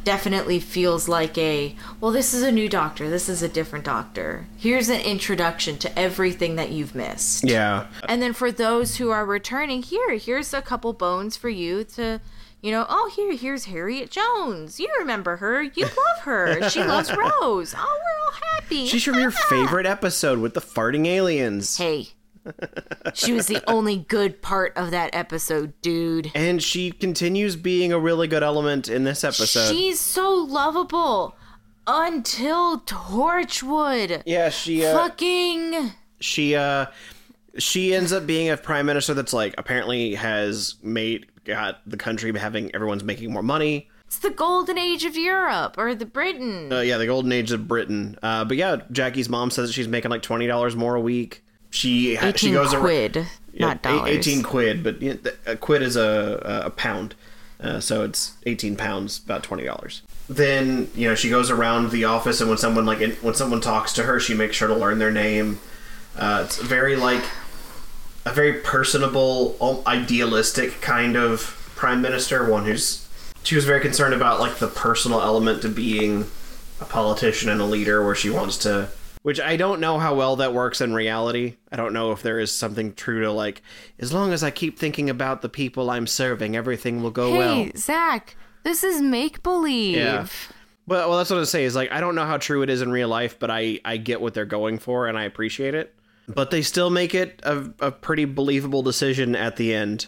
definitely 0.03 0.59
feels 0.59 1.07
like 1.07 1.37
a 1.37 1.73
well 2.01 2.11
this 2.11 2.33
is 2.33 2.43
a 2.43 2.51
new 2.51 2.67
doctor 2.67 3.09
this 3.09 3.29
is 3.29 3.41
a 3.41 3.47
different 3.47 3.85
doctor. 3.85 4.45
Here's 4.57 4.89
an 4.89 4.99
introduction 5.01 5.77
to 5.79 5.97
everything 5.99 6.55
that 6.57 6.71
you've 6.71 6.93
missed. 6.95 7.43
Yeah. 7.45 7.87
and 8.07 8.21
then 8.21 8.33
for 8.33 8.51
those 8.51 8.97
who 8.97 9.11
are 9.11 9.25
returning 9.25 9.81
here 9.81 10.17
here's 10.17 10.53
a 10.53 10.61
couple 10.61 10.91
bones 10.93 11.37
for 11.37 11.47
you 11.49 11.83
to 11.95 12.19
you 12.61 12.71
know 12.71 12.85
oh 12.89 13.09
here 13.15 13.33
here's 13.33 13.65
harriet 13.65 14.09
jones. 14.11 14.77
You 14.79 14.89
remember 14.99 15.37
her. 15.37 15.63
You 15.63 15.85
love 15.85 16.23
her. 16.23 16.69
She 16.69 16.83
loves 16.83 17.09
rose. 17.09 17.73
Oh 17.77 17.99
we're 18.01 18.25
all 18.25 18.39
happy. 18.59 18.85
She's 18.87 19.03
from 19.05 19.19
your 19.19 19.31
favorite 19.31 19.85
episode 19.85 20.39
with 20.39 20.53
the 20.53 20.61
farting 20.61 21.07
aliens. 21.07 21.77
hey 21.77 22.09
she 23.13 23.33
was 23.33 23.47
the 23.47 23.61
only 23.69 23.97
good 23.97 24.41
part 24.41 24.73
of 24.75 24.91
that 24.91 25.13
episode 25.13 25.73
dude 25.81 26.31
And 26.35 26.61
she 26.61 26.91
continues 26.91 27.55
being 27.55 27.91
a 27.93 27.99
really 27.99 28.27
good 28.27 28.43
element 28.43 28.89
in 28.89 29.03
this 29.03 29.23
episode. 29.23 29.73
she's 29.73 29.99
so 29.99 30.29
lovable 30.33 31.35
until 31.87 32.79
torchwood 32.81 34.23
yeah, 34.25 34.49
she 34.49 34.85
uh, 34.85 34.97
fucking 34.97 35.91
she 36.19 36.55
uh 36.55 36.85
she 37.57 37.93
ends 37.93 38.11
up 38.13 38.25
being 38.25 38.49
a 38.49 38.57
prime 38.57 38.85
minister 38.85 39.13
that's 39.13 39.33
like 39.33 39.53
apparently 39.57 40.15
has 40.15 40.75
made 40.81 41.27
got 41.45 41.81
the 41.85 41.97
country 41.97 42.35
having 42.37 42.73
everyone's 42.73 43.03
making 43.03 43.31
more 43.33 43.43
money. 43.43 43.89
it's 44.05 44.19
the 44.19 44.29
golden 44.29 44.77
age 44.77 45.03
of 45.03 45.15
europe 45.17 45.75
or 45.77 45.93
the 45.93 46.05
britain 46.05 46.71
Uh, 46.71 46.79
yeah, 46.79 46.97
the 46.97 47.05
golden 47.05 47.31
age 47.33 47.51
of 47.51 47.67
Britain. 47.67 48.17
Uh, 48.23 48.45
but 48.45 48.55
yeah, 48.57 48.77
Jackie's 48.91 49.27
mom 49.29 49.51
says 49.51 49.67
that 49.69 49.73
she's 49.73 49.87
making 49.87 50.09
like 50.09 50.21
twenty 50.21 50.47
dollars 50.47 50.75
more 50.75 50.95
a 50.95 51.01
week. 51.01 51.43
She 51.73 52.15
she 52.35 52.51
goes 52.51 52.71
quid 52.73 53.15
Yeah, 53.51 53.65
not 53.67 53.77
eight- 53.77 53.81
dollars 53.83 54.09
18 54.09 54.43
quid, 54.43 54.83
but 54.83 55.01
you 55.01 55.09
know, 55.11 55.15
th- 55.17 55.35
a 55.47 55.55
quid 55.55 55.81
is 55.81 55.95
a, 55.95 56.61
a 56.65 56.69
pound. 56.69 57.15
Uh, 57.59 57.79
so 57.79 58.03
it's 58.03 58.33
18 58.45 58.75
pounds, 58.75 59.19
about 59.23 59.41
$20. 59.41 60.01
Then, 60.29 60.91
you 60.93 61.07
know, 61.07 61.15
she 61.15 61.29
goes 61.29 61.49
around 61.49 61.89
the 61.91 62.03
office 62.03 62.41
and 62.41 62.49
when 62.49 62.59
someone 62.59 62.85
like 62.85 63.01
when 63.21 63.33
someone 63.33 63.59
talks 63.59 63.91
to 63.93 64.03
her, 64.03 64.19
she 64.19 64.33
makes 64.35 64.55
sure 64.55 64.67
to 64.67 64.75
learn 64.75 64.99
their 64.99 65.11
name. 65.11 65.59
Uh, 66.15 66.43
it's 66.45 66.57
very 66.61 66.95
like 66.95 67.23
a 68.25 68.31
very 68.33 68.53
personable, 68.53 69.81
idealistic 69.87 70.79
kind 70.79 71.15
of 71.17 71.41
prime 71.75 72.01
minister, 72.03 72.47
one 72.47 72.65
who's 72.65 73.07
she 73.43 73.55
was 73.55 73.65
very 73.65 73.81
concerned 73.81 74.13
about 74.13 74.39
like 74.39 74.57
the 74.57 74.67
personal 74.67 75.21
element 75.21 75.61
to 75.63 75.69
being 75.69 76.25
a 76.79 76.85
politician 76.85 77.49
and 77.49 77.59
a 77.59 77.65
leader 77.65 78.05
where 78.05 78.15
she 78.15 78.29
wants 78.29 78.57
to 78.59 78.89
which 79.23 79.39
I 79.39 79.57
don't 79.57 79.79
know 79.79 79.97
how 79.97 80.13
well 80.13 80.35
that 80.35 80.53
works 80.53 80.79
in 80.79 80.93
reality. 80.93 81.55
I 81.71 81.75
don't 81.75 81.93
know 81.93 82.11
if 82.11 82.21
there 82.21 82.39
is 82.39 82.51
something 82.51 82.93
true 82.93 83.21
to 83.21 83.31
like 83.31 83.61
as 83.99 84.13
long 84.13 84.31
as 84.31 84.43
I 84.43 84.51
keep 84.51 84.77
thinking 84.77 85.09
about 85.09 85.41
the 85.41 85.49
people 85.49 85.89
I'm 85.89 86.07
serving, 86.07 86.55
everything 86.55 87.01
will 87.01 87.11
go 87.11 87.31
well. 87.31 87.55
hey 87.55 87.63
well. 87.63 87.71
zach 87.75 88.35
this 88.63 88.83
is 88.83 89.01
make 89.01 89.41
believe 89.41 89.97
Yeah. 89.97 90.27
But 90.85 91.09
well 91.09 91.17
that's 91.17 91.29
what 91.29 91.39
I 91.39 91.43
say 91.45 91.63
is 91.63 91.75
like 91.75 91.91
I 91.91 91.99
don't 91.99 92.15
know 92.15 92.25
how 92.25 92.37
true 92.37 92.61
it 92.61 92.69
is 92.69 92.81
in 92.81 92.91
real 92.91 93.09
life, 93.09 93.39
but 93.39 93.49
I 93.49 93.79
I 93.83 93.97
get 93.97 94.21
what 94.21 94.33
they're 94.33 94.45
going 94.45 94.77
for 94.77 95.07
and 95.07 95.17
I 95.17 95.23
appreciate 95.23 95.73
it. 95.73 95.95
But 96.27 96.51
they 96.51 96.61
still 96.61 96.89
make 96.89 97.13
it 97.13 97.41
a, 97.43 97.73
a 97.79 97.91
pretty 97.91 98.23
believable 98.23 98.81
decision 98.81 99.35
at 99.35 99.57
the 99.57 99.73
end. 99.73 100.07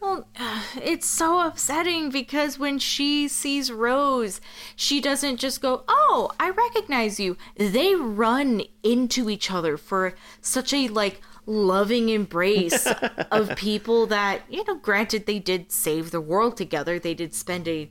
Well, 0.00 0.28
it's 0.82 1.06
so 1.06 1.40
upsetting 1.46 2.10
because 2.10 2.58
when 2.58 2.78
she 2.78 3.28
sees 3.28 3.72
Rose, 3.72 4.40
she 4.76 5.00
doesn't 5.00 5.38
just 5.38 5.60
go, 5.60 5.84
"Oh, 5.88 6.30
I 6.38 6.50
recognize 6.50 7.18
you." 7.18 7.36
They 7.56 7.94
run 7.94 8.62
into 8.82 9.28
each 9.30 9.50
other 9.50 9.76
for 9.76 10.14
such 10.40 10.72
a 10.72 10.88
like 10.88 11.20
loving 11.46 12.10
embrace 12.10 12.86
of 13.30 13.56
people 13.56 14.06
that, 14.06 14.42
you 14.48 14.62
know, 14.64 14.76
granted 14.76 15.26
they 15.26 15.38
did 15.38 15.72
save 15.72 16.10
the 16.10 16.20
world 16.20 16.56
together. 16.56 16.98
They 16.98 17.14
did 17.14 17.34
spend 17.34 17.66
a 17.66 17.90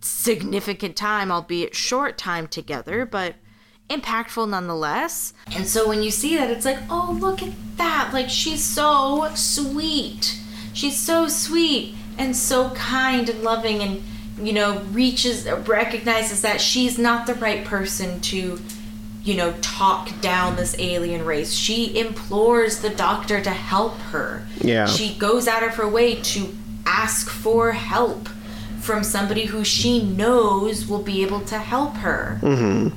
significant 0.00 0.96
time, 0.96 1.30
albeit 1.30 1.74
short 1.74 2.18
time 2.18 2.48
together, 2.48 3.06
but 3.06 3.36
impactful 3.88 4.48
nonetheless. 4.48 5.32
And 5.54 5.66
so 5.66 5.88
when 5.88 6.02
you 6.02 6.10
see 6.10 6.36
that, 6.36 6.50
it's 6.50 6.64
like, 6.64 6.78
oh, 6.90 7.16
look 7.20 7.42
at 7.42 7.52
that. 7.76 8.10
Like, 8.12 8.28
she's 8.28 8.64
so 8.64 9.30
sweet. 9.34 10.38
She's 10.76 10.98
so 10.98 11.26
sweet 11.26 11.94
and 12.18 12.36
so 12.36 12.68
kind 12.70 13.30
and 13.30 13.42
loving 13.42 13.80
and, 13.80 14.02
you 14.38 14.52
know, 14.52 14.82
reaches, 14.92 15.48
recognizes 15.66 16.42
that 16.42 16.60
she's 16.60 16.98
not 16.98 17.26
the 17.26 17.32
right 17.32 17.64
person 17.64 18.20
to, 18.20 18.60
you 19.24 19.34
know, 19.34 19.54
talk 19.62 20.10
down 20.20 20.56
this 20.56 20.76
alien 20.78 21.24
race. 21.24 21.54
She 21.54 21.98
implores 21.98 22.80
the 22.80 22.90
doctor 22.90 23.40
to 23.40 23.48
help 23.48 23.96
her. 24.12 24.46
Yeah. 24.60 24.84
She 24.84 25.14
goes 25.14 25.48
out 25.48 25.62
of 25.62 25.76
her 25.76 25.88
way 25.88 26.16
to 26.16 26.54
ask 26.84 27.30
for 27.30 27.72
help 27.72 28.28
from 28.78 29.02
somebody 29.02 29.46
who 29.46 29.64
she 29.64 30.02
knows 30.02 30.86
will 30.86 31.02
be 31.02 31.22
able 31.22 31.40
to 31.40 31.56
help 31.56 31.94
her. 31.96 32.38
Mm-hmm. 32.42 32.94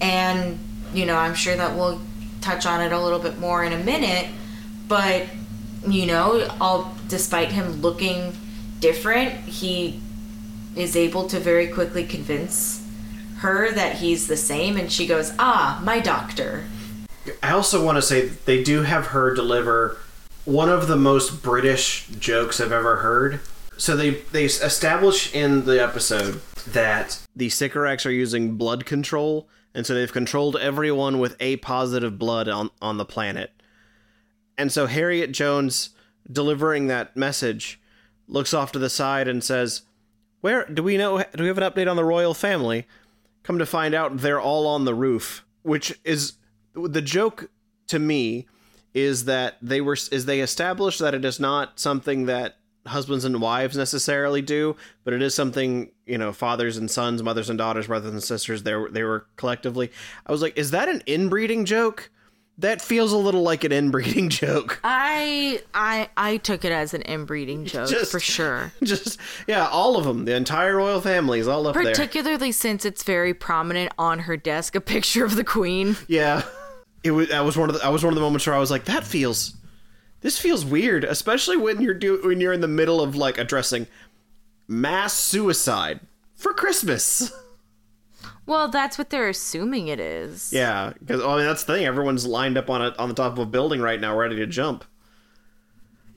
And, 0.00 0.58
you 0.94 1.04
know, 1.04 1.16
I'm 1.16 1.34
sure 1.34 1.54
that 1.54 1.76
we'll 1.76 2.00
touch 2.40 2.64
on 2.64 2.80
it 2.80 2.92
a 2.92 2.98
little 2.98 3.18
bit 3.18 3.38
more 3.38 3.62
in 3.62 3.74
a 3.74 3.84
minute, 3.84 4.28
but, 4.88 5.26
you 5.86 6.06
know, 6.06 6.48
all 6.60 6.94
despite 7.08 7.52
him 7.52 7.80
looking 7.80 8.36
different, 8.80 9.32
he 9.44 10.00
is 10.76 10.96
able 10.96 11.26
to 11.28 11.40
very 11.40 11.68
quickly 11.68 12.04
convince 12.04 12.86
her 13.38 13.72
that 13.72 13.96
he's 13.96 14.26
the 14.26 14.36
same, 14.36 14.76
and 14.76 14.92
she 14.92 15.06
goes, 15.06 15.32
Ah, 15.38 15.80
my 15.82 15.98
doctor. 15.98 16.64
I 17.42 17.52
also 17.52 17.84
want 17.84 17.96
to 17.96 18.02
say 18.02 18.28
they 18.28 18.62
do 18.62 18.82
have 18.82 19.08
her 19.08 19.34
deliver 19.34 19.98
one 20.44 20.68
of 20.68 20.88
the 20.88 20.96
most 20.96 21.42
British 21.42 22.06
jokes 22.18 22.60
I've 22.60 22.72
ever 22.72 22.96
heard. 22.96 23.40
So 23.76 23.96
they 23.96 24.10
they 24.10 24.44
establish 24.44 25.34
in 25.34 25.64
the 25.64 25.82
episode 25.82 26.42
that 26.66 27.18
the 27.34 27.48
Sycorax 27.48 28.04
are 28.04 28.12
using 28.12 28.56
blood 28.56 28.84
control, 28.84 29.48
and 29.74 29.86
so 29.86 29.94
they've 29.94 30.12
controlled 30.12 30.56
everyone 30.56 31.18
with 31.18 31.36
A 31.40 31.56
positive 31.56 32.18
blood 32.18 32.48
on 32.48 32.70
on 32.82 32.98
the 32.98 33.06
planet. 33.06 33.52
And 34.60 34.70
so 34.70 34.84
Harriet 34.84 35.32
Jones 35.32 35.88
delivering 36.30 36.86
that 36.88 37.16
message 37.16 37.80
looks 38.28 38.52
off 38.52 38.72
to 38.72 38.78
the 38.78 38.90
side 38.90 39.26
and 39.26 39.42
says, 39.42 39.82
"Where 40.42 40.66
do 40.66 40.82
we 40.82 40.98
know 40.98 41.24
do 41.34 41.44
we 41.44 41.48
have 41.48 41.56
an 41.56 41.64
update 41.64 41.90
on 41.90 41.96
the 41.96 42.04
royal 42.04 42.34
family?" 42.34 42.86
Come 43.42 43.58
to 43.58 43.64
find 43.64 43.94
out 43.94 44.18
they're 44.18 44.38
all 44.38 44.66
on 44.66 44.84
the 44.84 44.94
roof, 44.94 45.46
which 45.62 45.98
is 46.04 46.34
the 46.74 47.00
joke 47.00 47.48
to 47.86 47.98
me 47.98 48.48
is 48.92 49.24
that 49.24 49.56
they 49.62 49.80
were 49.80 49.96
is 50.12 50.26
they 50.26 50.40
established 50.40 50.98
that 50.98 51.14
it 51.14 51.24
is 51.24 51.40
not 51.40 51.80
something 51.80 52.26
that 52.26 52.58
husbands 52.86 53.24
and 53.24 53.40
wives 53.40 53.78
necessarily 53.78 54.42
do, 54.42 54.76
but 55.04 55.14
it 55.14 55.22
is 55.22 55.34
something 55.34 55.90
you 56.04 56.18
know 56.18 56.34
fathers 56.34 56.76
and 56.76 56.90
sons, 56.90 57.22
mothers 57.22 57.48
and 57.48 57.56
daughters, 57.56 57.86
brothers 57.86 58.12
and 58.12 58.22
sisters. 58.22 58.64
They 58.64 58.74
were, 58.74 58.90
they 58.90 59.04
were 59.04 59.24
collectively. 59.36 59.90
I 60.26 60.32
was 60.32 60.42
like, 60.42 60.58
is 60.58 60.70
that 60.72 60.90
an 60.90 61.02
inbreeding 61.06 61.64
joke? 61.64 62.10
That 62.60 62.82
feels 62.82 63.12
a 63.12 63.16
little 63.16 63.42
like 63.42 63.64
an 63.64 63.72
inbreeding 63.72 64.28
joke. 64.42 64.80
I 64.84 65.62
I 65.72 66.10
I 66.16 66.36
took 66.36 66.64
it 66.64 66.72
as 66.72 66.92
an 66.92 67.00
inbreeding 67.02 67.64
joke 67.64 67.88
Just- 67.88 68.10
for 68.12 68.20
sure. 68.20 68.72
Just 68.82 69.18
yeah, 69.46 69.66
all 69.68 69.96
of 69.96 70.04
them, 70.04 70.26
the 70.26 70.34
entire 70.36 70.76
royal 70.76 71.00
family 71.00 71.40
is 71.40 71.48
all 71.48 71.66
up 71.66 71.74
there. 71.74 71.84
Particularly 71.84 72.52
since 72.52 72.84
it's 72.84 73.02
very 73.02 73.32
prominent 73.32 73.92
on 73.98 74.20
her 74.20 74.36
desk, 74.36 74.74
a 74.74 74.80
picture 74.80 75.24
of 75.24 75.36
the 75.36 75.44
queen. 75.44 75.96
Yeah, 76.06 76.42
it 77.02 77.12
was. 77.12 77.28
That 77.30 77.44
was 77.46 77.56
one 77.56 77.70
of 77.70 77.76
the. 77.78 77.84
I 77.84 77.88
was 77.88 78.04
one 78.04 78.12
of 78.12 78.16
the 78.16 78.20
moments 78.20 78.46
where 78.46 78.54
I 78.54 78.58
was 78.58 78.70
like, 78.70 78.84
that 78.84 79.04
feels. 79.04 79.54
This 80.20 80.38
feels 80.38 80.66
weird, 80.66 81.04
especially 81.04 81.56
when 81.56 81.80
you're 81.80 81.94
do 81.94 82.20
when 82.22 82.40
you're 82.42 82.52
in 82.52 82.60
the 82.60 82.68
middle 82.68 83.00
of 83.00 83.16
like 83.16 83.38
addressing 83.38 83.86
mass 84.68 85.14
suicide 85.14 86.00
for 86.34 86.52
Christmas. 86.52 87.32
Well, 88.46 88.68
that's 88.68 88.98
what 88.98 89.10
they're 89.10 89.28
assuming 89.28 89.88
it 89.88 90.00
is. 90.00 90.52
Yeah, 90.52 90.92
because 90.98 91.22
I 91.22 91.36
mean 91.36 91.46
that's 91.46 91.64
the 91.64 91.74
thing. 91.74 91.84
Everyone's 91.86 92.26
lined 92.26 92.58
up 92.58 92.68
on 92.68 92.82
a, 92.82 92.94
on 92.98 93.08
the 93.08 93.14
top 93.14 93.32
of 93.32 93.38
a 93.38 93.46
building 93.46 93.80
right 93.80 94.00
now, 94.00 94.16
ready 94.16 94.36
to 94.36 94.46
jump. 94.46 94.84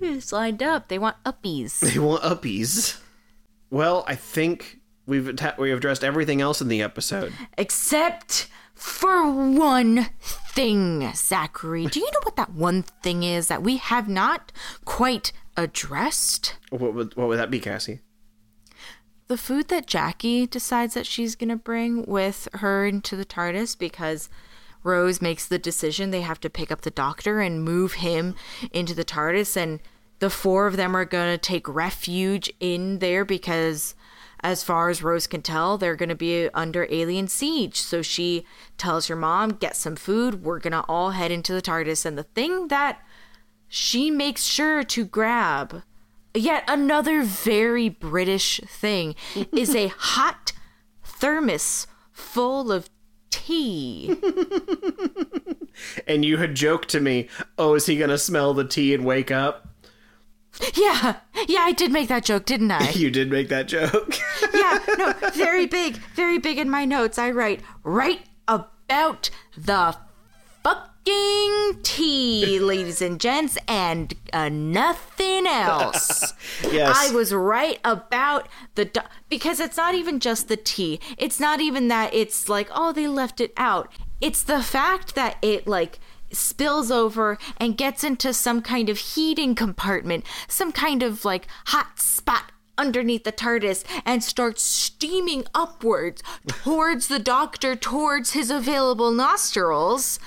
It's 0.02 0.32
lined 0.32 0.62
up. 0.64 0.88
They 0.90 1.00
want 1.00 1.18
uppies. 1.26 1.80
They 1.94 2.00
want 2.00 2.24
uppies. 2.24 3.00
Well, 3.70 4.04
I 4.08 4.16
think 4.16 4.80
we've 5.06 5.28
atta- 5.30 5.56
we've 5.58 5.78
addressed 5.78 6.04
everything 6.04 6.42
else 6.42 6.62
in 6.62 6.68
the 6.68 6.82
episode. 6.82 7.34
Except 7.58 8.48
for 8.74 9.30
one 9.32 10.10
thing, 10.20 11.12
Zachary. 11.16 11.86
Do 11.88 12.00
you 12.00 12.06
know 12.12 12.20
what 12.24 12.36
that 12.36 12.52
one 12.54 12.84
thing 12.84 13.24
is 13.24 13.48
that 13.48 13.64
we 13.64 13.78
have 13.78 14.10
not 14.10 14.52
quite 14.86 15.32
addressed? 15.56 16.58
What 16.70 16.94
would 16.94 17.16
what 17.16 17.28
would 17.28 17.38
that 17.40 17.52
be, 17.52 17.60
Cassie? 17.60 18.02
The 19.34 19.38
food 19.38 19.68
that 19.68 19.88
Jackie 19.88 20.46
decides 20.46 20.94
that 20.94 21.08
she's 21.08 21.36
gonna 21.36 21.56
bring 21.56 22.06
with 22.06 22.48
her 22.54 22.86
into 22.86 23.16
the 23.16 23.26
TARDIS 23.26 23.76
because 23.76 24.30
Rose 24.84 25.24
makes 25.24 25.48
the 25.48 25.58
decision 25.58 26.12
they 26.12 26.22
have 26.22 26.40
to 26.42 26.52
pick 26.52 26.72
up 26.72 26.82
the 26.82 26.92
doctor 26.92 27.40
and 27.40 27.64
move 27.64 27.94
him 27.94 28.36
into 28.72 28.94
the 28.94 29.04
TARDIS 29.04 29.58
and 29.58 29.80
the 30.20 30.30
four 30.30 30.68
of 30.68 30.78
them 30.78 30.96
are 30.96 31.04
gonna 31.04 31.40
take 31.40 31.68
refuge 31.68 32.54
in 32.60 33.00
there 33.00 33.26
because 33.26 33.96
as 34.44 34.64
far 34.64 34.90
as 34.90 35.02
Rose 35.02 35.26
can 35.26 35.42
tell, 35.42 35.80
they're 35.80 35.96
gonna 35.96 36.14
be 36.14 36.48
under 36.54 36.86
alien 36.92 37.28
siege. 37.28 37.82
So 37.82 38.04
she 38.04 38.46
tells 38.78 39.08
her 39.08 39.16
mom, 39.16 39.54
get 39.54 39.76
some 39.76 39.96
food, 39.96 40.44
we're 40.44 40.60
gonna 40.60 40.86
all 40.88 41.10
head 41.10 41.32
into 41.32 41.54
the 41.54 41.62
TARDIS 41.64 42.06
and 42.06 42.20
the 42.20 42.30
thing 42.36 42.68
that 42.68 43.02
she 43.68 44.12
makes 44.12 44.44
sure 44.44 44.84
to 44.84 45.04
grab 45.04 45.82
yet 46.34 46.64
another 46.68 47.24
very 47.24 47.90
British 47.90 48.60
thing 48.68 49.16
is 49.52 49.76
a 49.76 49.88
hot 49.98 50.54
thermos 51.04 51.88
full 52.12 52.72
of 52.72 52.90
tea. 53.30 54.16
And 56.06 56.24
you 56.24 56.38
had 56.38 56.54
joked 56.54 56.90
to 56.90 57.00
me, 57.00 57.30
"Oh, 57.58 57.74
is 57.74 57.88
he 57.88 57.98
gonna 57.98 58.20
smell 58.20 58.54
the 58.54 58.64
tea 58.64 58.94
and 58.94 59.04
wake 59.04 59.32
up?" 59.32 59.68
yeah, 60.76 61.18
yeah, 61.48 61.62
I 61.62 61.72
did 61.72 61.92
make 61.92 62.10
that 62.10 62.26
joke, 62.26 62.46
didn't 62.46 62.70
I? 62.72 62.92
You 62.96 63.10
did 63.10 63.32
make 63.32 63.50
that 63.50 63.68
joke. 63.68 64.16
yeah, 64.54 64.78
no, 64.98 65.14
very 65.34 65.66
big, 65.66 65.96
very 66.16 66.38
big 66.38 66.60
in 66.60 66.70
my 66.70 66.86
notes. 66.86 67.18
I 67.18 67.32
write 67.32 67.62
right 67.84 68.22
about 68.48 69.32
the 69.58 69.98
tea, 71.06 72.60
ladies 72.62 73.02
and 73.02 73.20
gents, 73.20 73.58
and 73.68 74.14
uh, 74.32 74.50
nothing 74.50 75.46
else. 75.48 76.34
yes. 76.72 76.96
I 76.98 77.14
was 77.14 77.34
right 77.34 77.80
about 77.84 78.48
the 78.76 78.86
do- 78.86 79.02
because 79.30 79.60
it's 79.60 79.78
not 79.78 79.96
even 79.96 80.20
just 80.20 80.48
the 80.48 80.58
tea. 80.58 81.00
It's 81.18 81.40
not 81.40 81.62
even 81.62 81.88
that 81.90 82.14
it's 82.14 82.50
like 82.50 82.70
oh 82.74 82.92
they 82.92 83.08
left 83.08 83.42
it 83.42 83.54
out. 83.58 83.92
It's 84.22 84.44
the 84.44 84.64
fact 84.64 85.16
that 85.16 85.38
it 85.42 85.68
like 85.68 86.00
spills 86.32 86.90
over 86.92 87.38
and 87.58 87.78
gets 87.78 88.04
into 88.04 88.34
some 88.34 88.62
kind 88.62 88.90
of 88.90 88.98
heating 88.98 89.56
compartment, 89.56 90.26
some 90.48 90.72
kind 90.72 91.04
of 91.04 91.26
like 91.26 91.48
hot 91.68 92.00
spot 92.00 92.52
underneath 92.78 93.24
the 93.24 93.32
TARDIS 93.32 93.84
and 94.06 94.24
starts 94.24 94.64
steaming 94.64 95.46
upwards 95.54 96.24
towards 96.48 97.08
the 97.08 97.20
doctor, 97.20 97.76
towards 97.76 98.32
his 98.32 98.50
available 98.50 99.12
nostrils. 99.12 100.20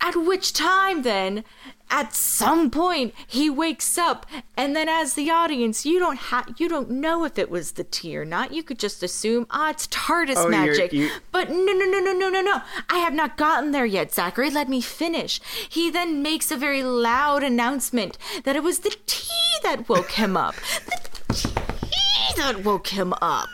At 0.00 0.16
which 0.16 0.52
time, 0.52 1.02
then, 1.02 1.44
at 1.90 2.14
some 2.14 2.70
point, 2.70 3.14
he 3.26 3.50
wakes 3.50 3.98
up, 3.98 4.24
and 4.56 4.76
then, 4.76 4.88
as 4.88 5.14
the 5.14 5.30
audience, 5.30 5.84
you 5.84 5.98
don't 5.98 6.18
have, 6.18 6.54
you 6.58 6.68
don't 6.68 6.90
know 6.90 7.24
if 7.24 7.38
it 7.38 7.50
was 7.50 7.72
the 7.72 7.84
tea 7.84 8.16
or 8.16 8.24
not. 8.24 8.52
You 8.52 8.62
could 8.62 8.78
just 8.78 9.02
assume, 9.02 9.46
ah, 9.50 9.70
it's 9.70 9.86
TARDIS 9.88 10.36
Oh, 10.36 10.48
you're- 10.48 10.56
magic. 10.56 10.92
you- 10.92 11.10
But 11.32 11.50
no, 11.50 11.56
no, 11.56 11.84
no, 11.86 11.98
no, 12.00 12.12
no, 12.12 12.28
no, 12.28 12.40
no. 12.40 12.62
I 12.88 12.98
have 12.98 13.12
not 13.14 13.36
gotten 13.36 13.72
there 13.72 13.86
yet, 13.86 14.14
Zachary. 14.14 14.50
Let 14.50 14.68
me 14.68 14.80
finish. 14.80 15.40
He 15.68 15.90
then 15.90 16.22
makes 16.22 16.50
a 16.50 16.56
very 16.56 16.82
loud 16.82 17.42
announcement 17.42 18.16
that 18.44 18.56
it 18.56 18.62
was 18.62 18.80
the 18.80 18.94
tea 19.06 19.58
that 19.62 19.88
woke 19.88 20.12
him 20.12 20.36
up. 20.36 20.54
The 20.86 21.34
tea 21.34 22.34
that 22.36 22.64
woke 22.64 22.88
him 22.88 23.12
up. 23.20 23.48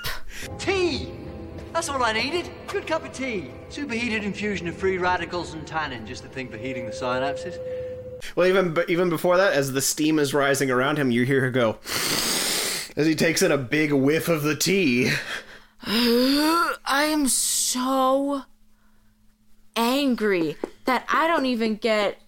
Tea! 0.59 1.11
That's 1.72 1.89
all 1.89 2.03
I 2.03 2.12
needed. 2.12 2.51
Good 2.68 2.87
cup 2.87 3.05
of 3.05 3.12
tea. 3.12 3.51
Superheated 3.69 4.25
infusion 4.25 4.69
of 4.69 4.77
free 4.77 4.97
radicals 4.97 5.53
and 5.55 5.67
tannin, 5.67 6.07
just 6.07 6.23
the 6.23 6.29
thing 6.29 6.49
for 6.49 6.57
heating 6.57 6.87
the 6.87 6.93
synapses. 6.93 7.59
well, 8.37 8.47
even 8.47 8.77
even 8.89 9.11
before 9.11 9.37
that, 9.37 9.53
as 9.53 9.73
the 9.73 9.83
steam 9.83 10.19
is 10.19 10.33
rising 10.33 10.71
around 10.71 10.99
him, 10.99 11.11
you 11.11 11.25
hear 11.25 11.41
her 11.41 11.51
go 11.51 11.79
as 12.97 13.07
he 13.07 13.14
takes 13.14 13.43
in 13.43 13.51
a 13.51 13.59
big 13.59 13.93
whiff 13.93 14.29
of 14.29 14.43
the 14.43 14.57
tea. 14.57 15.11
I 15.83 16.77
am 16.87 17.29
so 17.29 18.43
angry 19.75 20.57
that 20.85 21.05
I 21.12 21.27
don't 21.27 21.47
even 21.47 21.77
get. 21.77 22.21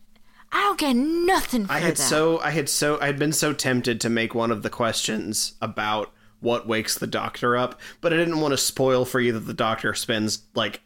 I 0.50 0.62
don't 0.62 0.78
get 0.78 0.94
nothing 0.94 1.66
for 1.66 1.72
I 1.72 1.78
had 1.78 1.96
that. 1.96 2.02
so 2.02 2.40
I 2.40 2.50
had 2.50 2.68
so 2.68 3.00
I 3.00 3.06
had 3.06 3.18
been 3.18 3.32
so 3.32 3.52
tempted 3.52 4.00
to 4.00 4.10
make 4.10 4.34
one 4.34 4.50
of 4.50 4.62
the 4.62 4.70
questions 4.70 5.54
about 5.60 6.12
what 6.40 6.66
wakes 6.66 6.96
the 6.98 7.06
doctor 7.06 7.56
up, 7.56 7.78
but 8.00 8.12
I 8.12 8.16
didn't 8.16 8.40
want 8.40 8.52
to 8.52 8.58
spoil 8.58 9.04
for 9.04 9.20
you 9.20 9.32
that 9.32 9.40
the 9.40 9.54
doctor 9.54 9.92
spends 9.94 10.42
like 10.54 10.80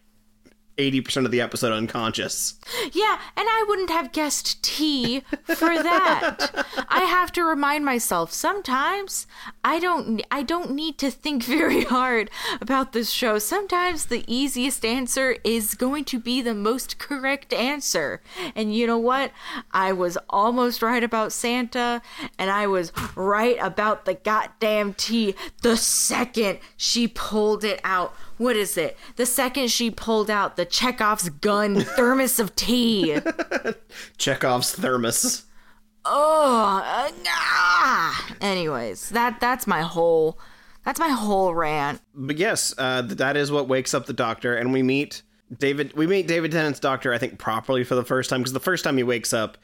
80% 0.91 1.25
of 1.25 1.31
the 1.31 1.41
episode 1.41 1.73
unconscious. 1.73 2.55
Yeah, 2.93 3.19
and 3.37 3.47
I 3.49 3.65
wouldn't 3.69 3.91
have 3.91 4.13
guessed 4.13 4.63
tea 4.63 5.21
for 5.45 5.83
that. 5.83 6.67
I 6.89 7.01
have 7.01 7.33
to 7.33 7.45
remind 7.45 7.85
myself 7.85 8.33
sometimes 8.33 9.27
I 9.65 9.79
don't 9.79 10.23
I 10.31 10.43
don't 10.43 10.73
need 10.73 10.99
to 10.99 11.11
think 11.11 11.45
very 11.45 11.85
hard 11.85 12.31
about 12.61 12.93
this 12.93 13.11
show. 13.11 13.39
Sometimes 13.39 14.07
the 14.07 14.25
easiest 14.27 14.85
answer 14.85 15.37
is 15.45 15.75
going 15.75 16.05
to 16.07 16.19
be 16.19 16.43
the 16.43 16.55
most 16.55 16.99
correct 16.99 17.53
answer. 17.53 18.21
And 18.55 18.75
you 18.75 18.87
know 18.87 18.99
what? 18.99 19.33
I 19.73 19.93
was 19.93 20.19
almost 20.31 20.83
right 20.83 21.03
about 21.03 21.33
Santa 21.33 22.03
and 22.39 22.51
I 22.51 22.67
was 22.67 22.93
right 23.17 23.57
about 23.61 24.05
the 24.05 24.15
goddamn 24.15 24.95
tea 24.95 25.35
the 25.63 25.77
second 25.77 26.59
she 26.77 27.09
pulled 27.09 27.65
it 27.65 27.81
out. 27.85 28.15
What 28.43 28.57
is 28.57 28.77
it? 28.77 28.97
The 29.15 29.25
second 29.25 29.71
she 29.71 29.89
pulled 29.89 30.29
out 30.29 30.57
the 30.57 30.65
Chekhov's 30.65 31.29
gun 31.29 31.81
thermos 31.97 32.41
of 32.41 32.57
tea. 32.57 33.19
Chekhov's 34.19 34.75
thermos. 34.75 35.45
Oh, 36.05 36.83
uh, 36.85 37.11
ah. 37.29 38.35
anyways, 38.41 39.11
that 39.11 39.39
that's 39.39 39.69
my 39.69 39.83
whole 39.83 40.41
that's 40.85 40.99
my 40.99 41.11
whole 41.11 41.55
rant. 41.55 42.01
But 42.15 42.39
yes, 42.39 42.75
uh, 42.77 43.03
that 43.03 43.37
is 43.37 43.53
what 43.53 43.69
wakes 43.69 43.95
up 43.95 44.07
the 44.07 44.13
doctor, 44.13 44.57
and 44.57 44.73
we 44.73 44.83
meet 44.83 45.23
David. 45.57 45.93
We 45.95 46.09
meet 46.09 46.27
David 46.27 46.51
Tennant's 46.51 46.81
doctor, 46.81 47.13
I 47.13 47.19
think, 47.19 47.39
properly 47.39 47.85
for 47.85 47.95
the 47.95 48.05
first 48.05 48.29
time 48.29 48.41
because 48.41 48.53
the 48.53 48.59
first 48.59 48.83
time 48.83 48.97
he 48.97 49.05
wakes 49.05 49.33
up, 49.33 49.57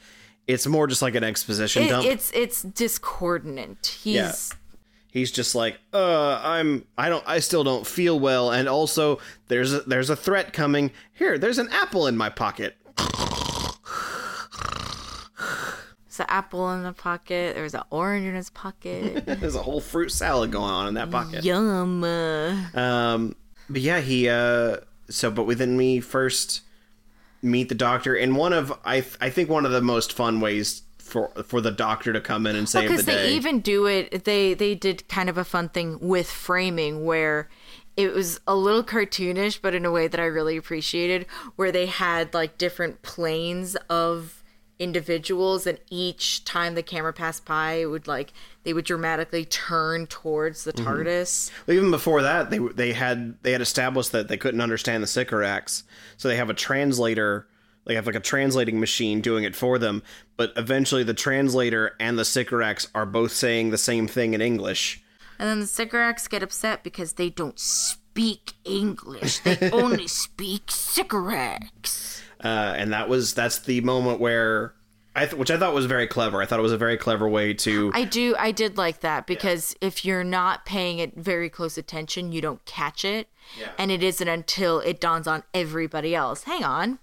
it's 0.46 0.68
more 0.68 0.86
just 0.86 1.02
like 1.02 1.16
an 1.16 1.24
exposition 1.24 1.82
It, 1.82 1.88
dump. 1.88 2.06
it's 2.06 2.30
it's 2.32 2.62
discordant. 2.62 3.98
He's 4.04 4.14
Yeah. 4.14 4.32
He's 5.10 5.32
just 5.32 5.54
like, 5.54 5.78
uh, 5.92 6.40
I'm, 6.42 6.84
I 6.98 7.08
don't, 7.08 7.24
I 7.26 7.38
still 7.38 7.64
don't 7.64 7.86
feel 7.86 8.20
well, 8.20 8.50
and 8.50 8.68
also 8.68 9.18
there's 9.48 9.72
a, 9.72 9.80
there's 9.80 10.10
a 10.10 10.16
threat 10.16 10.52
coming. 10.52 10.90
Here, 11.14 11.38
there's 11.38 11.58
an 11.58 11.68
apple 11.72 12.06
in 12.06 12.16
my 12.16 12.28
pocket. 12.28 12.76
there's 12.98 13.10
an 16.20 16.26
apple 16.28 16.70
in 16.72 16.82
the 16.82 16.92
pocket. 16.92 17.54
There's 17.54 17.74
an 17.74 17.84
orange 17.90 18.26
in 18.26 18.34
his 18.34 18.50
pocket. 18.50 19.24
There's 19.26 19.54
a 19.54 19.62
whole 19.62 19.80
fruit 19.80 20.10
salad 20.10 20.52
going 20.52 20.70
on 20.70 20.88
in 20.88 20.94
that 20.94 21.10
pocket. 21.10 21.44
Yum. 21.44 22.04
Um, 22.04 23.36
but 23.70 23.80
yeah, 23.80 24.00
he 24.00 24.28
uh 24.28 24.78
so 25.08 25.30
but 25.30 25.44
within 25.44 25.76
me 25.76 26.00
first 26.00 26.62
meet 27.40 27.68
the 27.68 27.74
doctor 27.74 28.14
and 28.14 28.36
one 28.36 28.52
of 28.52 28.72
I 28.84 29.00
th- 29.00 29.16
I 29.20 29.30
think 29.30 29.48
one 29.48 29.64
of 29.64 29.72
the 29.72 29.80
most 29.80 30.12
fun 30.12 30.40
ways 30.40 30.82
for 31.08 31.30
for 31.44 31.60
the 31.60 31.70
doctor 31.70 32.12
to 32.12 32.20
come 32.20 32.46
in 32.46 32.54
and 32.54 32.68
save 32.68 32.88
because 32.88 33.04
the 33.04 33.12
day. 33.12 33.22
they 33.30 33.34
even 33.34 33.60
do 33.60 33.86
it. 33.86 34.24
They 34.24 34.54
they 34.54 34.74
did 34.74 35.08
kind 35.08 35.28
of 35.28 35.38
a 35.38 35.44
fun 35.44 35.68
thing 35.68 35.98
with 36.00 36.30
framing 36.30 37.04
where 37.04 37.48
it 37.96 38.12
was 38.12 38.40
a 38.46 38.54
little 38.54 38.84
cartoonish, 38.84 39.60
but 39.60 39.74
in 39.74 39.84
a 39.84 39.90
way 39.90 40.06
that 40.06 40.20
I 40.20 40.26
really 40.26 40.56
appreciated, 40.56 41.26
where 41.56 41.72
they 41.72 41.86
had 41.86 42.32
like 42.32 42.56
different 42.56 43.02
planes 43.02 43.76
of 43.90 44.44
individuals 44.78 45.66
and 45.66 45.78
each 45.90 46.44
time 46.44 46.76
the 46.76 46.82
camera 46.84 47.12
passed 47.12 47.44
by 47.44 47.72
it 47.72 47.86
would 47.86 48.06
like 48.06 48.32
they 48.62 48.72
would 48.72 48.84
dramatically 48.84 49.44
turn 49.44 50.06
towards 50.06 50.62
the 50.62 50.72
Mm-hmm. 50.72 50.86
TARDIS. 50.86 51.50
Even 51.66 51.90
before 51.90 52.22
that, 52.22 52.50
they 52.50 52.58
they 52.58 52.92
had 52.92 53.34
they 53.42 53.52
had 53.52 53.60
established 53.60 54.12
that 54.12 54.28
they 54.28 54.36
couldn't 54.36 54.60
understand 54.60 55.02
the 55.02 55.08
Sycorax, 55.08 55.82
so 56.16 56.28
they 56.28 56.36
have 56.36 56.50
a 56.50 56.54
translator. 56.54 57.48
They 57.88 57.94
have 57.94 58.06
like 58.06 58.14
a 58.14 58.20
translating 58.20 58.78
machine 58.78 59.22
doing 59.22 59.44
it 59.44 59.56
for 59.56 59.78
them, 59.78 60.02
but 60.36 60.52
eventually 60.56 61.02
the 61.02 61.14
translator 61.14 61.96
and 61.98 62.18
the 62.18 62.24
Sycorax 62.24 62.86
are 62.94 63.06
both 63.06 63.32
saying 63.32 63.70
the 63.70 63.78
same 63.78 64.06
thing 64.06 64.34
in 64.34 64.42
English. 64.42 65.02
And 65.38 65.48
then 65.48 65.60
the 65.60 65.66
Sycorax 65.66 66.28
get 66.28 66.42
upset 66.42 66.84
because 66.84 67.14
they 67.14 67.30
don't 67.30 67.58
speak 67.58 68.52
English. 68.64 69.38
They 69.38 69.70
only 69.72 70.06
speak 70.06 70.70
Sycorax. 70.70 72.22
uh, 72.44 72.74
and 72.76 72.92
that 72.92 73.08
was 73.08 73.32
that's 73.32 73.60
the 73.60 73.80
moment 73.80 74.20
where 74.20 74.74
I 75.16 75.24
th- 75.24 75.34
which 75.34 75.50
I 75.50 75.56
thought 75.58 75.74
was 75.74 75.86
very 75.86 76.06
clever. 76.06 76.42
I 76.42 76.46
thought 76.46 76.58
it 76.58 76.62
was 76.62 76.72
a 76.72 76.78
very 76.78 76.98
clever 76.98 77.26
way 77.28 77.54
to 77.54 77.90
I 77.94 78.04
do. 78.04 78.36
I 78.38 78.52
did 78.52 78.76
like 78.76 79.00
that 79.00 79.26
because 79.26 79.74
if 79.80 80.04
you're 80.04 80.24
not 80.24 80.66
paying 80.66 80.98
it 80.98 81.16
very 81.16 81.48
close 81.48 81.78
attention, 81.78 82.32
you 82.32 82.40
don't 82.40 82.62
catch 82.66 83.04
it, 83.04 83.28
and 83.78 83.90
it 83.90 84.02
isn't 84.02 84.28
until 84.28 84.80
it 84.80 85.00
dawns 85.00 85.26
on 85.26 85.42
everybody 85.54 86.14
else. 86.14 86.44
Hang 86.44 86.64
on. 86.64 86.98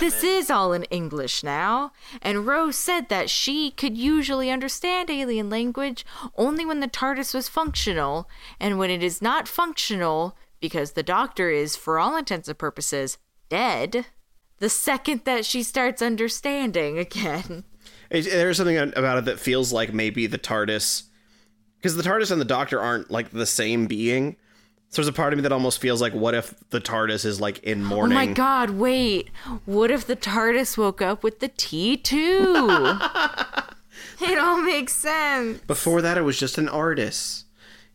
This 0.00 0.22
is 0.22 0.50
all 0.50 0.72
in 0.72 0.84
English 0.84 1.42
now. 1.42 1.92
And 2.22 2.46
Rose 2.46 2.76
said 2.76 3.08
that 3.08 3.30
she 3.30 3.70
could 3.70 3.96
usually 3.96 4.50
understand 4.50 5.10
alien 5.10 5.50
language 5.50 6.04
only 6.36 6.64
when 6.64 6.80
the 6.80 6.88
TARDIS 6.88 7.34
was 7.34 7.48
functional, 7.48 8.28
and 8.60 8.78
when 8.78 8.90
it 8.90 9.02
is 9.02 9.22
not 9.22 9.48
functional, 9.48 10.36
because 10.60 10.92
the 10.92 11.02
doctor 11.02 11.50
is, 11.50 11.76
for 11.76 11.98
all 11.98 12.16
intents 12.16 12.48
and 12.48 12.58
purposes, 12.58 13.18
dead, 13.48 14.06
the 14.58 14.68
second 14.68 15.22
that 15.24 15.44
she 15.44 15.62
starts 15.62 16.02
understanding 16.02 16.98
again. 16.98 17.64
There's 18.10 18.56
something 18.56 18.78
about 18.78 19.18
it 19.18 19.24
that 19.26 19.38
feels 19.38 19.72
like 19.72 19.92
maybe 19.92 20.26
the 20.26 20.38
TARDIS, 20.38 21.04
because 21.76 21.96
the 21.96 22.02
TARDIS 22.02 22.30
and 22.30 22.40
the 22.40 22.44
Doctor 22.44 22.80
aren't 22.80 23.10
like 23.10 23.30
the 23.30 23.46
same 23.46 23.86
being. 23.86 24.36
So 24.90 25.02
there's 25.02 25.08
a 25.08 25.12
part 25.12 25.34
of 25.34 25.36
me 25.36 25.42
that 25.42 25.52
almost 25.52 25.80
feels 25.80 26.00
like, 26.00 26.14
what 26.14 26.34
if 26.34 26.54
the 26.70 26.80
TARDIS 26.80 27.26
is 27.26 27.40
like 27.40 27.62
in 27.62 27.84
mourning? 27.84 28.16
Oh 28.16 28.26
my 28.26 28.32
god, 28.32 28.70
wait. 28.70 29.28
What 29.66 29.90
if 29.90 30.06
the 30.06 30.16
TARDIS 30.16 30.78
woke 30.78 31.02
up 31.02 31.22
with 31.22 31.40
the 31.40 31.48
T 31.48 31.96
too? 31.96 32.54
it 34.22 34.38
all 34.38 34.62
makes 34.62 34.94
sense. 34.94 35.60
Before 35.66 36.00
that, 36.00 36.16
it 36.16 36.22
was 36.22 36.38
just 36.38 36.56
an 36.56 36.70
artist. 36.70 37.44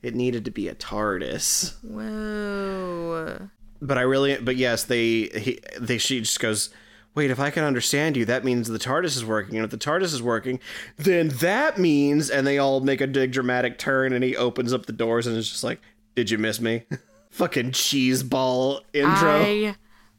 It 0.03 0.13
needed 0.13 0.45
to 0.45 0.51
be 0.51 0.67
a 0.67 0.75
TARDIS. 0.75 1.81
Whoa. 1.83 3.49
But 3.81 3.97
I 3.97 4.01
really, 4.01 4.37
but 4.37 4.55
yes, 4.55 4.83
they, 4.83 5.29
he, 5.29 5.59
they, 5.79 5.97
she 5.97 6.19
just 6.19 6.39
goes, 6.39 6.69
wait, 7.15 7.31
if 7.31 7.39
I 7.39 7.49
can 7.49 7.63
understand 7.63 8.17
you, 8.17 8.25
that 8.25 8.43
means 8.43 8.67
the 8.67 8.77
TARDIS 8.77 9.15
is 9.15 9.25
working. 9.25 9.55
And 9.55 9.65
if 9.65 9.71
the 9.71 9.77
TARDIS 9.77 10.13
is 10.13 10.21
working, 10.21 10.59
then 10.97 11.29
that 11.29 11.77
means, 11.77 12.29
and 12.29 12.45
they 12.45 12.57
all 12.57 12.81
make 12.81 13.01
a 13.01 13.07
big 13.07 13.31
dramatic 13.31 13.79
turn 13.79 14.13
and 14.13 14.23
he 14.23 14.35
opens 14.35 14.73
up 14.73 14.85
the 14.85 14.93
doors 14.93 15.25
and 15.25 15.35
is 15.37 15.49
just 15.49 15.63
like, 15.63 15.81
did 16.15 16.29
you 16.29 16.37
miss 16.37 16.59
me? 16.61 16.83
fucking 17.33 17.71
cheese 17.71 18.23
ball 18.23 18.81
intro. 18.93 19.75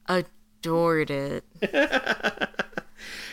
I 0.07 0.25
adored 0.65 1.11
it. 1.11 1.45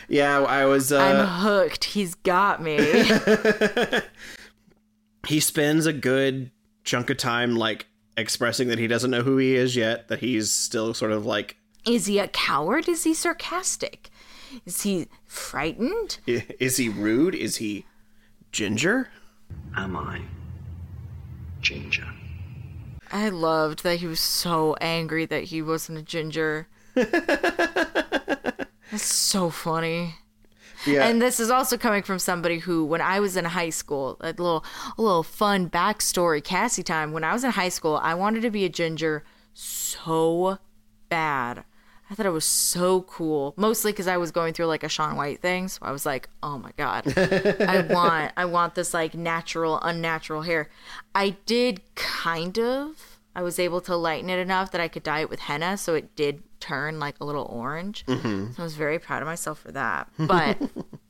yeah, 0.08 0.40
I 0.40 0.64
was. 0.66 0.92
Uh, 0.92 1.00
I'm 1.00 1.26
hooked. 1.26 1.84
He's 1.84 2.14
got 2.14 2.62
me. 2.62 2.78
he 5.26 5.40
spends 5.40 5.86
a 5.86 5.92
good 5.92 6.50
chunk 6.84 7.10
of 7.10 7.16
time 7.16 7.56
like 7.56 7.86
expressing 8.16 8.68
that 8.68 8.78
he 8.78 8.86
doesn't 8.86 9.10
know 9.10 9.22
who 9.22 9.36
he 9.36 9.54
is 9.54 9.76
yet. 9.76 10.08
That 10.08 10.20
he's 10.20 10.50
still 10.50 10.94
sort 10.94 11.12
of 11.12 11.26
like. 11.26 11.56
Is 11.84 12.06
he 12.06 12.20
a 12.20 12.28
coward? 12.28 12.88
Is 12.88 13.02
he 13.04 13.12
sarcastic? 13.12 14.10
Is 14.64 14.82
he 14.82 15.08
frightened? 15.26 16.18
Is 16.26 16.76
he 16.76 16.88
rude? 16.88 17.34
Is 17.34 17.56
he 17.56 17.86
ginger? 18.52 19.08
Am 19.76 19.96
I 19.96 20.20
ginger? 21.60 22.06
I 23.12 23.28
loved 23.28 23.82
that 23.82 23.96
he 23.96 24.06
was 24.06 24.20
so 24.20 24.74
angry 24.80 25.26
that 25.26 25.44
he 25.44 25.60
wasn't 25.60 25.98
a 25.98 26.02
ginger. 26.02 26.66
That's 26.94 29.04
so 29.04 29.50
funny. 29.50 30.14
Yeah. 30.86 31.06
And 31.06 31.22
this 31.22 31.38
is 31.38 31.50
also 31.50 31.76
coming 31.76 32.02
from 32.02 32.18
somebody 32.18 32.58
who, 32.58 32.84
when 32.84 33.00
I 33.00 33.20
was 33.20 33.36
in 33.36 33.44
high 33.44 33.70
school, 33.70 34.16
a 34.20 34.28
little, 34.28 34.64
a 34.98 35.02
little 35.02 35.22
fun 35.22 35.70
backstory, 35.70 36.42
Cassie 36.42 36.82
time. 36.82 37.12
When 37.12 37.22
I 37.22 37.32
was 37.32 37.44
in 37.44 37.52
high 37.52 37.68
school, 37.68 38.00
I 38.02 38.14
wanted 38.14 38.42
to 38.42 38.50
be 38.50 38.64
a 38.64 38.68
ginger 38.68 39.24
so 39.54 40.58
bad. 41.08 41.64
I 42.12 42.14
thought 42.14 42.26
it 42.26 42.30
was 42.30 42.44
so 42.44 43.00
cool, 43.02 43.54
mostly 43.56 43.90
because 43.90 44.06
I 44.06 44.18
was 44.18 44.30
going 44.30 44.52
through 44.52 44.66
like 44.66 44.84
a 44.84 44.88
Shaun 44.88 45.16
White 45.16 45.40
thing. 45.40 45.68
So 45.68 45.78
I 45.80 45.92
was 45.92 46.04
like, 46.04 46.28
"Oh 46.42 46.58
my 46.58 46.70
god, 46.76 47.10
I 47.16 47.86
want, 47.90 48.32
I 48.36 48.44
want 48.44 48.74
this 48.74 48.92
like 48.92 49.14
natural, 49.14 49.80
unnatural 49.80 50.42
hair." 50.42 50.68
I 51.14 51.36
did 51.46 51.80
kind 51.94 52.58
of. 52.58 53.18
I 53.34 53.40
was 53.40 53.58
able 53.58 53.80
to 53.82 53.96
lighten 53.96 54.28
it 54.28 54.38
enough 54.38 54.72
that 54.72 54.80
I 54.82 54.88
could 54.88 55.02
dye 55.02 55.20
it 55.20 55.30
with 55.30 55.40
henna, 55.40 55.78
so 55.78 55.94
it 55.94 56.14
did 56.14 56.42
turn 56.60 57.00
like 57.00 57.16
a 57.18 57.24
little 57.24 57.46
orange. 57.46 58.04
So 58.52 58.62
I 58.62 58.62
was 58.62 58.74
very 58.74 58.98
proud 58.98 59.22
of 59.22 59.26
myself 59.26 59.60
for 59.60 59.72
that. 59.72 60.10
But 60.18 60.58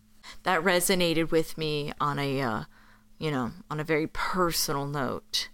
that 0.44 0.62
resonated 0.62 1.32
with 1.32 1.58
me 1.58 1.92
on 2.00 2.20
a, 2.20 2.40
uh, 2.40 2.62
you 3.18 3.32
know, 3.32 3.50
on 3.68 3.80
a 3.80 3.84
very 3.84 4.06
personal 4.06 4.86
note 4.86 5.48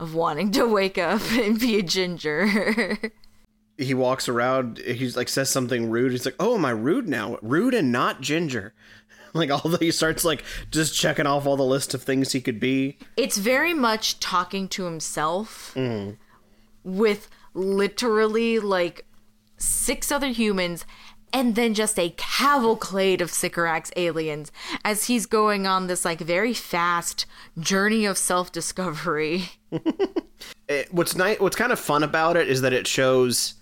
of 0.00 0.12
wanting 0.12 0.50
to 0.50 0.66
wake 0.66 0.98
up 0.98 1.22
and 1.30 1.60
be 1.60 1.78
a 1.78 1.82
ginger. 1.84 2.98
He 3.78 3.94
walks 3.94 4.28
around. 4.28 4.78
He's 4.78 5.16
like 5.16 5.28
says 5.28 5.50
something 5.50 5.90
rude. 5.90 6.12
He's 6.12 6.24
like, 6.24 6.36
"Oh, 6.38 6.54
am 6.54 6.64
I 6.64 6.70
rude 6.70 7.08
now? 7.08 7.38
Rude 7.42 7.74
and 7.74 7.92
not 7.92 8.20
ginger." 8.20 8.74
Like 9.34 9.50
although 9.50 9.78
he 9.78 9.92
starts 9.92 10.26
like 10.26 10.44
just 10.70 10.94
checking 10.94 11.24
off 11.24 11.46
all 11.46 11.56
the 11.56 11.62
list 11.62 11.94
of 11.94 12.02
things 12.02 12.32
he 12.32 12.42
could 12.42 12.60
be. 12.60 12.98
it's 13.16 13.38
very 13.38 13.72
much 13.72 14.20
talking 14.20 14.68
to 14.68 14.84
himself 14.84 15.72
mm. 15.74 16.18
with 16.84 17.30
literally 17.54 18.58
like 18.58 19.06
six 19.56 20.12
other 20.12 20.26
humans 20.26 20.84
and 21.32 21.54
then 21.54 21.72
just 21.72 21.98
a 21.98 22.10
cavalcade 22.18 23.22
of 23.22 23.30
Sycorax 23.30 23.90
aliens 23.96 24.52
as 24.84 25.04
he's 25.04 25.24
going 25.24 25.66
on 25.66 25.86
this 25.86 26.04
like 26.04 26.20
very 26.20 26.52
fast 26.52 27.24
journey 27.58 28.04
of 28.04 28.18
self-discovery. 28.18 29.48
It, 30.68 30.92
what's 30.92 31.14
nice, 31.14 31.38
what's 31.38 31.56
kind 31.56 31.72
of 31.72 31.78
fun 31.78 32.02
about 32.02 32.36
it 32.36 32.48
is 32.48 32.62
that 32.62 32.72
it 32.72 32.86
shows 32.86 33.54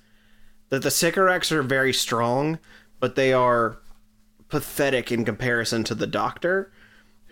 that 0.70 0.82
the 0.82 0.90
Sycorax 0.90 1.52
are 1.52 1.62
very 1.62 1.92
strong, 1.92 2.58
but 2.98 3.14
they 3.14 3.32
are 3.32 3.78
pathetic 4.48 5.12
in 5.12 5.24
comparison 5.24 5.84
to 5.84 5.94
the 5.94 6.06
Doctor, 6.06 6.72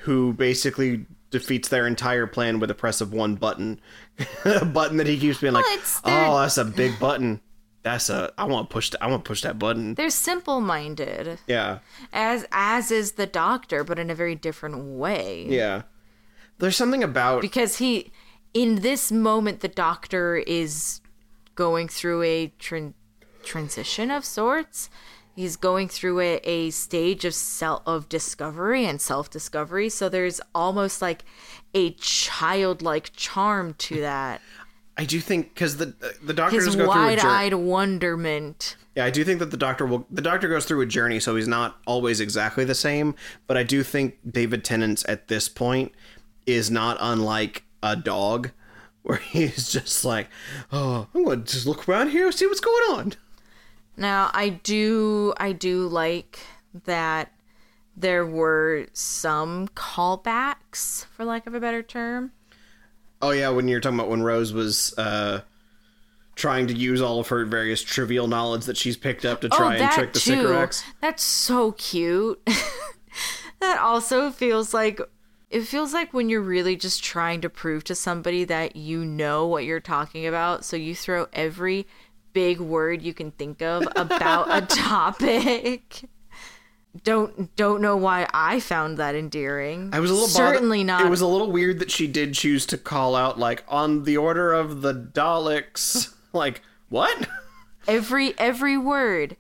who 0.02 0.32
basically 0.32 1.06
defeats 1.30 1.68
their 1.68 1.86
entire 1.86 2.26
plan 2.26 2.58
with 2.60 2.68
the 2.68 2.74
press 2.74 3.00
of 3.00 3.12
one 3.12 3.34
button, 3.34 3.80
a 4.44 4.64
button 4.64 4.96
that 4.98 5.06
he 5.06 5.18
keeps 5.18 5.40
being 5.40 5.52
like, 5.52 5.64
Well, 5.64 5.76
their- 6.04 6.26
"Oh, 6.26 6.40
that's 6.40 6.56
a 6.58 6.64
big 6.64 6.98
button. 6.98 7.40
That's 7.82 8.10
a 8.10 8.32
I 8.36 8.44
want 8.44 8.68
to 8.68 8.72
push. 8.72 8.90
th- 8.90 9.00
I 9.00 9.06
want 9.06 9.24
to 9.24 9.28
push 9.28 9.42
that 9.42 9.58
button." 9.58 9.94
They're 9.94 10.10
simple-minded 10.10 11.38
Yeah, 11.46 11.78
as 12.12 12.46
as 12.52 12.90
is 12.90 13.12
the 13.12 13.26
doctor 13.26 13.84
but 13.84 13.98
in 13.98 14.10
a 14.10 14.14
very 14.14 14.34
different 14.34 14.84
way. 14.98 15.46
yeah. 15.48 15.82
There's 16.58 16.76
something 16.76 17.04
about 17.04 17.40
because 17.40 17.78
he 17.78 18.10
in 18.52 18.76
this 18.76 19.12
moment 19.12 19.60
the 19.60 19.68
doctor 19.68 20.36
is 20.36 21.00
going 21.54 21.86
through 21.88 22.22
a 22.24 22.52
transition 23.42 24.10
of 24.10 24.24
sorts 24.24 24.90
he's 25.34 25.56
going 25.56 25.88
through 25.88 26.20
a, 26.20 26.40
a 26.44 26.70
stage 26.70 27.24
of 27.24 27.32
self 27.34 27.82
of 27.86 28.08
discovery 28.08 28.84
and 28.84 29.00
self-discovery 29.00 29.88
so 29.88 30.08
there's 30.08 30.40
almost 30.54 31.00
like 31.00 31.24
a 31.74 31.92
childlike 31.92 33.10
charm 33.14 33.74
to 33.74 34.00
that 34.00 34.40
I 34.96 35.04
do 35.04 35.20
think 35.20 35.54
because 35.54 35.76
the 35.76 35.94
the 36.22 36.34
Doctor 36.34 36.56
his 36.56 36.66
does 36.66 36.76
go 36.76 36.92
through 36.92 37.04
a 37.04 37.16
journey. 37.16 37.16
wide-eyed 37.16 37.54
wonderment 37.54 38.76
Yeah, 38.96 39.04
I 39.04 39.10
do 39.10 39.22
think 39.22 39.38
that 39.38 39.52
the 39.52 39.56
doctor 39.56 39.86
will. 39.86 40.08
The 40.10 40.22
doctor 40.22 40.48
goes 40.48 40.64
through 40.64 40.80
a 40.80 40.86
journey, 40.86 41.20
so 41.20 41.36
he's 41.36 41.46
not 41.46 41.76
always 41.86 42.18
exactly 42.20 42.64
the 42.64 42.74
same. 42.74 43.14
But 43.46 43.56
I 43.56 43.62
do 43.62 43.84
think 43.84 44.16
David 44.28 44.64
Tennant's 44.64 45.04
at 45.04 45.28
this 45.28 45.48
point 45.48 45.92
is 46.46 46.68
not 46.68 46.96
unlike 47.00 47.62
a 47.80 47.94
dog, 47.94 48.50
where 49.02 49.18
he's 49.18 49.70
just 49.70 50.04
like, 50.04 50.26
"Oh, 50.72 51.06
I'm 51.14 51.22
going 51.22 51.44
to 51.44 51.52
just 51.52 51.64
look 51.64 51.88
around 51.88 52.10
here, 52.10 52.32
see 52.32 52.46
what's 52.46 52.58
going 52.58 52.98
on." 52.98 53.12
Now, 53.98 54.30
I 54.32 54.50
do 54.50 55.34
I 55.38 55.52
do 55.52 55.88
like 55.88 56.38
that 56.84 57.32
there 57.96 58.24
were 58.24 58.86
some 58.92 59.66
callbacks, 59.68 61.06
for 61.06 61.24
lack 61.24 61.48
of 61.48 61.54
a 61.54 61.60
better 61.60 61.82
term. 61.82 62.30
Oh 63.20 63.30
yeah, 63.30 63.48
when 63.48 63.66
you're 63.66 63.80
talking 63.80 63.98
about 63.98 64.08
when 64.08 64.22
Rose 64.22 64.52
was 64.52 64.96
uh, 64.96 65.40
trying 66.36 66.68
to 66.68 66.74
use 66.74 67.02
all 67.02 67.18
of 67.18 67.28
her 67.28 67.44
various 67.44 67.82
trivial 67.82 68.28
knowledge 68.28 68.66
that 68.66 68.76
she's 68.76 68.96
picked 68.96 69.24
up 69.24 69.40
to 69.40 69.48
try 69.48 69.74
and 69.74 69.90
trick 69.90 70.12
the 70.12 70.20
Sycorax. 70.20 70.84
That's 71.00 71.24
so 71.24 71.72
cute. 71.72 72.40
that 73.58 73.80
also 73.80 74.30
feels 74.30 74.72
like 74.72 75.00
it 75.50 75.62
feels 75.62 75.92
like 75.92 76.14
when 76.14 76.28
you're 76.28 76.40
really 76.40 76.76
just 76.76 77.02
trying 77.02 77.40
to 77.40 77.48
prove 77.48 77.82
to 77.84 77.96
somebody 77.96 78.44
that 78.44 78.76
you 78.76 79.04
know 79.04 79.46
what 79.48 79.64
you're 79.64 79.80
talking 79.80 80.26
about, 80.26 80.64
so 80.64 80.76
you 80.76 80.94
throw 80.94 81.26
every 81.32 81.88
big 82.38 82.60
word 82.60 83.02
you 83.02 83.12
can 83.12 83.32
think 83.32 83.60
of 83.62 83.82
about 83.96 84.46
a 84.48 84.64
topic. 84.76 86.04
Don't 87.02 87.54
don't 87.56 87.82
know 87.82 87.96
why 87.96 88.28
I 88.32 88.60
found 88.60 88.98
that 88.98 89.16
endearing. 89.16 89.90
I 89.92 89.98
was 89.98 90.12
a 90.12 90.14
little 90.14 90.28
certainly 90.28 90.84
bothered. 90.84 90.86
not. 90.86 91.06
It 91.06 91.10
was 91.10 91.20
a 91.20 91.26
little 91.26 91.50
weird 91.50 91.80
that 91.80 91.90
she 91.90 92.06
did 92.06 92.34
choose 92.34 92.64
to 92.66 92.78
call 92.78 93.16
out 93.16 93.40
like 93.40 93.64
on 93.66 94.04
the 94.04 94.16
order 94.18 94.52
of 94.52 94.82
the 94.82 94.94
Daleks. 94.94 96.14
Like 96.34 96.60
what? 96.90 97.26
every 97.88 98.38
every 98.38 98.76
word. 98.76 99.36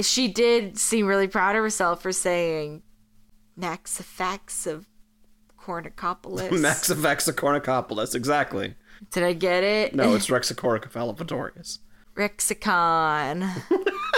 She 0.00 0.26
did 0.26 0.76
seem 0.76 1.06
really 1.06 1.28
proud 1.28 1.54
of 1.54 1.62
herself 1.62 2.02
for 2.02 2.10
saying 2.10 2.82
Max 3.56 4.00
effects 4.00 4.66
of 4.66 4.84
Cornucopoulos. 5.56 6.50
Maxifax 6.50 7.32
Cornucopoulos, 7.32 8.16
exactly. 8.16 8.74
Did 9.12 9.22
I 9.22 9.32
get 9.32 9.62
it? 9.62 9.94
No, 9.94 10.16
it's 10.16 10.26
Raxacoricofallapatorius. 10.26 11.78
Rexicon. 12.14 13.50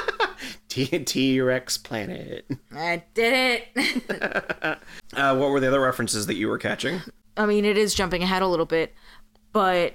T 0.69 0.87
T 0.87 1.41
Rex 1.41 1.79
planet. 1.79 2.47
I 2.75 3.03
did 3.15 3.63
it. 3.75 4.79
Uh, 5.15 5.35
what 5.35 5.49
were 5.49 5.61
the 5.61 5.69
other 5.69 5.81
references 5.81 6.27
that 6.27 6.35
you 6.35 6.47
were 6.47 6.59
catching? 6.59 7.01
I 7.39 7.47
mean, 7.47 7.65
it 7.65 7.79
is 7.79 7.95
jumping 7.95 8.23
ahead 8.23 8.43
a 8.43 8.47
little 8.47 8.67
bit, 8.67 8.95
but 9.53 9.95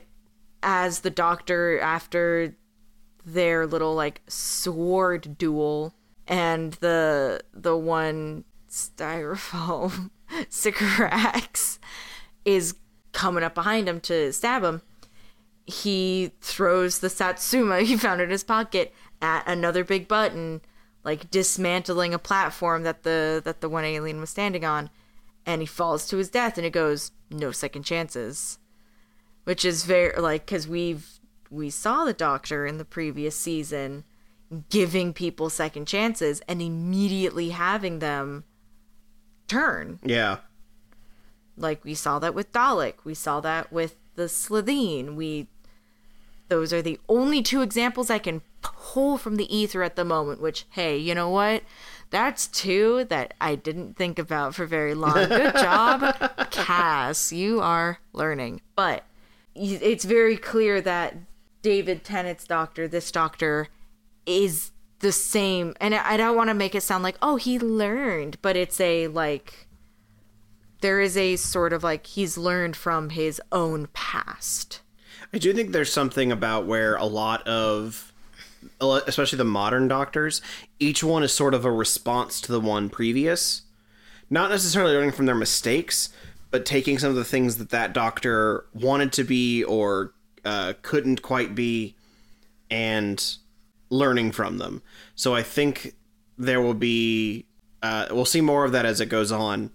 as 0.64 1.02
the 1.02 1.12
doctor, 1.12 1.80
after 1.80 2.56
their 3.24 3.68
little 3.68 3.94
like 3.94 4.22
sword 4.28 5.38
duel, 5.38 5.94
and 6.28 6.74
the 6.74 7.42
the 7.54 7.78
one 7.78 8.46
styrofoam 8.68 10.10
Sycorax 10.50 11.78
is 12.46 12.76
coming 13.12 13.44
up 13.44 13.54
behind 13.54 13.88
him 13.88 14.00
to 14.02 14.32
stab 14.34 14.64
him, 14.64 14.82
he 15.72 16.32
throws 16.42 17.00
the 17.00 17.10
Satsuma 17.10 17.82
he 17.82 17.98
found 17.98 18.22
in 18.22 18.30
his 18.30 18.44
pocket 18.44 18.94
at 19.22 19.48
another 19.48 19.84
big 19.84 20.08
button, 20.08 20.62
like 21.04 21.32
dismantling 21.32 22.14
a 22.14 22.20
platform 22.20 22.84
that 22.84 23.04
the 23.04 23.42
that 23.44 23.62
the 23.62 23.70
one 23.70 23.86
alien 23.86 24.20
was 24.20 24.30
standing 24.30 24.66
on, 24.66 24.90
and 25.46 25.62
he 25.62 25.66
falls 25.68 26.08
to 26.08 26.18
his 26.18 26.30
death. 26.30 26.58
And 26.58 26.66
it 26.66 26.72
goes 26.72 27.12
no 27.30 27.52
second 27.52 27.84
chances, 27.84 28.60
which 29.46 29.64
is 29.66 29.84
very 29.86 30.20
like 30.20 30.46
because 30.46 30.68
we've 30.68 31.20
we 31.50 31.70
saw 31.70 32.06
the 32.06 32.14
Doctor 32.14 32.66
in 32.66 32.78
the 32.78 32.86
previous 32.86 33.36
season 33.36 34.04
giving 34.70 35.14
people 35.14 35.50
second 35.50 35.86
chances 35.88 36.42
and 36.48 36.62
immediately 36.62 37.50
having 37.50 38.00
them 38.00 38.44
turn 39.48 40.00
Yeah. 40.04 40.38
like 41.58 41.84
we 41.86 41.94
saw 41.94 42.20
that 42.20 42.34
with 42.34 42.52
Dalek. 42.52 42.96
We 43.04 43.14
saw 43.14 43.40
that 43.42 43.72
with 43.72 43.96
the 44.16 44.24
Slitheen. 44.24 45.16
We 45.16 45.48
those 46.52 46.74
are 46.74 46.82
the 46.82 47.00
only 47.08 47.42
two 47.42 47.62
examples 47.62 48.10
I 48.10 48.20
can 48.20 48.42
pull 48.62 49.18
from 49.18 49.38
the 49.38 49.56
ether 49.56 49.84
at 49.84 49.96
the 49.96 50.04
moment, 50.04 50.42
which 50.42 50.66
hey, 50.72 50.98
you 50.98 51.16
know 51.16 51.30
what? 51.30 51.64
That's 52.10 52.46
two 52.46 53.06
that 53.06 53.34
I 53.40 53.56
didn't 53.56 53.96
think 53.96 54.20
about 54.20 54.54
for 54.54 54.66
very 54.66 54.94
long. 54.94 55.14
Good 55.14 55.56
job, 55.56 56.14
Cass. 56.52 57.32
You 57.32 57.62
are 57.62 58.00
learning. 58.12 58.60
But 58.76 59.06
it's 59.56 60.04
very 60.04 60.36
clear 60.36 60.82
that 60.82 61.16
David 61.62 62.04
Tennant's 62.04 62.46
doctor, 62.46 62.86
this 62.86 63.14
doctor 63.14 63.70
is 64.26 64.72
the 65.00 65.14
same. 65.14 65.74
And 65.80 65.96
I 65.96 66.16
I 66.16 66.18
don't 66.18 66.36
want 66.36 66.50
to 66.50 66.54
make 66.54 66.76
it 66.76 66.84
sound 66.84 67.02
like, 67.02 67.18
oh, 67.22 67.38
he 67.38 67.60
learned, 67.60 68.40
but 68.42 68.58
it's 68.58 68.82
a 68.82 69.08
like, 69.08 69.70
there 70.82 71.00
is 71.00 71.16
a 71.16 71.38
sort 71.38 71.72
of 71.72 71.82
like 71.82 72.08
he's 72.08 72.38
learned 72.38 72.76
from 72.76 73.12
his 73.12 73.42
own 73.54 73.88
past. 73.94 74.82
I 75.34 75.38
do 75.38 75.54
think 75.54 75.72
there's 75.72 75.94
something 75.94 76.32
about 76.32 76.66
where 76.66 76.96
a 76.96 77.06
lot 77.06 77.48
of, 77.48 78.14
especially 78.80 79.38
the 79.38 79.44
modern 79.46 79.88
doctors, 79.88 80.42
each 80.80 81.04
one 81.04 81.24
is 81.24 81.32
sort 81.34 81.54
of 81.54 81.66
a 81.66 81.72
response 81.72 82.42
to 82.42 82.52
the 82.52 82.60
one 82.60 82.90
previous. 82.90 83.62
Not 84.30 84.50
necessarily 84.50 84.94
learning 84.94 85.14
from 85.14 85.26
their 85.26 85.36
mistakes, 85.36 86.10
but 86.52 86.66
taking 86.66 87.00
some 87.00 87.10
of 87.10 87.16
the 87.16 87.26
things 87.26 87.58
that 87.58 87.70
that 87.70 87.94
doctor 87.94 88.66
wanted 88.74 89.14
to 89.14 89.24
be 89.24 89.64
or 89.64 90.14
uh, 90.44 90.74
couldn't 90.82 91.22
quite 91.22 91.56
be 91.56 91.96
and 92.70 93.38
learning 93.90 94.32
from 94.32 94.58
them. 94.58 94.82
So 95.16 95.36
I 95.36 95.44
think 95.44 95.96
there 96.38 96.62
will 96.62 96.74
be, 96.74 97.46
uh, 97.82 98.08
we'll 98.12 98.26
see 98.26 98.42
more 98.42 98.66
of 98.66 98.72
that 98.72 98.86
as 98.86 99.00
it 99.00 99.08
goes 99.08 99.32
on. 99.32 99.72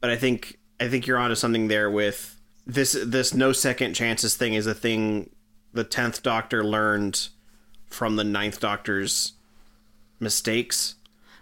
But 0.00 0.10
I 0.10 0.16
think 0.16 0.58
I 0.80 0.88
think 0.88 1.06
you're 1.06 1.18
onto 1.18 1.36
something 1.36 1.68
there 1.68 1.88
with 1.88 2.36
this 2.66 2.96
this 3.04 3.34
no 3.34 3.52
second 3.52 3.94
chances 3.94 4.36
thing 4.36 4.54
is 4.54 4.66
a 4.66 4.74
thing 4.74 5.30
the 5.72 5.84
tenth 5.84 6.22
Doctor 6.22 6.62
learned 6.64 7.28
from 7.86 8.16
the 8.16 8.24
ninth 8.24 8.60
Doctor's 8.60 9.32
mistakes. 10.20 10.94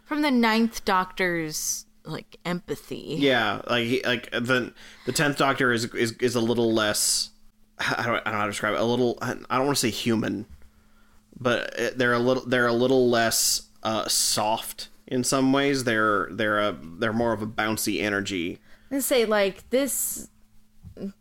From 0.05 0.23
the 0.23 0.31
ninth 0.31 0.85
doctor's 0.85 1.87
like 2.05 2.39
empathy. 2.45 3.17
Yeah, 3.19 3.61
like 3.69 3.85
he, 3.85 4.03
like 4.03 4.31
the 4.33 4.73
the 5.07 5.13
tenth 5.13 5.37
Doctor 5.37 5.73
is 5.73 5.85
is 5.95 6.13
is 6.13 6.35
a 6.35 6.41
little 6.41 6.73
less. 6.73 7.31
I 7.79 8.05
don't, 8.05 8.17
I 8.17 8.25
don't 8.25 8.33
know 8.33 8.39
how 8.39 8.45
to 8.47 8.51
describe 8.51 8.75
it. 8.75 8.81
A 8.81 8.85
little. 8.85 9.19
I 9.21 9.35
don't 9.35 9.67
want 9.67 9.77
to 9.77 9.81
say 9.81 9.91
human, 9.91 10.47
but 11.39 11.97
they're 11.97 12.13
a 12.13 12.19
little 12.19 12.45
they're 12.45 12.67
a 12.67 12.73
little 12.73 13.09
less 13.09 13.69
uh, 13.85 14.09
soft 14.09 14.89
in 15.07 15.23
some 15.23 15.53
ways. 15.53 15.85
They're 15.85 16.29
they're 16.33 16.59
a 16.59 16.77
they're 16.83 17.13
more 17.13 17.33
of 17.33 17.43
a 17.43 17.47
bouncy 17.47 18.03
energy. 18.03 18.59
and 18.91 19.05
say 19.05 19.25
like 19.27 19.69
this 19.71 20.29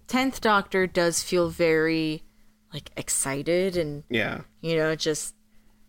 10th 0.07 0.41
doctor 0.41 0.87
does 0.87 1.23
feel 1.23 1.49
very 1.49 2.23
like 2.73 2.91
excited 2.95 3.77
and 3.77 4.03
Yeah, 4.09 4.41
you 4.61 4.75
know 4.75 4.95
just 4.95 5.35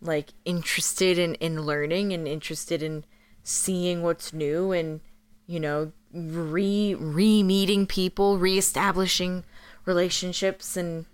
like 0.01 0.33
interested 0.45 1.17
in 1.17 1.35
in 1.35 1.61
learning 1.61 2.13
and 2.13 2.27
interested 2.27 2.81
in 2.81 3.05
seeing 3.43 4.01
what's 4.01 4.33
new 4.33 4.71
and 4.71 5.01
you 5.45 5.59
know 5.59 5.91
re 6.13 6.95
re 6.95 7.43
meeting 7.43 7.85
people 7.85 8.37
reestablishing 8.37 9.43
relationships 9.85 10.75
and 10.75 11.05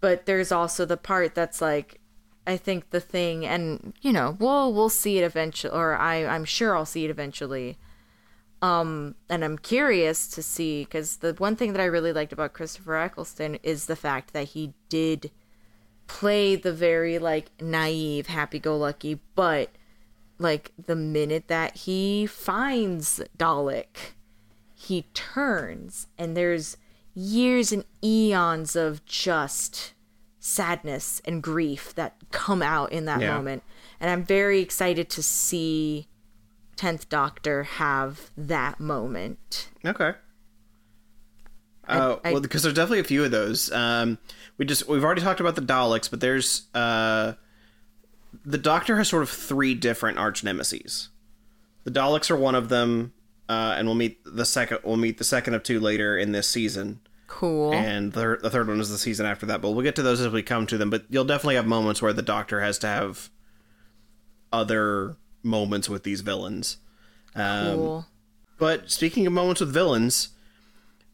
but 0.00 0.26
there's 0.26 0.52
also 0.52 0.84
the 0.84 0.96
part 0.96 1.34
that's 1.34 1.60
like 1.60 2.00
I 2.46 2.56
think 2.56 2.90
the 2.90 3.00
thing 3.00 3.44
and 3.44 3.94
you 4.00 4.12
know 4.12 4.36
we'll 4.38 4.72
we'll 4.72 4.88
see 4.88 5.18
it 5.18 5.24
eventually 5.24 5.72
or 5.72 5.96
I 5.96 6.24
I'm 6.24 6.44
sure 6.44 6.76
I'll 6.76 6.86
see 6.86 7.04
it 7.04 7.10
eventually 7.10 7.76
Um, 8.62 9.14
and 9.28 9.44
I'm 9.44 9.58
curious 9.58 10.28
to 10.28 10.42
see 10.42 10.84
because 10.84 11.18
the 11.18 11.34
one 11.34 11.56
thing 11.56 11.72
that 11.72 11.80
I 11.80 11.86
really 11.86 12.12
liked 12.12 12.32
about 12.32 12.54
Christopher 12.54 12.96
Eccleston 12.96 13.56
is 13.62 13.86
the 13.86 13.96
fact 13.96 14.32
that 14.32 14.48
he 14.48 14.72
did 14.88 15.30
play 16.06 16.56
the 16.56 16.72
very 16.72 17.18
like 17.18 17.50
naive, 17.60 18.28
happy-go-lucky, 18.28 19.20
but 19.34 19.70
like 20.38 20.72
the 20.86 20.96
minute 20.96 21.48
that 21.48 21.76
he 21.78 22.26
finds 22.26 23.20
Dalek, 23.36 24.14
he 24.74 25.02
turns, 25.14 26.06
and 26.16 26.36
there's 26.36 26.76
years 27.14 27.72
and 27.72 27.84
eons 28.04 28.76
of 28.76 29.04
just 29.04 29.94
sadness 30.38 31.20
and 31.24 31.42
grief 31.42 31.94
that 31.94 32.14
come 32.30 32.62
out 32.62 32.92
in 32.92 33.04
that 33.06 33.20
Yeah. 33.20 33.34
moment, 33.34 33.62
and 33.98 34.10
I'm 34.10 34.24
very 34.24 34.60
excited 34.60 35.08
to 35.10 35.22
see 35.22 36.06
10th 36.76 37.08
Doctor 37.08 37.62
have 37.64 38.30
that 38.36 38.78
moment. 38.80 39.68
Okay. 39.84 40.12
Uh, 41.88 42.16
well, 42.24 42.40
because 42.40 42.62
there's 42.64 42.74
definitely 42.74 42.98
a 42.98 43.04
few 43.04 43.24
of 43.24 43.30
those. 43.30 43.70
Um, 43.70 44.18
we 44.58 44.64
just 44.64 44.88
we've 44.88 45.04
already 45.04 45.22
talked 45.22 45.38
about 45.40 45.54
the 45.54 45.62
Daleks, 45.62 46.10
but 46.10 46.20
there's 46.20 46.66
uh, 46.74 47.34
the 48.44 48.58
Doctor 48.58 48.96
has 48.96 49.08
sort 49.08 49.22
of 49.22 49.30
three 49.30 49.74
different 49.74 50.18
arch 50.18 50.42
nemesis. 50.42 51.10
The 51.84 51.92
Daleks 51.92 52.28
are 52.30 52.36
one 52.36 52.56
of 52.56 52.68
them, 52.68 53.12
uh, 53.48 53.74
and 53.78 53.86
we'll 53.86 53.94
meet 53.94 54.18
the 54.24 54.44
second. 54.44 54.80
We'll 54.82 54.96
meet 54.96 55.18
the 55.18 55.24
second 55.24 55.54
of 55.54 55.62
two 55.62 55.78
later 55.78 56.18
in 56.18 56.32
this 56.32 56.48
season, 56.48 56.98
Cool. 57.28 57.72
and 57.72 58.12
the, 58.12 58.36
the 58.42 58.50
third 58.50 58.66
one 58.66 58.80
is 58.80 58.90
the 58.90 58.98
season 58.98 59.24
after 59.24 59.46
that. 59.46 59.60
But 59.62 59.70
we'll 59.70 59.84
get 59.84 59.94
to 59.96 60.02
those 60.02 60.20
as 60.20 60.32
we 60.32 60.42
come 60.42 60.66
to 60.66 60.78
them. 60.78 60.90
But 60.90 61.04
you'll 61.08 61.24
definitely 61.24 61.54
have 61.54 61.66
moments 61.66 62.02
where 62.02 62.12
the 62.12 62.22
Doctor 62.22 62.60
has 62.62 62.78
to 62.80 62.88
have 62.88 63.30
other 64.52 65.16
moments 65.46 65.88
with 65.88 66.02
these 66.02 66.20
villains. 66.20 66.76
Um, 67.34 67.76
cool. 67.76 68.06
But 68.58 68.90
speaking 68.90 69.26
of 69.26 69.32
moments 69.32 69.60
with 69.60 69.72
villains, 69.72 70.30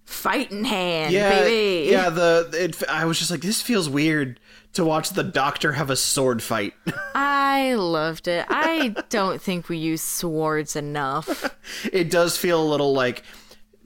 Fighting 0.04 0.64
hand, 0.64 1.12
yeah, 1.12 1.30
baby. 1.30 1.90
yeah. 1.90 2.10
The 2.10 2.50
it, 2.52 2.82
I 2.88 3.04
was 3.04 3.18
just 3.18 3.30
like, 3.30 3.40
this 3.40 3.62
feels 3.62 3.88
weird 3.88 4.40
to 4.72 4.84
watch 4.84 5.10
the 5.10 5.22
Doctor 5.22 5.72
have 5.72 5.90
a 5.90 5.96
sword 5.96 6.42
fight. 6.42 6.74
I 7.14 7.74
loved 7.74 8.26
it. 8.26 8.44
I 8.48 8.94
don't 9.10 9.40
think 9.40 9.68
we 9.68 9.76
use 9.78 10.02
swords 10.02 10.74
enough. 10.76 11.56
it 11.92 12.10
does 12.10 12.36
feel 12.36 12.60
a 12.60 12.68
little 12.68 12.92
like. 12.92 13.22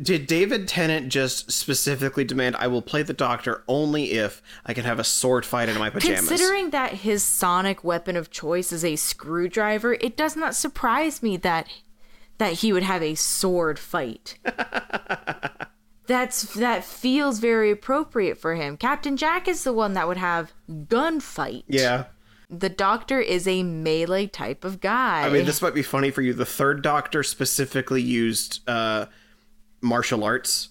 Did 0.00 0.26
David 0.26 0.68
Tennant 0.68 1.08
just 1.08 1.50
specifically 1.50 2.24
demand 2.24 2.56
I 2.56 2.66
will 2.66 2.82
play 2.82 3.02
the 3.02 3.14
Doctor 3.14 3.62
only 3.66 4.12
if 4.12 4.42
I 4.64 4.74
can 4.74 4.84
have 4.84 4.98
a 4.98 5.04
sword 5.04 5.46
fight 5.46 5.68
in 5.70 5.78
my 5.78 5.88
pajamas? 5.88 6.28
Considering 6.28 6.70
that 6.70 6.92
his 6.92 7.24
sonic 7.24 7.82
weapon 7.82 8.14
of 8.16 8.30
choice 8.30 8.72
is 8.72 8.84
a 8.84 8.96
screwdriver, 8.96 9.94
it 9.94 10.16
does 10.16 10.36
not 10.36 10.54
surprise 10.54 11.22
me 11.22 11.36
that 11.38 11.68
that 12.38 12.54
he 12.54 12.72
would 12.72 12.82
have 12.82 13.02
a 13.02 13.14
sword 13.14 13.78
fight. 13.78 14.38
That's 16.06 16.54
that 16.54 16.84
feels 16.84 17.38
very 17.38 17.70
appropriate 17.70 18.38
for 18.38 18.54
him. 18.54 18.76
Captain 18.76 19.16
Jack 19.16 19.48
is 19.48 19.64
the 19.64 19.72
one 19.72 19.94
that 19.94 20.06
would 20.06 20.18
have 20.18 20.52
gunfight. 20.68 21.64
yeah. 21.66 22.04
The 22.48 22.68
doctor 22.68 23.18
is 23.18 23.48
a 23.48 23.64
melee 23.64 24.28
type 24.28 24.64
of 24.64 24.80
guy. 24.80 25.26
I 25.26 25.30
mean, 25.30 25.46
this 25.46 25.60
might 25.60 25.74
be 25.74 25.82
funny 25.82 26.12
for 26.12 26.22
you. 26.22 26.32
The 26.32 26.46
third 26.46 26.80
Doctor 26.80 27.24
specifically 27.24 28.00
used 28.00 28.60
uh, 28.68 29.06
martial 29.86 30.24
arts. 30.24 30.70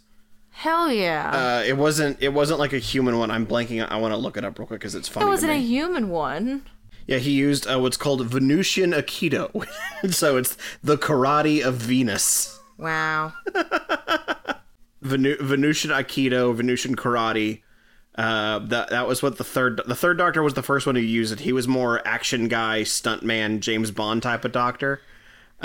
Hell 0.52 0.92
yeah. 0.92 1.32
Uh, 1.32 1.64
it 1.66 1.78
wasn't. 1.78 2.18
It 2.22 2.30
wasn't 2.30 2.60
like 2.60 2.72
a 2.72 2.80
human 2.80 3.18
one. 3.18 3.30
I'm 3.30 3.46
blanking. 3.46 3.86
I 3.90 3.98
want 3.98 4.14
to 4.14 4.18
look 4.18 4.38
it 4.38 4.46
up 4.46 4.58
real 4.58 4.68
quick 4.68 4.80
because 4.80 4.96
it's 4.96 5.10
funny. 5.10 5.26
It 5.26 5.30
wasn't 5.30 5.52
a 5.52 5.58
human 5.58 6.10
one. 6.10 6.64
Yeah, 7.08 7.18
he 7.18 7.32
used 7.32 7.68
uh, 7.68 7.80
what's 7.80 7.98
called 7.98 8.26
Venusian 8.26 8.92
Aikido. 8.92 9.68
so 10.12 10.38
it's 10.38 10.58
the 10.84 10.98
karate 10.98 11.64
of 11.64 11.76
Venus. 11.76 12.60
Wow. 12.78 13.34
Venu- 15.02 15.38
Venusian 15.42 15.92
Aikido, 15.92 16.56
Venusian 16.56 16.96
karate. 16.96 17.62
Uh, 18.18 18.60
that 18.60 18.90
that 18.90 19.08
was 19.08 19.22
what 19.22 19.38
the 19.38 19.44
third 19.44 19.82
the 19.86 19.96
third 19.96 20.18
Doctor 20.18 20.42
was 20.42 20.54
the 20.54 20.64
first 20.64 20.86
one 20.86 20.96
who 20.96 21.02
used 21.02 21.34
it. 21.34 21.42
He 21.42 21.52
was 21.52 21.68
more 21.68 22.02
action 22.08 22.48
guy, 22.48 22.82
stuntman, 22.84 23.60
James 23.60 23.92
Bond 23.92 24.24
type 24.24 24.46
of 24.46 24.54
Doctor. 24.54 25.02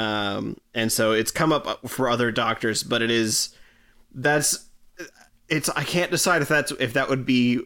Um, 0.01 0.57
and 0.75 0.91
so 0.91 1.13
it's 1.13 1.31
come 1.31 1.53
up 1.53 1.87
for 1.87 2.09
other 2.09 2.33
Doctors, 2.33 2.83
but 2.83 3.03
it 3.03 3.11
is 3.11 3.55
that's 4.15 4.67
it's 5.51 5.69
I 5.69 5.85
can't 5.85 6.11
decide 6.11 6.41
if 6.41 6.49
that's 6.49 6.71
if 6.73 6.95
that 6.95 7.11
would 7.11 7.27
be 7.27 7.61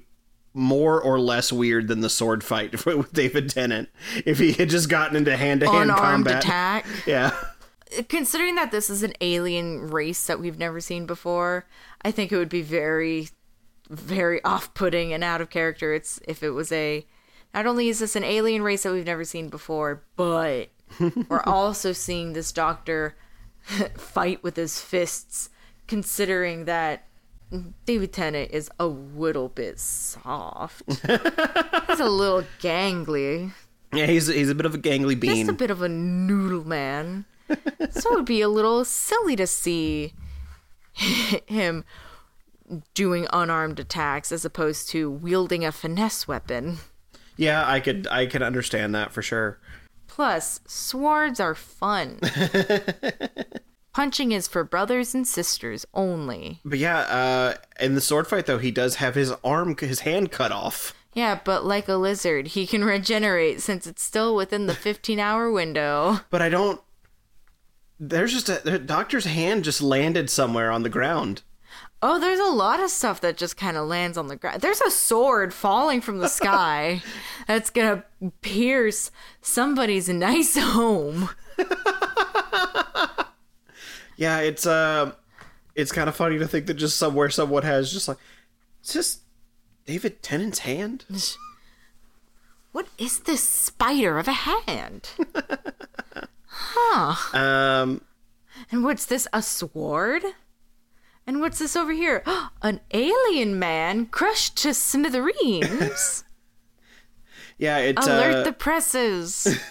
more 0.52 1.00
or 1.00 1.20
less 1.20 1.52
weird 1.52 1.86
than 1.86 2.00
the 2.00 2.10
sword 2.10 2.42
fight 2.42 2.84
with 2.86 3.12
David 3.12 3.50
Tennant 3.50 3.88
if 4.26 4.40
he 4.40 4.52
had 4.52 4.68
just 4.68 4.88
gotten 4.88 5.16
into 5.16 5.36
hand 5.36 5.60
to 5.60 5.70
hand 5.70 5.90
combat. 5.90 6.42
attack. 6.44 6.86
Yeah. 7.06 7.30
considering 8.08 8.56
that 8.56 8.72
this 8.72 8.90
is 8.90 9.04
an 9.04 9.12
alien 9.20 9.90
race 9.90 10.26
that 10.26 10.40
we've 10.40 10.58
never 10.58 10.80
seen 10.80 11.06
before, 11.06 11.66
I 12.02 12.10
think 12.10 12.32
it 12.32 12.36
would 12.36 12.48
be 12.48 12.62
very, 12.62 13.28
very 13.88 14.42
off-putting 14.44 15.12
and 15.12 15.22
out 15.22 15.40
of 15.40 15.50
character. 15.50 15.94
It's 15.94 16.18
if 16.26 16.42
it 16.42 16.50
was 16.50 16.72
a. 16.72 17.06
Not 17.52 17.66
only 17.66 17.88
is 17.88 18.00
this 18.00 18.16
an 18.16 18.24
alien 18.24 18.62
race 18.62 18.82
that 18.82 18.92
we've 18.92 19.06
never 19.06 19.22
seen 19.22 19.48
before, 19.48 20.02
but 20.16 20.70
we're 21.28 21.42
also 21.42 21.92
seeing 21.92 22.32
this 22.32 22.52
doctor 22.52 23.16
fight 23.96 24.42
with 24.42 24.56
his 24.56 24.80
fists. 24.80 25.50
Considering 25.86 26.64
that 26.64 27.06
David 27.84 28.12
Tennant 28.12 28.50
is 28.50 28.70
a 28.80 28.86
little 28.86 29.50
bit 29.50 29.78
soft, 29.78 30.82
he's 30.88 32.00
a 32.00 32.08
little 32.08 32.44
gangly 32.60 33.52
Yeah, 33.92 34.06
he's 34.06 34.28
he's 34.28 34.48
a 34.48 34.54
bit 34.54 34.64
of 34.64 34.74
a 34.74 34.78
gangly 34.78 35.18
bean. 35.18 35.36
He's 35.36 35.48
a 35.48 35.52
bit 35.52 35.70
of 35.70 35.82
a 35.82 35.88
noodle 35.88 36.66
man. 36.66 37.26
so 37.90 38.12
it 38.12 38.14
would 38.14 38.24
be 38.24 38.40
a 38.40 38.48
little 38.48 38.82
silly 38.86 39.36
to 39.36 39.46
see 39.46 40.14
him 40.94 41.84
doing 42.94 43.26
unarmed 43.32 43.78
attacks 43.78 44.32
as 44.32 44.44
opposed 44.44 44.88
to 44.90 45.10
wielding 45.10 45.64
a 45.64 45.72
finesse 45.72 46.26
weapon. 46.26 46.78
Yeah, 47.36 47.68
I 47.68 47.80
could 47.80 48.06
I 48.10 48.26
could 48.26 48.42
understand 48.42 48.94
that 48.94 49.12
for 49.12 49.22
sure. 49.22 49.58
Plus, 50.14 50.60
swords 50.64 51.40
are 51.40 51.56
fun. 51.56 52.20
Punching 53.92 54.30
is 54.30 54.46
for 54.46 54.62
brothers 54.62 55.12
and 55.12 55.26
sisters 55.26 55.84
only. 55.92 56.60
But 56.64 56.78
yeah, 56.78 56.98
uh, 56.98 57.54
in 57.80 57.96
the 57.96 58.00
sword 58.00 58.28
fight 58.28 58.46
though, 58.46 58.58
he 58.58 58.70
does 58.70 58.96
have 58.96 59.16
his 59.16 59.32
arm, 59.42 59.76
his 59.76 60.00
hand 60.00 60.30
cut 60.30 60.52
off. 60.52 60.94
Yeah, 61.14 61.40
but 61.42 61.64
like 61.64 61.88
a 61.88 61.96
lizard, 61.96 62.46
he 62.48 62.64
can 62.64 62.84
regenerate 62.84 63.60
since 63.60 63.88
it's 63.88 64.04
still 64.04 64.36
within 64.36 64.66
the 64.66 64.74
15 64.74 65.18
hour 65.18 65.50
window. 65.50 66.20
But 66.30 66.42
I 66.42 66.48
don't. 66.48 66.80
There's 67.98 68.32
just 68.32 68.48
a 68.48 68.60
the 68.62 68.78
doctor's 68.78 69.24
hand 69.24 69.64
just 69.64 69.82
landed 69.82 70.30
somewhere 70.30 70.70
on 70.70 70.84
the 70.84 70.88
ground. 70.88 71.42
Oh, 72.06 72.20
there's 72.20 72.38
a 72.38 72.44
lot 72.52 72.80
of 72.80 72.90
stuff 72.90 73.22
that 73.22 73.38
just 73.38 73.56
kind 73.56 73.78
of 73.78 73.88
lands 73.88 74.18
on 74.18 74.26
the 74.26 74.36
ground. 74.36 74.60
There's 74.60 74.82
a 74.82 74.90
sword 74.90 75.54
falling 75.54 76.02
from 76.02 76.18
the 76.18 76.28
sky 76.28 77.02
that's 77.48 77.70
gonna 77.70 78.04
pierce 78.42 79.10
somebody's 79.40 80.08
nice 80.08 80.56
home. 80.60 81.30
Yeah, 84.16 84.38
it's 84.40 84.64
uh, 84.64 85.10
it's 85.74 85.90
kind 85.90 86.08
of 86.08 86.14
funny 86.14 86.38
to 86.38 86.46
think 86.46 86.66
that 86.66 86.74
just 86.74 86.96
somewhere 86.98 87.30
someone 87.30 87.64
has 87.64 87.92
just 87.92 88.06
like, 88.06 88.18
it's 88.80 88.92
just 88.92 89.22
David 89.86 90.22
Tennant's 90.22 90.60
hand. 90.60 91.04
What 92.70 92.86
is 92.96 93.18
this 93.20 93.42
spider 93.42 94.20
of 94.20 94.28
a 94.28 94.32
hand? 94.32 95.10
Huh. 96.46 97.36
Um, 97.36 98.02
And 98.70 98.84
what's 98.84 99.04
this? 99.06 99.26
A 99.32 99.42
sword? 99.42 100.22
And 101.26 101.40
what's 101.40 101.58
this 101.58 101.76
over 101.76 101.92
here? 101.92 102.22
An 102.62 102.80
alien 102.92 103.58
man 103.58 104.06
crushed 104.06 104.56
to 104.58 104.74
smithereens. 104.74 106.24
yeah, 107.58 107.78
it's 107.78 108.06
Alert 108.06 108.34
uh, 108.34 108.42
the 108.42 108.52
presses. 108.52 109.58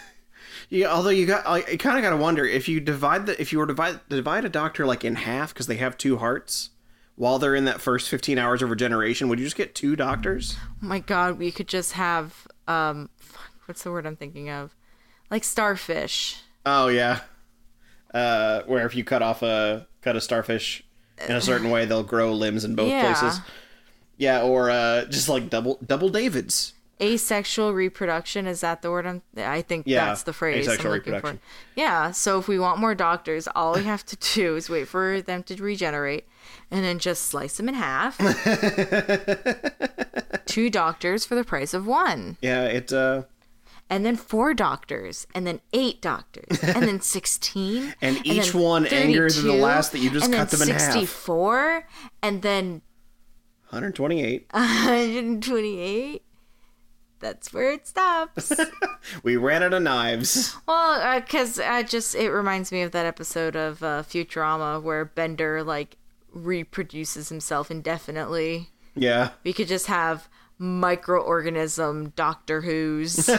Yeah, 0.74 0.88
although 0.88 1.12
you 1.12 1.28
got, 1.28 1.46
I 1.46 1.62
kind 1.62 2.00
of 2.00 2.02
got 2.02 2.10
to 2.10 2.18
wonder 2.18 2.44
if 2.44 2.68
you 2.68 2.80
divide 2.80 3.28
the, 3.28 3.40
if 3.40 3.54
you 3.54 3.60
were 3.60 3.68
to 3.68 3.74
divide 3.74 4.00
divide 4.10 4.44
a 4.44 4.50
doctor 4.50 4.88
like 4.88 5.06
in 5.06 5.14
half 5.14 5.54
because 5.54 5.68
they 5.68 5.76
have 5.76 6.00
two 6.00 6.18
hearts 6.18 6.72
while 7.16 7.38
they're 7.38 7.54
in 7.54 7.66
that 7.66 7.80
first 7.80 8.10
fifteen 8.10 8.40
hours 8.40 8.64
of 8.64 8.72
regeneration, 8.72 9.30
would 9.30 9.38
you 9.38 9.46
just 9.46 9.56
get 9.56 9.76
two 9.76 9.96
doctors? 9.96 10.58
Oh 10.60 10.88
my 10.88 10.98
god, 10.98 11.38
we 11.38 11.52
could 11.52 11.68
just 11.68 11.92
have 11.92 12.48
um 12.68 13.12
fuck, 13.18 13.52
what's 13.66 13.84
the 13.84 13.92
word 13.92 14.08
I'm 14.08 14.16
thinking 14.16 14.50
of? 14.50 14.76
Like 15.30 15.44
starfish. 15.44 16.42
Oh 16.66 16.88
yeah, 16.88 17.20
uh, 18.12 18.64
where 18.66 18.88
if 18.88 18.96
you 18.96 19.04
cut 19.04 19.22
off 19.22 19.44
a 19.44 19.88
cut 20.02 20.16
a 20.16 20.22
starfish 20.22 20.84
in 21.28 21.36
a 21.36 21.42
certain 21.42 21.70
way, 21.70 21.86
they'll 21.86 22.04
grow 22.04 22.34
limbs 22.34 22.66
in 22.66 22.76
both 22.76 22.90
Yeah. 22.90 23.14
places. 23.14 23.40
Yeah, 24.18 24.42
or 24.44 24.70
uh, 24.70 25.06
just 25.06 25.28
like 25.30 25.50
double 25.50 25.80
double 25.86 26.10
Davids. 26.10 26.74
Asexual 27.02 27.74
reproduction 27.74 28.46
is 28.48 28.62
that 28.62 28.82
the 28.84 28.92
word 28.92 29.06
I'm 29.08 29.24
I 29.36 29.62
think 29.64 29.88
Yeah, 29.88 30.06
that's 30.06 30.24
the 30.24 30.32
phrase 30.32 30.68
asexual 30.68 30.92
I'm 30.92 30.98
looking 30.98 31.14
reproduction. 31.14 31.42
for. 31.74 31.80
Yeah, 31.80 32.12
so 32.12 32.38
if 32.40 32.48
we 32.48 32.60
want 32.60 32.80
more 32.80 32.94
doctors, 32.96 33.48
all 33.56 33.74
we 33.74 33.84
have 33.84 34.06
to 34.06 34.16
do 34.36 34.56
is 34.56 34.70
wait 34.70 34.88
for 34.88 35.20
them 35.22 35.42
to 35.44 35.56
regenerate 35.62 36.26
and 36.70 36.84
then 36.86 37.00
just 37.00 37.24
slice 37.24 37.58
them 37.58 37.68
in 37.68 37.74
half. 37.76 38.18
Two 40.46 40.70
doctors 40.70 41.26
for 41.26 41.34
the 41.36 41.44
price 41.44 41.74
of 41.74 41.88
one. 41.88 42.38
Yeah, 42.42 42.66
it 42.66 42.94
uh, 42.94 43.24
and 43.94 44.04
then 44.04 44.16
four 44.16 44.56
doctors, 44.56 45.28
and 45.36 45.46
then 45.46 45.62
eight 45.72 46.02
doctors, 46.02 46.64
and 46.64 46.88
then 46.88 47.00
sixteen, 47.16 47.94
And 48.02 48.26
each 48.26 48.52
one 48.52 48.88
angrier 48.88 49.30
than 49.30 49.46
the 49.46 49.54
last 49.54 49.92
that 49.92 50.00
you 50.00 50.10
just 50.10 50.32
cut 50.32 50.50
them 50.50 50.64
in 50.64 50.70
half. 50.70 50.82
Sixty-four, 50.82 51.88
and 52.24 52.42
then 52.42 52.82
128. 53.70 54.48
Uh, 54.52 54.58
128. 54.58 56.24
That's 57.20 57.54
where 57.54 57.72
it 57.72 57.86
stops. 57.86 58.52
we 59.24 59.38
ran 59.38 59.62
out 59.62 59.74
of 59.74 59.84
knives. 59.84 60.56
well, 60.68 61.22
because 61.22 61.60
I 61.60 61.84
just 61.84 62.16
it 62.16 62.32
reminds 62.32 62.72
me 62.72 62.82
of 62.82 62.92
that 62.94 63.06
episode 63.06 63.56
of 63.56 63.84
uh, 63.84 64.02
Futurama 64.02 64.82
where 64.82 65.06
Bender 65.06 65.64
like 65.64 65.98
reproduces 66.32 67.30
himself 67.30 67.70
indefinitely. 67.70 68.72
Yeah. 68.96 69.30
We 69.44 69.54
could 69.54 69.68
just 69.68 69.86
have 69.86 70.28
microorganism 70.64 72.16
Doctor 72.16 72.62
Who's. 72.62 73.26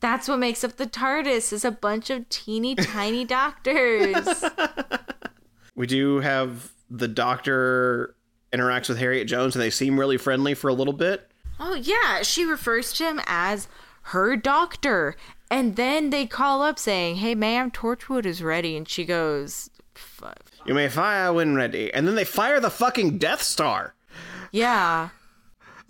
That's 0.00 0.28
what 0.28 0.38
makes 0.38 0.62
up 0.62 0.76
the 0.76 0.86
TARDIS 0.86 1.52
is 1.52 1.64
a 1.64 1.70
bunch 1.70 2.10
of 2.10 2.28
teeny 2.28 2.74
tiny 2.74 3.24
doctors. 3.24 4.44
We 5.74 5.86
do 5.86 6.20
have 6.20 6.72
the 6.88 7.06
doctor 7.06 8.16
interacts 8.50 8.88
with 8.88 8.96
Harriet 8.96 9.28
Jones 9.28 9.54
and 9.54 9.62
they 9.62 9.68
seem 9.68 10.00
really 10.00 10.16
friendly 10.16 10.54
for 10.54 10.68
a 10.68 10.72
little 10.72 10.94
bit. 10.94 11.30
Oh 11.60 11.74
yeah, 11.74 12.22
she 12.22 12.46
refers 12.46 12.94
to 12.94 13.04
him 13.04 13.20
as 13.26 13.68
her 14.04 14.36
doctor. 14.36 15.16
And 15.50 15.76
then 15.76 16.08
they 16.08 16.24
call 16.24 16.62
up 16.62 16.78
saying, 16.78 17.16
"Hey 17.16 17.34
ma'am, 17.34 17.70
Torchwood 17.70 18.24
is 18.24 18.42
ready." 18.42 18.74
And 18.74 18.88
she 18.88 19.04
goes, 19.04 19.68
"F- 19.94 20.22
You 20.64 20.72
may 20.72 20.88
fire 20.88 21.30
when 21.30 21.54
ready. 21.54 21.92
And 21.92 22.08
then 22.08 22.14
they 22.14 22.24
fire 22.24 22.58
the 22.58 22.70
fucking 22.70 23.18
Death 23.18 23.42
Star. 23.42 23.94
"Yeah." 24.56 25.10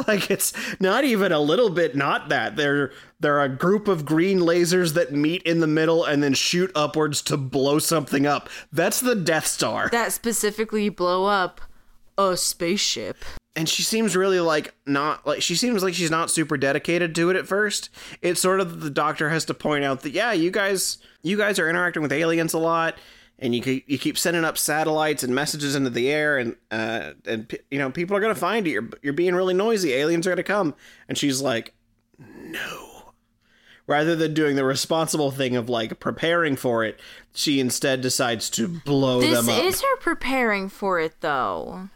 Like 0.06 0.30
it's 0.30 0.52
not 0.78 1.04
even 1.04 1.32
a 1.32 1.40
little 1.40 1.70
bit 1.70 1.96
not 1.96 2.28
that. 2.28 2.56
They're 2.56 2.92
they're 3.18 3.40
a 3.40 3.48
group 3.48 3.88
of 3.88 4.04
green 4.04 4.40
lasers 4.40 4.92
that 4.92 5.10
meet 5.10 5.42
in 5.44 5.60
the 5.60 5.66
middle 5.66 6.04
and 6.04 6.22
then 6.22 6.34
shoot 6.34 6.70
upwards 6.74 7.22
to 7.22 7.38
blow 7.38 7.78
something 7.78 8.26
up. 8.26 8.50
That's 8.70 9.00
the 9.00 9.14
Death 9.14 9.46
Star. 9.46 9.88
That 9.90 10.12
specifically 10.12 10.90
blow 10.90 11.24
up 11.24 11.62
a 12.18 12.36
spaceship. 12.36 13.24
and 13.56 13.66
she 13.70 13.82
seems 13.82 14.14
really 14.14 14.38
like 14.38 14.74
not 14.84 15.26
like 15.26 15.40
she 15.40 15.54
seems 15.54 15.82
like 15.82 15.94
she's 15.94 16.10
not 16.10 16.30
super 16.30 16.58
dedicated 16.58 17.14
to 17.14 17.30
it 17.30 17.36
at 17.36 17.46
first. 17.46 17.88
It's 18.20 18.38
sort 18.40 18.60
of 18.60 18.82
the 18.82 18.90
doctor 18.90 19.30
has 19.30 19.46
to 19.46 19.54
point 19.54 19.82
out 19.84 20.02
that 20.02 20.10
yeah, 20.10 20.32
you 20.32 20.50
guys 20.50 20.98
you 21.22 21.38
guys 21.38 21.58
are 21.58 21.70
interacting 21.70 22.02
with 22.02 22.12
aliens 22.12 22.52
a 22.52 22.58
lot, 22.58 22.96
and 23.38 23.54
you 23.54 23.60
keep, 23.62 23.84
you 23.88 23.98
keep 23.98 24.16
sending 24.16 24.44
up 24.44 24.56
satellites 24.56 25.22
and 25.22 25.34
messages 25.34 25.74
into 25.74 25.90
the 25.90 26.10
air, 26.10 26.38
and 26.38 26.56
uh 26.70 27.12
and 27.26 27.56
you 27.70 27.78
know 27.78 27.90
people 27.90 28.16
are 28.16 28.20
gonna 28.20 28.34
find 28.34 28.66
you. 28.66 28.72
You're 28.72 28.88
you're 29.02 29.12
being 29.12 29.34
really 29.34 29.54
noisy. 29.54 29.92
Aliens 29.92 30.26
are 30.26 30.30
gonna 30.30 30.42
come, 30.42 30.74
and 31.08 31.16
she's 31.18 31.40
like, 31.40 31.74
no. 32.18 32.92
Rather 33.88 34.16
than 34.16 34.34
doing 34.34 34.56
the 34.56 34.64
responsible 34.64 35.30
thing 35.30 35.54
of 35.54 35.68
like 35.68 36.00
preparing 36.00 36.56
for 36.56 36.82
it, 36.84 36.98
she 37.32 37.60
instead 37.60 38.00
decides 38.00 38.50
to 38.50 38.66
blow 38.66 39.20
This 39.20 39.38
them 39.38 39.48
up. 39.54 39.62
This 39.62 39.76
is 39.76 39.82
her 39.82 39.96
preparing 39.98 40.68
for 40.68 40.98
it 40.98 41.20
though. 41.20 41.88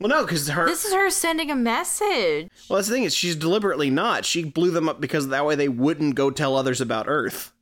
well, 0.00 0.08
no, 0.08 0.24
because 0.24 0.48
her 0.48 0.66
This 0.66 0.84
is 0.84 0.92
her 0.92 1.10
sending 1.10 1.48
a 1.48 1.54
message. 1.54 2.48
Well, 2.68 2.78
that's 2.78 2.88
the 2.88 2.94
thing 2.94 3.04
is 3.04 3.14
she's 3.14 3.36
deliberately 3.36 3.88
not. 3.88 4.24
She 4.24 4.42
blew 4.42 4.72
them 4.72 4.88
up 4.88 5.00
because 5.00 5.28
that 5.28 5.46
way 5.46 5.54
they 5.54 5.68
wouldn't 5.68 6.16
go 6.16 6.30
tell 6.32 6.56
others 6.56 6.80
about 6.80 7.04
Earth. 7.08 7.52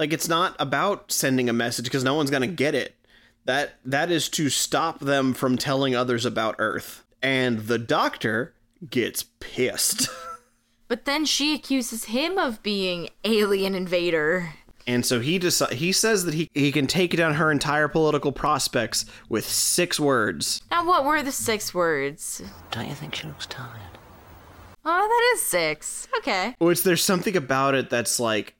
Like 0.00 0.12
it's 0.14 0.28
not 0.28 0.56
about 0.58 1.12
sending 1.12 1.48
a 1.48 1.52
message 1.52 1.84
because 1.84 2.02
no 2.02 2.14
one's 2.14 2.30
gonna 2.30 2.48
get 2.48 2.74
it. 2.74 2.96
That 3.44 3.74
that 3.84 4.10
is 4.10 4.28
to 4.30 4.48
stop 4.48 4.98
them 4.98 5.34
from 5.34 5.58
telling 5.58 5.94
others 5.94 6.24
about 6.24 6.56
Earth. 6.58 7.04
And 7.22 7.60
the 7.60 7.78
Doctor 7.78 8.54
gets 8.88 9.24
pissed. 9.38 10.08
But 10.88 11.04
then 11.04 11.24
she 11.24 11.54
accuses 11.54 12.06
him 12.06 12.36
of 12.36 12.64
being 12.64 13.10
alien 13.22 13.76
invader. 13.76 14.54
And 14.88 15.06
so 15.06 15.20
he 15.20 15.38
deci- 15.38 15.74
he 15.74 15.92
says 15.92 16.24
that 16.24 16.34
he, 16.34 16.50
he 16.52 16.72
can 16.72 16.88
take 16.88 17.16
down 17.16 17.34
her 17.34 17.52
entire 17.52 17.86
political 17.86 18.32
prospects 18.32 19.06
with 19.28 19.44
six 19.46 20.00
words. 20.00 20.62
Now 20.68 20.84
what 20.84 21.04
were 21.04 21.22
the 21.22 21.30
six 21.30 21.72
words? 21.72 22.42
Don't 22.72 22.88
you 22.88 22.96
think 22.96 23.14
she 23.14 23.28
looks 23.28 23.46
tired? 23.46 23.98
Oh, 24.84 25.06
that 25.06 25.34
is 25.36 25.46
six. 25.46 26.08
Okay. 26.18 26.56
Which 26.58 26.82
there's 26.82 27.04
something 27.04 27.36
about 27.36 27.76
it 27.76 27.88
that's 27.88 28.18
like 28.18 28.56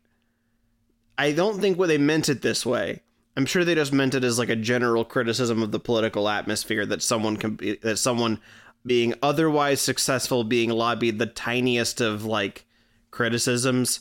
I 1.21 1.33
don't 1.33 1.61
think 1.61 1.79
what 1.79 1.89
they 1.89 1.99
meant 1.99 2.31
it 2.31 2.41
this 2.41 2.65
way. 2.65 3.03
I'm 3.37 3.45
sure 3.45 3.63
they 3.63 3.75
just 3.75 3.93
meant 3.93 4.15
it 4.15 4.25
as 4.25 4.39
like 4.39 4.49
a 4.49 4.57
general 4.57 5.05
criticism 5.05 5.63
of 5.63 5.71
the 5.71 5.79
political 5.79 6.31
atmosphere 6.31 6.87
that 6.87 7.03
someone 7.03 7.37
can 7.37 7.57
be 7.57 7.77
that 7.83 7.99
someone 7.99 8.41
being 8.87 9.13
otherwise 9.23 9.83
successful 9.83 10.45
being 10.45 10.71
lobbied 10.71 11.19
the 11.19 11.27
tiniest 11.27 12.01
of 12.01 12.25
like 12.25 12.65
criticisms 13.11 14.01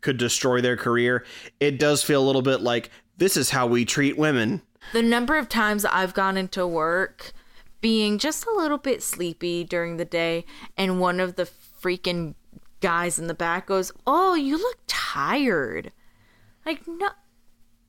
could 0.00 0.16
destroy 0.16 0.60
their 0.60 0.76
career. 0.76 1.24
It 1.60 1.78
does 1.78 2.02
feel 2.02 2.20
a 2.20 2.26
little 2.26 2.42
bit 2.42 2.60
like 2.60 2.90
this 3.16 3.36
is 3.36 3.50
how 3.50 3.68
we 3.68 3.84
treat 3.84 4.18
women. 4.18 4.60
The 4.92 5.02
number 5.02 5.38
of 5.38 5.48
times 5.48 5.84
I've 5.84 6.14
gone 6.14 6.36
into 6.36 6.66
work 6.66 7.32
being 7.80 8.18
just 8.18 8.44
a 8.44 8.56
little 8.56 8.78
bit 8.78 9.04
sleepy 9.04 9.62
during 9.62 9.98
the 9.98 10.04
day, 10.04 10.44
and 10.76 11.00
one 11.00 11.20
of 11.20 11.36
the 11.36 11.48
freaking 11.80 12.34
guys 12.80 13.20
in 13.20 13.28
the 13.28 13.34
back 13.34 13.66
goes, 13.66 13.92
Oh, 14.04 14.34
you 14.34 14.58
look 14.58 14.78
tired. 14.88 15.92
Like, 16.66 16.86
no, 16.88 17.10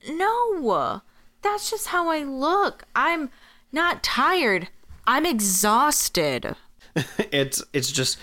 no, 0.07 1.01
that's 1.41 1.69
just 1.71 1.88
how 1.88 2.09
I 2.09 2.23
look. 2.23 2.84
I'm 2.95 3.32
not 3.71 4.03
tired, 4.03 4.69
I'm 5.05 5.25
exhausted. 5.25 6.55
It's 7.32 7.61
it's 7.73 7.91
just 7.91 8.17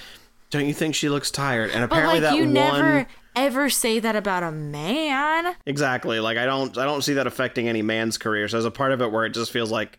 don't 0.50 0.66
you 0.66 0.74
think 0.74 0.96
she 0.96 1.08
looks 1.08 1.30
tired? 1.30 1.70
And 1.70 1.88
But 1.88 1.96
apparently 1.96 2.20
like, 2.20 2.30
that 2.30 2.36
you 2.36 2.44
one 2.44 2.54
never 2.54 3.06
ever 3.36 3.70
say 3.70 4.00
that 4.00 4.16
about 4.16 4.42
a 4.42 4.50
man. 4.50 5.54
Exactly. 5.66 6.18
Like 6.18 6.38
I 6.38 6.44
don't 6.44 6.76
I 6.76 6.84
don't 6.84 7.02
see 7.02 7.14
that 7.14 7.26
affecting 7.26 7.68
any 7.68 7.82
man's 7.82 8.18
career. 8.18 8.48
So 8.48 8.56
there's 8.56 8.64
a 8.64 8.72
part 8.72 8.90
of 8.90 9.00
it 9.00 9.12
where 9.12 9.24
it 9.26 9.30
just 9.30 9.52
feels 9.52 9.70
like 9.70 9.98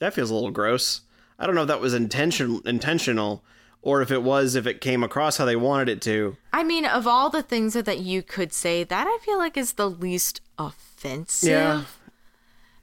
that 0.00 0.12
feels 0.12 0.30
a 0.30 0.34
little 0.34 0.50
gross. 0.50 1.00
I 1.38 1.46
don't 1.46 1.54
know 1.54 1.62
if 1.62 1.68
that 1.68 1.80
was 1.80 1.94
intention 1.94 2.60
intentional 2.66 3.42
or 3.82 4.02
if 4.02 4.10
it 4.10 4.22
was 4.22 4.54
if 4.54 4.66
it 4.66 4.80
came 4.80 5.02
across 5.02 5.38
how 5.38 5.44
they 5.44 5.56
wanted 5.56 5.88
it 5.88 6.02
to. 6.02 6.36
I 6.52 6.62
mean, 6.62 6.84
of 6.84 7.06
all 7.06 7.30
the 7.30 7.42
things 7.42 7.72
that, 7.74 7.86
that 7.86 8.00
you 8.00 8.22
could 8.22 8.52
say, 8.52 8.84
that 8.84 9.06
I 9.06 9.18
feel 9.24 9.38
like 9.38 9.56
is 9.56 9.74
the 9.74 9.88
least 9.88 10.40
offensive. 10.58 11.48
Yeah. 11.48 11.84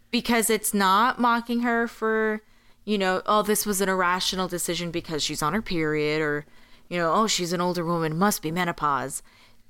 Because 0.10 0.50
it's 0.50 0.74
not 0.74 1.20
mocking 1.20 1.60
her 1.62 1.88
for, 1.88 2.42
you 2.86 2.98
know, 2.98 3.22
oh, 3.26 3.44
this 3.44 3.66
was 3.66 3.82
an 3.82 3.90
irrational 3.90 4.48
decision 4.48 4.90
because 4.90 5.22
she's 5.22 5.44
on 5.44 5.54
her 5.54 5.62
period 5.62 6.22
or, 6.22 6.46
you 6.90 6.98
know, 6.98 7.14
oh, 7.14 7.28
she's 7.28 7.54
an 7.54 7.62
older 7.62 7.86
woman, 7.86 8.18
must 8.18 8.42
be 8.42 8.50
menopause. 8.50 9.22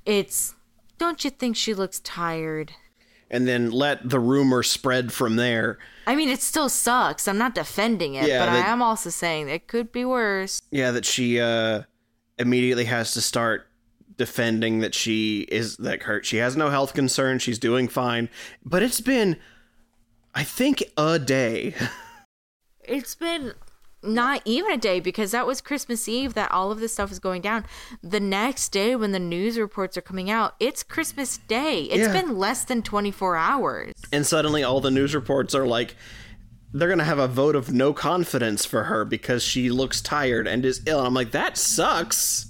It's, 0.05 0.55
don't 0.97 1.23
you 1.25 1.31
think 1.31 1.55
she 1.55 1.73
looks 1.73 1.99
tired? 1.99 2.73
And 3.29 3.47
then 3.47 3.71
let 3.71 4.09
the 4.09 4.19
rumor 4.19 4.63
spread 4.63 5.11
from 5.11 5.35
there. 5.35 5.77
I 6.05 6.15
mean, 6.15 6.29
it 6.29 6.41
still 6.41 6.69
sucks. 6.69 7.27
I'm 7.27 7.37
not 7.37 7.53
defending 7.53 8.15
it, 8.15 8.27
Yeah, 8.27 8.39
but 8.45 8.53
that- 8.53 8.65
I 8.65 8.69
am 8.71 8.81
also 8.81 9.09
saying 9.09 9.49
it 9.49 9.67
could 9.67 9.91
be 9.91 10.05
worse. 10.05 10.61
Yeah, 10.71 10.91
that 10.91 11.05
she 11.05 11.39
uh 11.39 11.83
immediately 12.39 12.85
has 12.85 13.11
to 13.13 13.21
start 13.21 13.67
defending 14.15 14.79
that 14.79 14.95
she 14.95 15.41
is 15.51 15.77
that 15.77 16.03
her 16.03 16.23
she 16.23 16.37
has 16.37 16.55
no 16.55 16.69
health 16.69 16.93
concern, 16.93 17.39
she's 17.39 17.59
doing 17.59 17.87
fine. 17.87 18.29
But 18.65 18.81
it's 18.83 19.01
been 19.01 19.37
I 20.33 20.43
think 20.43 20.83
a 20.97 21.19
day. 21.19 21.73
It's 22.89 23.15
been 23.15 23.51
not 24.03 24.41
even 24.45 24.71
a 24.71 24.77
day 24.77 24.99
because 24.99 25.31
that 25.31 25.47
was 25.47 25.59
Christmas 25.61 26.07
Eve 26.07 26.33
that 26.35 26.51
all 26.51 26.71
of 26.71 26.79
this 26.79 26.93
stuff 26.93 27.11
is 27.11 27.19
going 27.19 27.41
down. 27.41 27.65
The 28.03 28.19
next 28.19 28.69
day, 28.69 28.95
when 28.95 29.11
the 29.11 29.19
news 29.19 29.57
reports 29.57 29.97
are 29.97 30.01
coming 30.01 30.29
out, 30.29 30.55
it's 30.59 30.83
Christmas 30.83 31.37
Day. 31.37 31.83
It's 31.83 32.07
Yeah. 32.07 32.21
been 32.21 32.37
less 32.37 32.63
than 32.63 32.81
24 32.83 33.35
hours. 33.35 33.93
and 34.11 34.25
suddenly 34.25 34.63
all 34.63 34.79
the 34.79 34.91
news 34.91 35.13
reports 35.15 35.53
are 35.55 35.65
like 35.67 35.95
they're 36.73 36.89
gonna 36.89 37.03
have 37.03 37.17
a 37.17 37.27
vote 37.27 37.55
of 37.55 37.71
no 37.73 37.93
confidence 37.93 38.65
for 38.65 38.83
her 38.83 39.03
because 39.05 39.41
she 39.41 39.69
looks 39.69 40.01
tired 40.01 40.47
and 40.47 40.65
is 40.65 40.81
ill. 40.85 40.99
And 40.99 41.07
I'm 41.07 41.13
like, 41.13 41.31
that 41.31 41.57
sucks. 41.57 42.47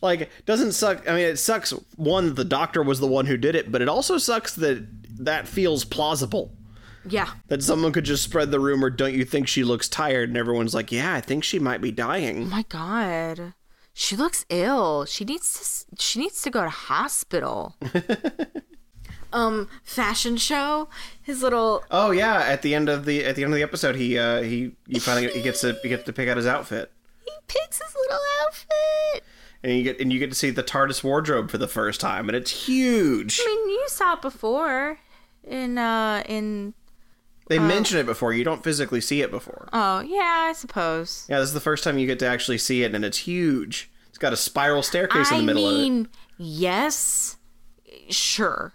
Like, 0.00 0.30
doesn't 0.46 0.72
suck. 0.72 1.08
I 1.08 1.12
mean, 1.14 1.24
it 1.24 1.38
sucks. 1.38 1.70
One, 1.96 2.34
the 2.34 2.44
doctor 2.44 2.82
was 2.82 3.00
the 3.00 3.06
one 3.06 3.26
who 3.26 3.36
did 3.36 3.54
it, 3.56 3.72
but 3.72 3.82
it 3.82 3.88
also 3.88 4.16
sucks 4.18 4.54
that 4.56 4.86
that 5.24 5.48
feels 5.48 5.84
plausible. 5.84 6.52
Yeah. 7.06 7.28
That 7.48 7.62
someone 7.62 7.92
could 7.92 8.04
just 8.04 8.22
spread 8.24 8.50
the 8.50 8.60
rumor, 8.60 8.90
don't 8.90 9.14
you 9.14 9.24
think 9.24 9.48
she 9.48 9.64
looks 9.64 9.88
tired? 9.88 10.28
And 10.30 10.36
everyone's 10.38 10.74
like, 10.74 10.90
yeah, 10.92 11.14
I 11.14 11.20
think 11.20 11.44
she 11.44 11.58
might 11.58 11.80
be 11.80 11.90
Oh 11.90 11.94
dying. 11.94 12.48
my 12.48 12.64
God. 12.68 13.54
She 13.94 14.14
looks 14.16 14.44
ill. 14.48 15.04
She 15.06 15.24
needs 15.24 15.86
to. 15.90 15.96
She 16.02 16.20
needs 16.20 16.40
to 16.42 16.50
go 16.50 16.62
to 16.62 16.68
hospital. 16.68 17.76
um, 19.32 19.68
fashion 19.82 20.36
show. 20.36 20.88
His 21.22 21.42
little 21.42 21.84
Oh 21.90 22.10
yeah, 22.10 22.36
at 22.42 22.62
the 22.62 22.74
end 22.74 22.88
of 22.88 23.04
the 23.04 23.24
at 23.24 23.36
the 23.36 23.44
end 23.44 23.52
of 23.52 23.56
the 23.56 23.62
episode, 23.62 23.96
he 23.96 24.18
uh 24.18 24.42
he 24.42 24.72
he 24.86 24.98
finally 24.98 25.28
he 25.32 25.42
gets 25.42 25.60
to 25.62 25.76
he 25.82 25.88
gets 25.88 26.04
to 26.04 26.12
pick 26.12 26.28
out 26.28 26.36
his 26.36 26.46
outfit. 26.46 26.92
he 27.24 27.32
picks 27.48 27.80
his 27.82 27.94
little 27.94 28.20
outfit. 28.44 29.24
And 29.64 29.72
you 29.76 29.82
get 29.82 30.00
and 30.00 30.12
you 30.12 30.18
get 30.20 30.30
to 30.30 30.36
see 30.36 30.50
the 30.50 30.62
TARDIS 30.62 31.02
wardrobe 31.02 31.50
for 31.50 31.58
the 31.58 31.68
first 31.68 32.00
time, 32.00 32.28
and 32.28 32.36
it's 32.36 32.66
huge. 32.68 33.40
I 33.42 33.46
mean, 33.46 33.68
you 33.70 33.84
saw 33.88 34.14
it 34.14 34.22
before 34.22 34.98
in 35.44 35.76
uh 35.76 36.22
in 36.28 36.74
They 37.48 37.58
oh. 37.58 37.62
mention 37.62 37.98
it 37.98 38.06
before. 38.06 38.32
You 38.32 38.44
don't 38.44 38.62
physically 38.62 39.00
see 39.00 39.22
it 39.22 39.30
before. 39.30 39.68
oh 39.72 40.00
yeah, 40.00 40.46
I 40.48 40.52
suppose. 40.52 41.26
Yeah, 41.28 41.40
this 41.40 41.48
is 41.48 41.54
the 41.54 41.60
first 41.60 41.84
time 41.84 41.98
you 41.98 42.06
get 42.06 42.18
to 42.20 42.26
actually 42.26 42.58
see 42.58 42.82
it, 42.82 42.94
and 42.94 43.04
it's 43.04 43.18
huge. 43.18 43.90
It's 44.08 44.18
got 44.18 44.32
a 44.32 44.36
spiral 44.36 44.82
staircase 44.82 45.30
in 45.30 45.38
the 45.38 45.44
middle 45.44 45.66
of 45.66 45.74
it. 45.74 45.78
I 45.78 45.80
mean, 45.80 46.08
yes, 46.36 47.36
sure. 48.10 48.72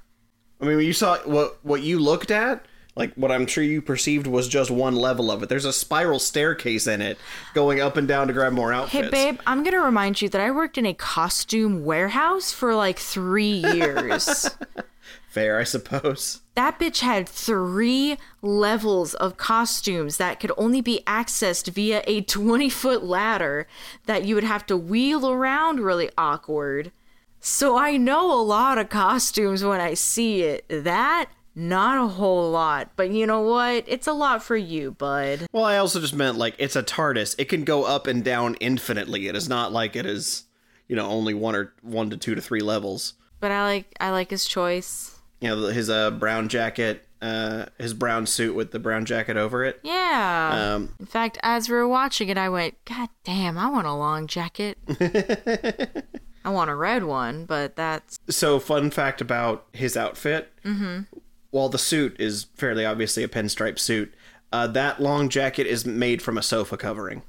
I 0.62 0.66
mean, 0.66 0.78
when 0.78 0.86
you 0.86 0.94
saw 0.94 1.18
what 1.20 1.60
what 1.64 1.82
you 1.82 2.00
looked 2.00 2.32
at, 2.32 2.66
like 2.96 3.14
what 3.16 3.32
I'm 3.32 3.48
sure 3.48 3.64
you 3.64 3.82
perceived 3.82 4.28
was 4.28 4.48
just 4.48 4.72
one 4.72 4.96
level 4.96 5.32
of 5.32 5.44
it. 5.44 5.50
There's 5.50 5.66
a 5.66 5.74
spiral 5.74 6.20
staircase 6.20 6.88
in 6.88 7.02
it, 7.02 7.18
going 7.54 7.80
up 7.80 7.98
and 7.98 8.08
down 8.08 8.28
to 8.28 8.34
grab 8.34 8.54
more 8.54 8.72
outfits. 8.72 9.06
Hey, 9.06 9.10
babe, 9.10 9.40
I'm 9.46 9.64
gonna 9.64 9.82
remind 9.82 10.22
you 10.22 10.30
that 10.30 10.42
I 10.42 10.52
worked 10.52 10.78
in 10.78 10.86
a 10.86 10.94
costume 10.94 11.84
warehouse 11.84 12.52
for 12.52 12.76
like 12.76 13.00
three 13.00 13.64
years. 13.74 14.50
Fair, 15.34 15.58
I 15.58 15.64
suppose. 15.64 16.42
that 16.54 16.80
bitch 16.80 17.00
had 17.00 17.28
three 17.28 18.20
levels 18.44 19.16
of 19.16 19.36
costumes 19.36 20.18
that 20.18 20.40
could 20.40 20.52
only 20.58 20.80
be 20.80 21.02
accessed 21.08 21.74
via 21.74 22.04
a 22.06 22.22
20 22.22 22.70
foot 22.70 23.04
ladder 23.04 23.66
that 24.06 24.26
you 24.26 24.36
would 24.36 24.44
have 24.44 24.64
to 24.68 24.78
wheel 24.78 25.28
around 25.28 25.80
really 25.80 26.08
awkward. 26.20 26.92
So 27.40 27.76
I 27.76 27.98
know 27.98 28.32
a 28.32 28.44
lot 28.44 28.78
of 28.78 28.90
costumes 28.90 29.64
when 29.64 29.82
I 29.82 29.96
see 29.96 30.44
it. 30.44 30.66
That, 30.70 31.32
not 31.56 31.98
a 31.98 32.10
whole 32.10 32.52
lot. 32.52 32.92
But 32.96 33.10
you 33.10 33.26
know 33.26 33.42
what? 33.42 33.86
It's 33.88 34.06
a 34.06 34.14
lot 34.14 34.44
for 34.44 34.56
you, 34.56 34.92
bud. 34.92 35.48
Well, 35.52 35.66
I 35.66 35.78
also 35.78 36.00
just 36.00 36.14
meant 36.14 36.38
like 36.38 36.54
it's 36.60 36.76
a 36.76 36.84
TARDIS. 36.84 37.34
It 37.40 37.46
can 37.46 37.64
go 37.64 37.86
up 37.86 38.06
and 38.06 38.24
down 38.24 38.54
infinitely. 38.60 39.28
It 39.28 39.36
is 39.36 39.50
not 39.50 39.72
like 39.72 39.96
it 39.96 40.06
is, 40.06 40.44
you 40.88 40.96
know, 40.96 41.10
only 41.10 41.34
one 41.34 41.56
or 41.56 41.74
one 41.82 42.12
to 42.12 42.18
two 42.18 42.36
to 42.36 42.42
three 42.42 42.62
levels. 42.62 43.16
But 43.40 43.50
I 43.50 43.64
like 43.64 43.96
I 44.00 44.12
like 44.12 44.30
his 44.30 44.46
choice. 44.46 45.13
You 45.44 45.50
know, 45.50 45.66
his 45.68 45.90
uh, 45.90 46.10
brown 46.12 46.48
jacket, 46.48 47.06
uh, 47.22 47.66
his 47.78 47.94
brown 47.94 48.26
suit 48.28 48.56
with 48.56 48.72
the 48.72 48.80
brown 48.80 49.04
jacket 49.04 49.36
over 49.36 49.66
it. 49.66 49.78
Yeah. 49.84 50.74
Um, 50.76 50.96
In 51.02 51.06
fact, 51.06 51.38
as 51.44 51.68
we 51.68 51.76
were 51.76 51.86
watching 51.86 52.30
it, 52.30 52.38
I 52.38 52.48
went, 52.48 52.76
God 52.86 53.10
damn, 53.26 53.58
I 53.58 53.70
want 53.70 53.86
a 53.86 53.94
long 53.94 54.26
jacket. 54.28 54.78
I 56.46 56.50
want 56.50 56.70
a 56.70 56.76
red 56.76 57.04
one, 57.04 57.44
but 57.44 57.76
that's 57.76 58.20
so, 58.30 58.58
fun 58.58 58.90
fact 58.90 59.20
about 59.20 59.66
his 59.74 59.98
outfit. 59.98 60.54
Mm-hmm. 60.64 61.18
While 61.52 61.68
the 61.68 61.78
suit 61.78 62.16
is 62.22 62.46
fairly 62.56 62.86
obviously 62.86 63.22
a 63.24 63.28
pinstripe 63.28 63.80
suit, 63.80 64.14
uh, 64.54 64.68
that 64.68 65.02
long 65.02 65.28
jacket 65.28 65.68
is 65.68 65.86
made 65.86 66.22
from 66.22 66.38
a 66.38 66.42
sofa 66.42 66.78
covering. 66.78 67.22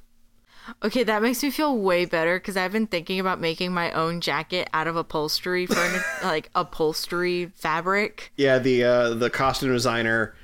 Okay. 0.83 1.03
That 1.03 1.23
makes 1.23 1.43
me 1.43 1.51
feel 1.51 1.77
way 1.77 2.05
better 2.05 2.39
because 2.39 2.57
I've 2.57 2.73
been 2.73 2.87
thinking 2.87 3.21
about 3.21 3.41
making 3.41 3.73
my 3.73 3.91
own 3.93 4.21
jacket 4.21 4.69
out 4.73 4.87
of 4.87 4.97
upholstery 4.97 5.67
furniture, 5.67 6.05
like 6.23 6.51
upholstery 6.55 7.53
fabric. 7.55 8.33
Yeah, 8.37 8.59
the 8.59 8.85
uh, 8.85 9.11
the 9.15 9.31
costume 9.31 9.73
designer 9.73 10.35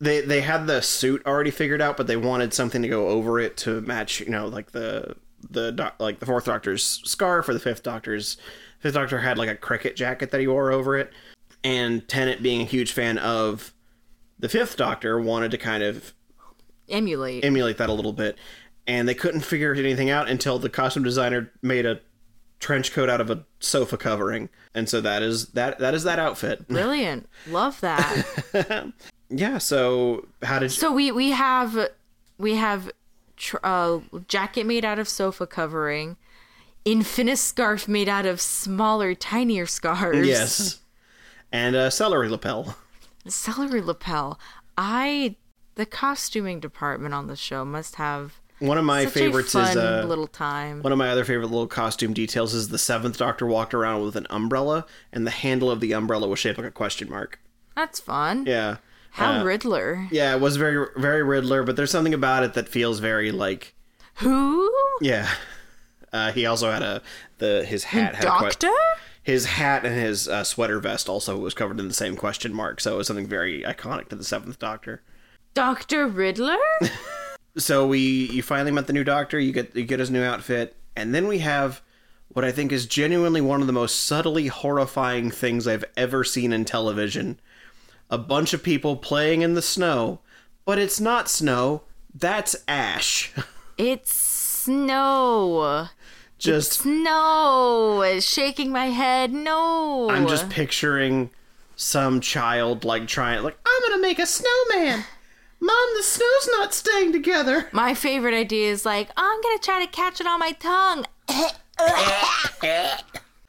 they 0.00 0.20
they 0.20 0.40
had 0.40 0.66
the 0.66 0.80
suit 0.82 1.22
already 1.26 1.50
figured 1.52 1.80
out, 1.80 1.96
but 1.96 2.06
they 2.08 2.16
wanted 2.16 2.52
something 2.52 2.82
to 2.82 2.88
go 2.88 3.08
over 3.08 3.38
it 3.38 3.56
to 3.58 3.80
match, 3.82 4.20
you 4.20 4.30
know, 4.30 4.46
like 4.48 4.72
the 4.72 5.14
the 5.50 5.70
doc- 5.72 5.96
like 6.00 6.18
the 6.18 6.26
fourth 6.26 6.44
Doctor's 6.44 6.84
scarf 6.84 7.48
or 7.48 7.54
the 7.54 7.60
fifth 7.60 7.82
Doctor's 7.84 8.36
fifth 8.80 8.94
Doctor 8.94 9.20
had 9.20 9.38
like 9.38 9.48
a 9.48 9.54
cricket 9.56 9.94
jacket 9.94 10.30
that 10.32 10.40
he 10.40 10.46
wore 10.48 10.72
over 10.72 10.96
it, 10.96 11.12
and 11.62 12.06
Tennant 12.08 12.42
being 12.42 12.62
a 12.62 12.64
huge 12.64 12.92
fan 12.92 13.16
of 13.18 13.72
the 14.40 14.48
fifth 14.48 14.76
Doctor 14.76 15.20
wanted 15.20 15.52
to 15.52 15.58
kind 15.58 15.84
of 15.84 16.14
Emulate. 16.88 17.44
emulate 17.44 17.78
that 17.78 17.88
a 17.88 17.92
little 17.92 18.12
bit, 18.12 18.36
and 18.86 19.08
they 19.08 19.14
couldn't 19.14 19.40
figure 19.42 19.72
anything 19.74 20.10
out 20.10 20.28
until 20.28 20.58
the 20.58 20.68
costume 20.68 21.02
designer 21.04 21.50
made 21.62 21.86
a 21.86 22.00
trench 22.60 22.92
coat 22.92 23.08
out 23.08 23.20
of 23.20 23.30
a 23.30 23.44
sofa 23.60 23.96
covering, 23.96 24.48
and 24.74 24.88
so 24.88 25.00
that 25.00 25.22
is 25.22 25.48
that 25.48 25.78
that 25.78 25.94
is 25.94 26.04
that 26.04 26.18
outfit. 26.18 26.66
Brilliant. 26.68 27.28
Love 27.48 27.80
that. 27.80 28.86
Yeah. 29.34 29.56
So 29.56 30.26
how 30.42 30.58
did 30.58 30.64
you? 30.66 30.76
so 30.76 30.92
we 30.92 31.10
we 31.10 31.30
have 31.30 31.88
we 32.36 32.56
have 32.56 32.90
tr- 33.38 33.56
uh, 33.64 34.00
jacket 34.28 34.66
made 34.66 34.84
out 34.84 34.98
of 34.98 35.08
sofa 35.08 35.46
covering, 35.46 36.18
infinite 36.84 37.38
scarf 37.38 37.88
made 37.88 38.10
out 38.10 38.26
of 38.26 38.42
smaller, 38.42 39.14
tinier 39.14 39.64
scarves. 39.64 40.28
yes. 40.28 40.80
And 41.50 41.74
a 41.74 41.90
celery 41.90 42.28
lapel. 42.28 42.76
celery 43.26 43.80
lapel. 43.80 44.38
I 44.76 45.36
the 45.76 45.86
costuming 45.86 46.60
department 46.60 47.14
on 47.14 47.26
the 47.26 47.36
show 47.36 47.64
must 47.64 47.94
have 47.94 48.38
One 48.62 48.78
of 48.78 48.84
my 48.84 49.04
such 49.04 49.14
favorites 49.14 49.54
a 49.54 49.60
is 49.70 49.76
uh, 49.76 50.04
little 50.08 50.26
time. 50.28 50.82
one 50.82 50.92
of 50.92 50.98
my 50.98 51.08
other 51.10 51.24
favorite 51.24 51.48
little 51.48 51.66
costume 51.66 52.12
details 52.12 52.54
is 52.54 52.68
the 52.68 52.78
seventh 52.78 53.18
Doctor 53.18 53.46
walked 53.46 53.74
around 53.74 54.02
with 54.04 54.16
an 54.16 54.26
umbrella, 54.30 54.86
and 55.12 55.26
the 55.26 55.30
handle 55.32 55.70
of 55.70 55.80
the 55.80 55.92
umbrella 55.92 56.28
was 56.28 56.38
shaped 56.38 56.58
like 56.58 56.66
a 56.66 56.70
question 56.70 57.10
mark. 57.10 57.40
That's 57.76 57.98
fun. 58.00 58.46
Yeah. 58.46 58.76
How 59.12 59.40
Uh, 59.40 59.44
Riddler? 59.44 60.08
Yeah, 60.10 60.34
it 60.34 60.40
was 60.40 60.56
very 60.56 60.86
very 60.96 61.22
Riddler, 61.22 61.62
but 61.64 61.76
there's 61.76 61.90
something 61.90 62.14
about 62.14 62.44
it 62.44 62.54
that 62.54 62.68
feels 62.68 62.98
very 63.00 63.30
like 63.32 63.74
Who? 64.16 64.72
yeah. 65.00 65.28
Uh, 66.12 66.30
he 66.32 66.46
also 66.46 66.70
had 66.70 66.82
a 66.82 67.02
the 67.38 67.64
his 67.64 67.84
hat 67.84 68.14
had 68.14 68.24
a 68.26 68.30
que- 68.38 68.46
Doctor? 68.50 68.72
his 69.22 69.46
hat 69.46 69.84
and 69.84 69.94
his 69.94 70.28
uh, 70.28 70.44
sweater 70.44 70.78
vest 70.78 71.08
also 71.08 71.36
was 71.38 71.54
covered 71.54 71.80
in 71.80 71.88
the 71.88 71.94
same 71.94 72.16
question 72.16 72.52
mark, 72.54 72.80
so 72.80 72.94
it 72.94 72.98
was 72.98 73.06
something 73.06 73.26
very 73.26 73.62
iconic 73.62 74.08
to 74.08 74.16
the 74.16 74.24
seventh 74.24 74.58
Doctor. 74.58 75.02
Doctor 75.54 76.06
Riddler? 76.06 76.56
so 77.56 77.86
we 77.86 77.98
you 78.30 78.42
finally 78.42 78.70
met 78.70 78.86
the 78.86 78.92
new 78.92 79.04
doctor 79.04 79.38
you 79.38 79.52
get 79.52 79.74
you 79.76 79.84
get 79.84 80.00
his 80.00 80.10
new 80.10 80.22
outfit 80.22 80.74
and 80.96 81.14
then 81.14 81.26
we 81.28 81.38
have 81.38 81.82
what 82.28 82.44
i 82.44 82.52
think 82.52 82.72
is 82.72 82.86
genuinely 82.86 83.40
one 83.40 83.60
of 83.60 83.66
the 83.66 83.72
most 83.72 84.04
subtly 84.04 84.46
horrifying 84.46 85.30
things 85.30 85.66
i've 85.66 85.84
ever 85.96 86.24
seen 86.24 86.52
in 86.52 86.64
television 86.64 87.38
a 88.10 88.18
bunch 88.18 88.52
of 88.52 88.62
people 88.62 88.96
playing 88.96 89.42
in 89.42 89.54
the 89.54 89.62
snow 89.62 90.20
but 90.64 90.78
it's 90.78 91.00
not 91.00 91.28
snow 91.28 91.82
that's 92.14 92.56
ash 92.68 93.32
it's 93.78 94.14
snow. 94.14 95.88
just 96.38 96.72
Snow. 96.82 98.18
Shaking 98.20 98.70
my 98.70 98.86
head. 98.86 99.32
No. 99.32 100.08
i'm 100.10 100.26
just 100.28 100.48
picturing 100.50 101.30
some 101.74 102.20
child 102.20 102.84
like 102.84 103.06
trying 103.08 103.42
like 103.42 103.58
i'm 103.66 103.90
gonna 103.90 104.02
make 104.02 104.18
a 104.18 104.26
snowman 104.26 105.04
mom 105.62 105.88
the 105.96 106.02
snow's 106.02 106.48
not 106.58 106.74
staying 106.74 107.12
together 107.12 107.68
My 107.72 107.94
favorite 107.94 108.34
idea 108.34 108.70
is 108.70 108.84
like, 108.84 109.10
I'm 109.16 109.40
gonna 109.40 109.58
try 109.58 109.84
to 109.84 109.90
catch 109.90 110.20
it 110.20 110.26
on 110.26 110.40
my 110.40 110.52
tongue. 110.52 111.06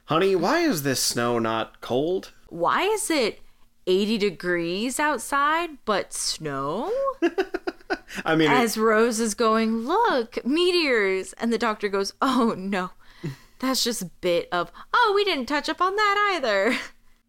honey 0.06 0.36
why 0.36 0.60
is 0.60 0.84
this 0.84 1.02
snow 1.02 1.40
not 1.40 1.82
cold 1.82 2.32
Why 2.50 2.84
is 2.84 3.10
it 3.10 3.40
80 3.88 4.18
degrees 4.18 5.00
outside 5.00 5.72
but 5.86 6.14
snow? 6.14 6.92
i 8.26 8.36
mean 8.36 8.50
it- 8.52 8.56
As 8.56 8.78
Rose 8.78 9.20
is 9.20 9.34
going, 9.34 9.86
look, 9.86 10.44
meteors. 10.46 11.34
And 11.34 11.52
the 11.52 11.58
doctor 11.58 11.90
goes, 11.90 12.14
oh 12.22 12.54
no, 12.58 12.92
that's 13.60 13.84
just 13.84 14.02
a 14.02 14.12
bit 14.22 14.48
of 14.52 14.72
oh 14.94 15.14
we 15.16 15.24
didn't 15.26 15.48
touch 15.48 15.68
up 15.70 15.82
on 15.82 15.96
that 15.96 16.32
either. 16.36 16.78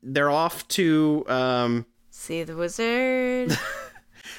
They're 0.02 0.30
off 0.30 0.68
to 0.68 1.24
um, 1.28 1.86
See 2.10 2.42
the 2.44 2.54
wizard. 2.56 3.56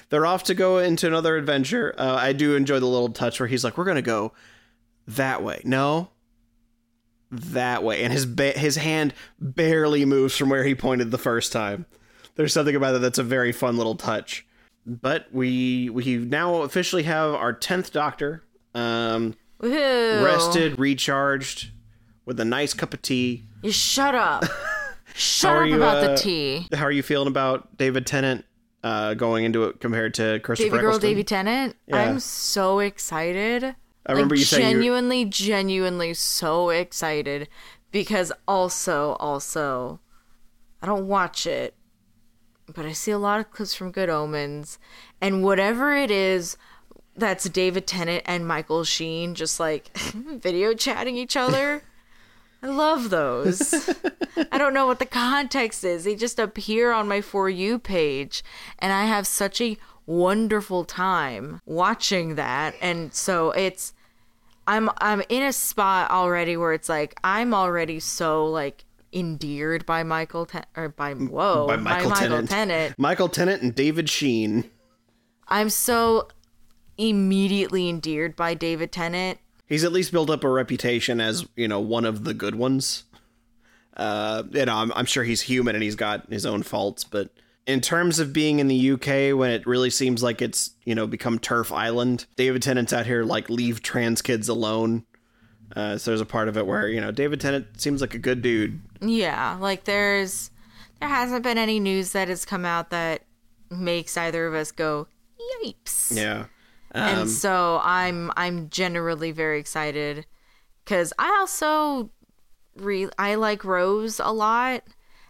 They're 0.10 0.26
off 0.26 0.44
to 0.46 0.54
go 0.54 0.78
into 0.78 1.08
another 1.08 1.36
adventure. 1.36 1.94
Uh, 1.98 2.16
I 2.16 2.34
do 2.34 2.56
enjoy 2.56 2.80
the 2.80 2.86
little 2.86 3.10
touch 3.10 3.40
where 3.40 3.48
he's 3.48 3.64
like, 3.64 3.78
"We're 3.78 3.86
gonna 3.86 4.02
go 4.02 4.34
that 5.08 5.44
way." 5.44 5.62
No, 5.64 6.10
that 7.32 7.84
way, 7.84 8.04
and 8.04 8.14
his 8.14 8.26
ba- 8.26 8.58
his 8.58 8.76
hand 8.76 9.14
barely 9.40 10.06
moves 10.06 10.38
from 10.38 10.50
where 10.50 10.64
he 10.64 10.76
pointed 10.76 11.12
the 11.12 11.18
first 11.18 11.52
time. 11.52 11.86
There's 12.36 12.54
something 12.54 12.76
about 12.76 12.94
that 12.94 13.00
that's 13.00 13.18
a 13.18 13.24
very 13.24 13.52
fun 13.52 13.78
little 13.78 13.96
touch. 13.96 14.46
But 14.86 15.28
we 15.32 15.90
we 15.90 16.18
now 16.18 16.62
officially 16.62 17.04
have 17.04 17.34
our 17.34 17.54
tenth 17.54 17.92
Doctor, 17.92 18.44
um, 18.76 19.36
rested, 19.60 20.78
recharged, 20.78 21.72
with 22.26 22.40
a 22.40 22.46
nice 22.46 22.74
cup 22.74 22.94
of 22.94 23.02
tea. 23.02 23.46
You 23.64 23.72
shut 23.72 24.16
up. 24.16 24.46
Shut 25.18 25.56
up 25.56 25.70
you, 25.70 25.78
about 25.78 26.04
uh, 26.04 26.08
the 26.10 26.18
tea. 26.18 26.68
How 26.74 26.84
are 26.84 26.92
you 26.92 27.02
feeling 27.02 27.30
about 27.30 27.78
David 27.78 28.06
Tennant 28.06 28.44
uh, 28.86 29.16
going 29.16 29.44
into 29.46 29.64
it 29.64 29.82
compared 29.82 30.14
to 30.14 30.40
Christopher 30.42 30.70
Baby 30.70 30.82
girl 30.82 30.90
Eccleston? 30.92 31.10
Davy 31.10 31.24
Tennant. 31.24 31.76
Yeah. 31.88 31.98
I'm 31.98 32.20
so 32.20 32.78
excited. 32.80 33.76
I 34.06 34.12
remember 34.12 34.36
like, 34.36 34.40
you 34.40 34.46
saying 34.46 34.62
you- 34.62 34.74
genuinely, 34.76 35.26
genuinely 35.26 36.14
so 36.14 36.70
excited 36.70 37.50
because 37.92 38.32
also, 38.48 39.14
also, 39.20 40.00
I 40.84 40.86
don't 40.86 41.08
watch 41.08 41.48
it, 41.48 41.74
but 42.74 42.86
I 42.86 42.92
see 42.92 43.10
a 43.10 43.18
lot 43.18 43.40
of 43.40 43.50
clips 43.50 43.74
from 43.74 43.90
Good 43.92 44.10
Omens, 44.10 44.78
and 45.20 45.44
whatever 45.44 45.96
it 45.96 46.12
is 46.12 46.56
that's 47.16 47.50
David 47.50 47.88
Tennant 47.88 48.24
and 48.28 48.48
Michael 48.48 48.84
Sheen 48.84 49.34
just 49.34 49.60
like 49.60 49.98
video 49.98 50.76
chatting 50.76 51.18
each 51.18 51.36
other. 51.36 51.82
I 52.62 52.68
love 52.68 53.10
those. 53.10 53.74
I 54.52 54.58
don't 54.58 54.74
know 54.74 54.88
what 54.88 55.00
the 55.00 55.06
context 55.06 55.84
is. 55.84 56.04
They 56.04 56.16
just 56.16 56.40
appear 56.40 56.92
on 56.92 57.08
my 57.08 57.22
For 57.22 57.50
You 57.50 57.78
page, 57.80 58.44
and 58.80 58.92
I 58.92 59.06
have 59.06 59.28
such 59.28 59.62
a 59.62 59.78
wonderful 60.06 60.84
time 60.86 61.62
watching 61.66 62.36
that. 62.36 62.76
And 62.82 63.14
so 63.14 63.52
it's. 63.52 63.94
I'm 64.68 64.90
I'm 64.98 65.22
in 65.30 65.44
a 65.44 65.54
spot 65.54 66.10
already 66.10 66.58
where 66.58 66.74
it's 66.74 66.90
like 66.90 67.16
I'm 67.24 67.54
already 67.54 68.00
so 68.00 68.48
like 68.48 68.84
endeared 69.14 69.86
by 69.86 70.02
Michael 70.02 70.48
Ten- 70.48 70.66
or 70.76 70.90
by 70.90 71.14
whoa 71.14 71.68
by 71.68 71.78
Michael, 71.78 72.12
Tennant. 72.12 72.50
Tennant. 72.50 72.96
Michael 72.98 73.30
Tennant 73.30 73.62
and 73.62 73.76
David 73.76 74.10
Sheen. 74.10 74.70
I'm 75.48 75.70
so 75.70 76.30
immediately 76.98 77.90
endeared 77.90 78.36
by 78.36 78.54
David 78.56 78.92
Tennant. 78.92 79.40
He's 79.68 79.84
at 79.84 79.92
least 79.92 80.12
built 80.12 80.30
up 80.30 80.44
a 80.44 80.50
reputation 80.50 81.20
as 81.20 81.46
you 81.56 81.68
know 81.68 81.80
one 81.80 82.06
of 82.06 82.24
the 82.24 82.34
good 82.34 82.56
ones. 82.56 83.04
Uh, 83.96 84.44
you 84.52 84.66
know, 84.66 84.76
I'm, 84.76 84.92
I'm 84.94 85.06
sure 85.06 85.24
he's 85.24 85.42
human 85.42 85.76
and 85.76 85.84
he's 85.84 85.96
got 85.96 86.30
his 86.30 86.46
own 86.46 86.64
faults, 86.64 87.06
but 87.06 87.30
in 87.66 87.82
terms 87.82 88.20
of 88.20 88.34
being 88.34 88.60
in 88.60 88.68
the 88.68 88.92
UK 88.92 89.38
when 89.38 89.50
it 89.52 89.66
really 89.66 89.90
seems 89.90 90.22
like 90.22 90.42
it's 90.42 90.72
you 90.84 90.96
know 90.96 91.08
become 91.08 91.40
turf 91.40 91.72
island, 91.72 92.26
David 92.36 92.62
Tennant's 92.62 92.94
out 92.94 93.06
here 93.06 93.24
like 93.24 93.50
leave 93.50 93.82
trans 93.82 94.22
kids 94.22 94.50
alone. 94.50 95.06
Uh, 95.76 95.98
so 95.98 96.12
there's 96.12 96.22
a 96.22 96.26
part 96.26 96.48
of 96.48 96.58
it 96.58 96.68
where 96.68 96.88
you 96.88 97.02
know 97.02 97.12
David 97.12 97.42
Tennant 97.42 97.82
seems 97.82 98.02
like 98.02 98.14
a 98.14 98.20
good 98.20 98.42
dude. 98.42 98.80
Yeah, 99.02 99.58
like 99.60 99.86
there's 99.86 100.52
there 101.00 101.10
hasn't 101.10 101.44
been 101.44 101.58
any 101.58 101.80
news 101.80 102.12
that 102.12 102.28
has 102.28 102.46
come 102.46 102.66
out 102.66 102.92
that 102.92 103.24
makes 103.70 104.16
either 104.16 104.46
of 104.48 104.54
us 104.54 104.72
go 104.72 105.08
yipes. 105.64 106.16
Yeah. 106.16 106.46
And 106.96 107.22
Um, 107.22 107.28
so 107.28 107.80
I'm 107.84 108.32
I'm 108.38 108.70
generally 108.70 109.32
very 109.32 109.60
excited 109.60 110.26
cuz 110.86 111.14
I 111.20 111.30
also 111.40 112.12
re- 112.76 113.10
I 113.18 113.36
like 113.36 113.64
Rose 113.64 114.20
a 114.20 114.32
lot 114.32 114.84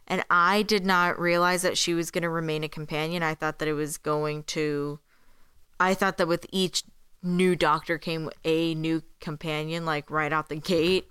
and 0.08 0.24
I 0.30 0.62
did 0.62 0.86
not 0.86 1.20
realize 1.20 1.64
that 1.64 1.78
she 1.78 1.94
was 1.94 2.12
going 2.12 2.22
to 2.22 2.30
remain 2.30 2.64
a 2.64 2.70
companion. 2.70 3.24
I 3.24 3.34
thought 3.34 3.60
that 3.60 3.68
it 3.68 3.74
was 3.74 3.98
going 3.98 4.44
to 4.44 5.00
I 5.80 5.94
thought 5.94 6.18
that 6.18 6.28
with 6.28 6.46
each 6.52 6.84
new 7.24 7.56
doctor 7.56 7.98
came 7.98 8.30
a 8.44 8.76
new 8.76 9.02
companion 9.20 9.86
like 9.86 10.10
right 10.12 10.32
out 10.32 10.50
the 10.50 10.56
gate. 10.58 11.08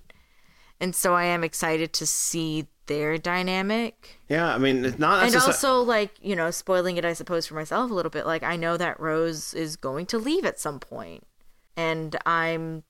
And 0.81 0.95
so 0.95 1.15
I 1.15 1.25
am 1.25 1.45
excited 1.45 1.93
to 1.95 2.07
see 2.07 2.67
their 2.87 3.17
dynamic 3.19 4.19
yeah, 4.29 4.55
I 4.55 4.59
mean, 4.59 4.85
it's 4.85 4.99
not 4.99 5.25
and 5.25 5.35
also 5.37 5.81
like 5.83 6.13
you 6.21 6.35
know 6.37 6.51
spoiling 6.51 6.97
it 6.97 7.05
i 7.05 7.13
suppose 7.13 7.47
for 7.47 7.55
myself 7.55 7.91
a 7.91 7.95
little 7.95 8.11
bit 8.11 8.27
like 8.27 8.43
i 8.43 8.57
know 8.57 8.77
that 8.77 8.99
rose 9.01 9.55
is 9.55 9.77
going 9.77 10.07
to 10.07 10.19
leave 10.19 10.45
at 10.45 10.59
some 10.61 10.79
point 10.81 11.27
and 11.77 12.17
i'm 12.27 12.83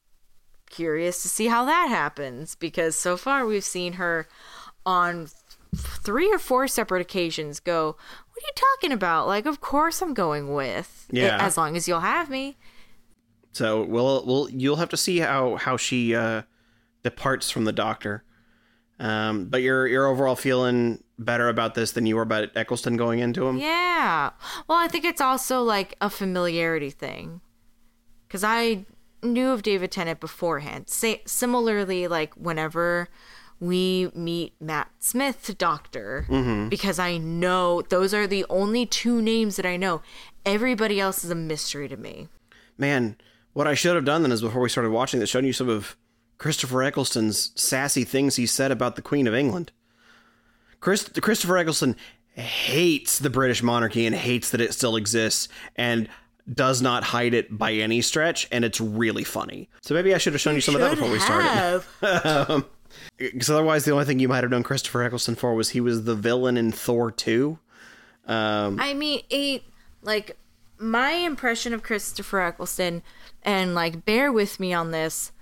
curious 0.70 1.22
to 1.22 1.28
see 1.28 1.46
how 1.46 1.64
that 1.64 1.88
happens 1.88 2.54
because 2.56 2.96
so 2.96 3.16
far 3.16 3.46
we've 3.46 3.64
seen 3.64 3.94
her 3.94 4.26
on 4.84 5.28
three 5.76 6.32
or 6.32 6.38
four 6.38 6.66
separate 6.66 7.00
occasions 7.00 7.60
go 7.60 7.86
what 7.86 8.42
are 8.42 8.46
you 8.46 8.52
talking 8.56 8.92
about 8.92 9.26
like 9.26 9.46
of 9.46 9.60
course 9.60 10.02
i'm 10.02 10.14
going 10.14 10.52
with 10.54 11.06
it, 11.10 11.18
Yeah. 11.18 11.38
as 11.40 11.56
long 11.56 11.76
as 11.76 11.86
you'll 11.86 12.00
have 12.00 12.28
me 12.30 12.56
So 13.52 13.82
we'll 13.84 14.24
we'll 14.26 14.50
you'll 14.50 14.76
have 14.76 14.88
to 14.90 14.96
see 14.96 15.18
how 15.20 15.56
how 15.56 15.76
she 15.76 16.14
uh, 16.14 16.42
departs 17.04 17.50
from 17.50 17.64
the 17.64 17.72
doctor. 17.72 18.24
Um, 19.00 19.46
but 19.46 19.62
you're 19.62 19.86
you're 19.86 20.06
overall 20.06 20.36
feeling 20.36 21.02
better 21.18 21.48
about 21.48 21.74
this 21.74 21.92
than 21.92 22.06
you 22.06 22.16
were 22.16 22.22
about 22.22 22.50
Eccleston 22.56 22.96
going 22.96 23.18
into 23.18 23.46
him. 23.46 23.58
Yeah. 23.58 24.30
Well, 24.68 24.78
I 24.78 24.88
think 24.88 25.04
it's 25.04 25.20
also 25.20 25.62
like 25.62 25.94
a 26.00 26.10
familiarity 26.10 26.90
thing. 26.90 27.40
Because 28.26 28.44
I 28.44 28.86
knew 29.22 29.50
of 29.50 29.62
David 29.62 29.90
Tennant 29.92 30.20
beforehand. 30.20 30.88
Say, 30.88 31.22
similarly, 31.26 32.08
like 32.08 32.34
whenever 32.34 33.08
we 33.60 34.10
meet 34.14 34.54
Matt 34.60 34.90
Smith, 34.98 35.54
Doctor, 35.56 36.26
because 36.68 36.98
I 36.98 37.16
know 37.16 37.82
those 37.82 38.12
are 38.12 38.26
the 38.26 38.44
only 38.50 38.84
two 38.86 39.22
names 39.22 39.56
that 39.56 39.64
I 39.64 39.76
know. 39.76 40.02
Everybody 40.44 41.00
else 41.00 41.24
is 41.24 41.30
a 41.30 41.36
mystery 41.36 41.88
to 41.88 41.96
me. 41.96 42.28
Man, 42.76 43.16
what 43.52 43.68
I 43.68 43.74
should 43.74 43.94
have 43.94 44.04
done 44.04 44.22
then 44.22 44.32
is 44.32 44.42
before 44.42 44.60
we 44.60 44.68
started 44.68 44.90
watching 44.90 45.20
this, 45.20 45.30
showing 45.30 45.46
you 45.46 45.52
some 45.52 45.68
of 45.68 45.96
Christopher 46.38 46.82
Eccleston's 46.82 47.52
sassy 47.54 48.04
things 48.04 48.36
he 48.36 48.46
said 48.46 48.70
about 48.70 48.96
the 48.96 49.02
Queen 49.02 49.26
of 49.26 49.34
England. 49.34 49.72
Chris, 50.80 51.08
Christopher 51.08 51.56
Eccleston 51.58 51.96
hates 52.34 53.18
the 53.18 53.30
British 53.30 53.62
monarchy 53.62 54.06
and 54.06 54.14
hates 54.14 54.50
that 54.50 54.60
it 54.60 54.74
still 54.74 54.96
exists 54.96 55.48
and 55.76 56.08
does 56.52 56.82
not 56.82 57.04
hide 57.04 57.32
it 57.32 57.56
by 57.56 57.72
any 57.72 58.02
stretch, 58.02 58.46
and 58.52 58.64
it's 58.64 58.80
really 58.80 59.24
funny. 59.24 59.68
So 59.80 59.94
maybe 59.94 60.14
I 60.14 60.18
should 60.18 60.34
have 60.34 60.42
shown 60.42 60.54
you, 60.54 60.60
some 60.60 60.74
of 60.74 60.80
that 60.80 60.90
before 60.90 61.10
we 61.10 61.18
started. 61.18 61.82
Because 62.00 63.48
um, 63.48 63.54
otherwise, 63.54 63.84
the 63.84 63.92
only 63.92 64.04
thing 64.04 64.18
you 64.18 64.28
might 64.28 64.44
have 64.44 64.50
known 64.50 64.62
Christopher 64.62 65.02
Eccleston 65.02 65.36
for 65.36 65.54
was 65.54 65.70
he 65.70 65.80
was 65.80 66.04
the 66.04 66.14
villain 66.14 66.56
in 66.56 66.70
Thor 66.70 67.10
2. 67.10 67.58
Um, 68.26 68.78
I 68.80 68.94
mean, 68.94 69.22
it 69.30 69.62
like 70.02 70.36
my 70.78 71.12
impression 71.12 71.72
of 71.72 71.82
Christopher 71.82 72.40
Eccleston, 72.40 73.02
and 73.42 73.74
like 73.74 74.04
bear 74.04 74.32
with 74.32 74.60
me 74.60 74.72
on 74.74 74.90
this. 74.90 75.32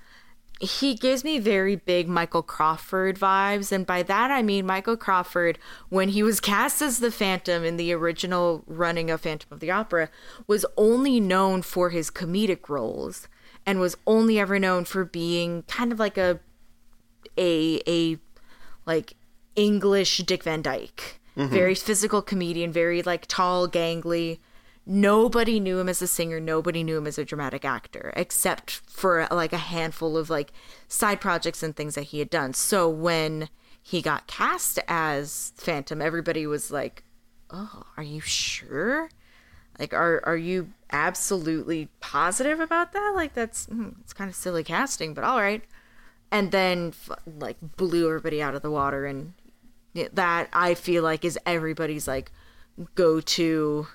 He 0.62 0.94
gives 0.94 1.24
me 1.24 1.40
very 1.40 1.74
big 1.74 2.08
Michael 2.08 2.42
Crawford 2.42 3.18
vibes, 3.18 3.72
and 3.72 3.84
by 3.84 4.04
that 4.04 4.30
I 4.30 4.42
mean 4.42 4.64
Michael 4.64 4.96
Crawford, 4.96 5.58
when 5.88 6.10
he 6.10 6.22
was 6.22 6.38
cast 6.52 6.80
as 6.80 7.00
the 7.00 7.10
Phantom 7.10 7.64
in 7.64 7.76
the 7.76 7.92
original 7.92 8.62
running 8.68 9.10
of 9.10 9.22
Phantom 9.22 9.48
of 9.50 9.58
the 9.58 9.72
Opera, 9.72 10.08
was 10.46 10.64
only 10.76 11.18
known 11.18 11.62
for 11.62 11.90
his 11.90 12.12
comedic 12.12 12.68
roles, 12.68 13.26
and 13.66 13.80
was 13.80 13.96
only 14.06 14.38
ever 14.38 14.60
known 14.60 14.84
for 14.84 15.04
being 15.04 15.62
kind 15.64 15.90
of 15.90 15.98
like 15.98 16.16
a 16.16 16.38
a 17.36 17.80
a 17.88 18.18
like 18.86 19.14
English 19.56 20.18
Dick 20.18 20.44
Van 20.44 20.62
Dyke. 20.62 21.20
Mm-hmm. 21.36 21.52
Very 21.52 21.74
physical 21.74 22.22
comedian, 22.22 22.72
very 22.72 23.02
like 23.02 23.26
tall, 23.26 23.68
gangly. 23.68 24.38
Nobody 24.84 25.60
knew 25.60 25.78
him 25.78 25.88
as 25.88 26.02
a 26.02 26.06
singer, 26.06 26.40
nobody 26.40 26.82
knew 26.82 26.98
him 26.98 27.06
as 27.06 27.18
a 27.18 27.24
dramatic 27.24 27.64
actor, 27.64 28.12
except 28.16 28.70
for 28.70 29.28
like 29.30 29.52
a 29.52 29.58
handful 29.58 30.16
of 30.16 30.28
like 30.28 30.52
side 30.88 31.20
projects 31.20 31.62
and 31.62 31.74
things 31.74 31.94
that 31.94 32.04
he 32.04 32.18
had 32.18 32.30
done. 32.30 32.52
So 32.52 32.88
when 32.88 33.48
he 33.80 34.02
got 34.02 34.26
cast 34.26 34.78
as 34.88 35.52
Phantom, 35.56 36.02
everybody 36.02 36.46
was 36.46 36.70
like, 36.70 37.04
"Oh, 37.50 37.84
are 37.96 38.02
you 38.02 38.20
sure?" 38.20 39.08
Like, 39.78 39.94
are 39.94 40.20
are 40.24 40.36
you 40.36 40.72
absolutely 40.90 41.88
positive 42.00 42.60
about 42.60 42.92
that? 42.92 43.12
Like, 43.14 43.34
that's 43.34 43.66
hmm, 43.66 43.90
it's 44.00 44.12
kind 44.12 44.28
of 44.28 44.36
silly 44.36 44.64
casting, 44.64 45.14
but 45.14 45.24
all 45.24 45.40
right 45.40 45.62
and 46.32 46.50
then 46.50 46.94
like 47.38 47.58
blew 47.76 48.08
everybody 48.08 48.42
out 48.42 48.56
of 48.56 48.62
the 48.62 48.70
water 48.70 49.06
and 49.06 49.34
that 50.14 50.48
i 50.52 50.74
feel 50.74 51.04
like 51.04 51.24
is 51.24 51.38
everybody's 51.46 52.08
like 52.08 52.32
go-to 52.96 53.86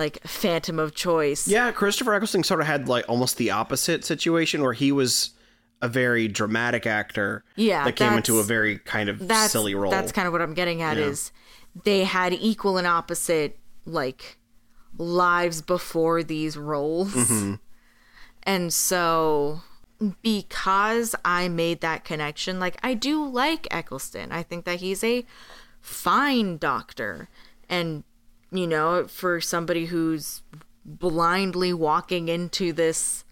like 0.00 0.22
phantom 0.26 0.78
of 0.78 0.94
choice 0.94 1.46
Yeah, 1.46 1.70
Christopher 1.72 2.14
Eccleston 2.14 2.42
sort 2.44 2.60
of 2.60 2.66
had 2.66 2.88
like 2.88 3.04
almost 3.08 3.36
the 3.36 3.50
opposite 3.50 4.04
situation 4.04 4.62
where 4.62 4.72
he 4.72 4.90
was 4.92 5.30
a 5.82 5.88
very 5.88 6.26
dramatic 6.28 6.86
actor 6.86 7.44
Yeah, 7.56 7.84
that 7.84 7.96
came 7.96 8.14
into 8.14 8.38
a 8.38 8.42
very 8.42 8.78
kind 8.78 9.08
of 9.08 9.22
silly 9.48 9.74
role. 9.74 9.90
that's 9.90 10.12
kind 10.12 10.26
of 10.26 10.32
what 10.32 10.42
i'm 10.42 10.54
getting 10.54 10.82
at 10.82 10.96
Yeah. 10.96 11.04
is 11.04 11.32
they 11.84 12.04
had 12.04 12.32
equal 12.32 12.76
and 12.78 12.86
opposite 12.86 13.58
like 13.86 14.38
lives 14.98 15.62
before 15.62 16.22
these 16.22 16.56
roles 16.56 17.14
Mm-hmm. 17.14 17.54
and 18.42 18.72
so 18.72 19.60
because 20.22 21.14
I 21.26 21.48
made 21.48 21.82
that 21.82 22.04
connection, 22.04 22.58
like 22.58 22.78
I 22.82 22.94
do 22.94 23.22
like 23.28 23.68
Eccleston. 23.70 24.32
I 24.32 24.42
think 24.42 24.64
that 24.64 24.80
he's 24.80 25.04
a 25.04 25.26
fine 25.82 26.56
doctor. 26.56 27.28
And, 27.68 28.04
you 28.52 28.66
know, 28.66 29.06
for 29.06 29.40
somebody 29.40 29.86
who's 29.86 30.42
blindly 30.84 31.72
walking 31.72 32.28
into 32.28 32.72
this 32.72 33.24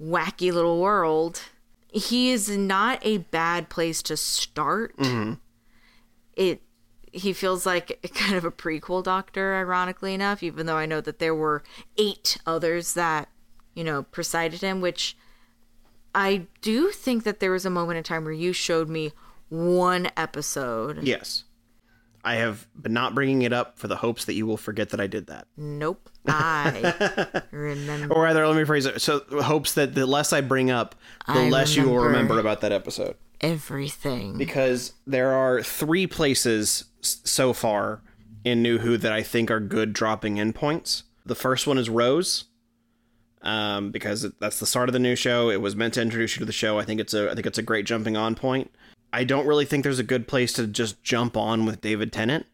wacky 0.00 0.52
little 0.52 0.80
world, 0.80 1.42
he 1.88 2.30
is 2.30 2.48
not 2.48 2.98
a 3.02 3.18
bad 3.18 3.68
place 3.68 4.02
to 4.02 4.16
start. 4.16 4.96
Mm-hmm. 4.96 5.34
It 6.34 6.62
he 7.12 7.32
feels 7.32 7.64
like 7.64 7.98
kind 8.14 8.36
of 8.36 8.44
a 8.44 8.50
prequel 8.50 9.02
doctor, 9.02 9.56
ironically 9.56 10.14
enough, 10.14 10.42
even 10.42 10.66
though 10.66 10.76
I 10.76 10.86
know 10.86 11.00
that 11.00 11.18
there 11.18 11.34
were 11.34 11.62
eight 11.96 12.36
others 12.46 12.94
that, 12.94 13.28
you 13.74 13.84
know, 13.84 14.02
presided 14.02 14.60
him, 14.60 14.80
which 14.80 15.16
I 16.14 16.46
do 16.60 16.90
think 16.90 17.24
that 17.24 17.40
there 17.40 17.50
was 17.50 17.64
a 17.64 17.70
moment 17.70 17.98
in 17.98 18.04
time 18.04 18.24
where 18.24 18.32
you 18.32 18.52
showed 18.52 18.88
me 18.88 19.12
one 19.48 20.08
episode. 20.16 21.04
Yes. 21.04 21.44
I 22.26 22.34
have 22.34 22.66
been 22.74 22.92
not 22.92 23.14
bringing 23.14 23.42
it 23.42 23.52
up 23.52 23.78
for 23.78 23.86
the 23.88 23.96
hopes 23.96 24.24
that 24.24 24.34
you 24.34 24.46
will 24.46 24.56
forget 24.56 24.90
that 24.90 25.00
I 25.00 25.06
did 25.06 25.28
that. 25.28 25.46
Nope. 25.56 26.10
I 26.28 27.42
remember. 27.52 28.12
Or 28.14 28.22
rather, 28.22 28.46
let 28.46 28.56
me 28.56 28.64
phrase 28.64 28.84
it. 28.84 29.00
So, 29.00 29.20
hopes 29.42 29.74
that 29.74 29.94
the 29.94 30.04
less 30.06 30.32
I 30.32 30.40
bring 30.40 30.70
up, 30.70 30.94
the 31.26 31.34
I 31.34 31.48
less 31.48 31.76
you 31.76 31.88
will 31.88 31.98
remember. 31.98 32.38
about 32.40 32.60
that 32.62 32.72
episode. 32.72 33.14
everything. 33.40 34.36
Because 34.36 34.92
there 35.06 35.32
are 35.32 35.62
three 35.62 36.06
places 36.06 36.84
so 37.00 37.52
far 37.52 38.02
in 38.44 38.60
New 38.62 38.78
Who 38.78 38.96
that 38.98 39.12
I 39.12 39.22
think 39.22 39.50
are 39.50 39.60
good 39.60 39.92
dropping 39.92 40.36
in 40.38 40.52
points. 40.52 41.04
The 41.24 41.34
first 41.36 41.66
one 41.66 41.78
is 41.78 41.88
Rose, 41.88 42.44
um, 43.42 43.90
because 43.90 44.26
that's 44.40 44.58
the 44.60 44.66
start 44.66 44.88
of 44.88 44.92
the 44.92 44.98
new 44.98 45.14
show. 45.16 45.50
It 45.50 45.60
was 45.60 45.76
meant 45.76 45.94
to 45.94 46.02
introduce 46.02 46.36
you 46.36 46.40
to 46.40 46.44
the 46.44 46.52
show. 46.52 46.78
I 46.78 46.84
think 46.84 47.00
it's 47.00 47.14
a 47.14 47.30
I 47.30 47.34
think 47.34 47.46
it's 47.46 47.58
a 47.58 47.62
great 47.62 47.86
jumping 47.86 48.16
on 48.16 48.34
point. 48.34 48.70
I 49.16 49.24
don't 49.24 49.46
really 49.46 49.64
think 49.64 49.82
there's 49.82 49.98
a 49.98 50.04
good 50.04 50.28
place 50.28 50.52
to 50.52 50.66
just 50.66 51.02
jump 51.02 51.38
on 51.38 51.64
with 51.64 51.80
David 51.80 52.12
Tennant. 52.12 52.44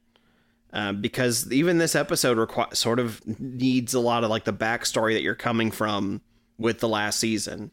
Um, 0.73 1.01
because 1.01 1.51
even 1.51 1.79
this 1.79 1.97
episode 1.97 2.39
requi- 2.39 2.77
sort 2.77 3.01
of 3.01 3.21
needs 3.41 3.95
a 3.95 4.01
lot 4.01 4.23
of 4.23 4.31
like 4.31 4.45
the 4.45 4.53
backstory 4.53 5.13
that 5.15 5.23
you're 5.23 5.35
coming 5.35 5.73
from 5.73 6.21
with 6.59 6.79
the 6.79 6.89
last 6.89 7.19
season. 7.19 7.73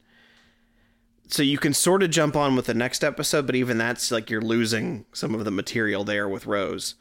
So 1.27 1.43
you 1.43 1.59
can 1.59 1.75
sort 1.75 2.01
of 2.01 2.09
jump 2.09 2.35
on 2.35 2.55
with 2.55 2.65
the 2.65 2.73
next 2.73 3.03
episode, 3.03 3.45
but 3.45 3.53
even 3.53 3.77
that's 3.77 4.09
like 4.11 4.31
you're 4.31 4.41
losing 4.41 5.05
some 5.13 5.35
of 5.35 5.45
the 5.45 5.51
material 5.51 6.03
there 6.03 6.27
with 6.27 6.47
Rose. 6.47 6.95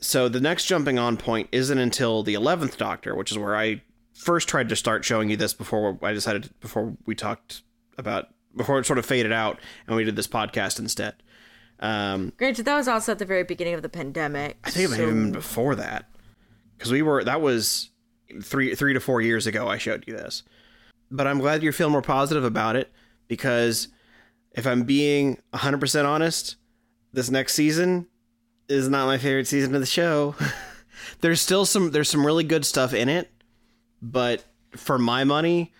So 0.00 0.30
the 0.30 0.40
next 0.40 0.64
jumping 0.64 0.98
on 0.98 1.18
point 1.18 1.50
isn't 1.52 1.78
until 1.78 2.22
the 2.22 2.32
11th 2.32 2.78
Doctor, 2.78 3.14
which 3.14 3.30
is 3.30 3.36
where 3.36 3.54
I 3.54 3.82
first 4.14 4.48
tried 4.48 4.70
to 4.70 4.76
start 4.76 5.04
showing 5.04 5.28
you 5.28 5.36
this 5.36 5.52
before 5.52 5.98
I 6.00 6.14
decided 6.14 6.48
before 6.58 6.96
we 7.04 7.14
talked 7.14 7.60
about 7.98 8.30
before 8.54 8.78
it 8.78 8.86
sort 8.86 8.98
of 8.98 9.06
faded 9.06 9.32
out 9.32 9.58
and 9.86 9.96
we 9.96 10.04
did 10.04 10.16
this 10.16 10.26
podcast 10.26 10.78
instead. 10.78 11.14
Um, 11.80 12.32
Granted, 12.36 12.66
that 12.66 12.76
was 12.76 12.88
also 12.88 13.12
at 13.12 13.18
the 13.18 13.24
very 13.24 13.42
beginning 13.42 13.74
of 13.74 13.82
the 13.82 13.88
pandemic. 13.88 14.58
I 14.64 14.70
think 14.70 14.86
it 14.86 14.90
may 14.90 14.96
have 14.98 15.08
been 15.08 15.32
before 15.32 15.74
that, 15.76 16.06
because 16.76 16.92
we 16.92 17.02
were 17.02 17.24
that 17.24 17.40
was 17.40 17.90
three 18.42 18.74
three 18.74 18.92
to 18.92 19.00
four 19.00 19.20
years 19.20 19.46
ago. 19.46 19.66
I 19.66 19.78
showed 19.78 20.04
you 20.06 20.14
this, 20.14 20.42
but 21.10 21.26
I'm 21.26 21.38
glad 21.38 21.62
you're 21.62 21.72
feeling 21.72 21.92
more 21.92 22.02
positive 22.02 22.44
about 22.44 22.76
it 22.76 22.92
because 23.28 23.88
if 24.52 24.66
I'm 24.66 24.82
being 24.82 25.38
100 25.50 25.80
percent 25.80 26.06
honest, 26.06 26.56
this 27.14 27.30
next 27.30 27.54
season 27.54 28.06
is 28.68 28.88
not 28.88 29.06
my 29.06 29.16
favorite 29.16 29.46
season 29.46 29.74
of 29.74 29.80
the 29.80 29.86
show. 29.86 30.34
there's 31.20 31.40
still 31.40 31.64
some 31.64 31.92
there's 31.92 32.10
some 32.10 32.26
really 32.26 32.44
good 32.44 32.66
stuff 32.66 32.92
in 32.92 33.08
it, 33.08 33.30
but 34.02 34.44
for 34.76 34.98
my 34.98 35.24
money, 35.24 35.72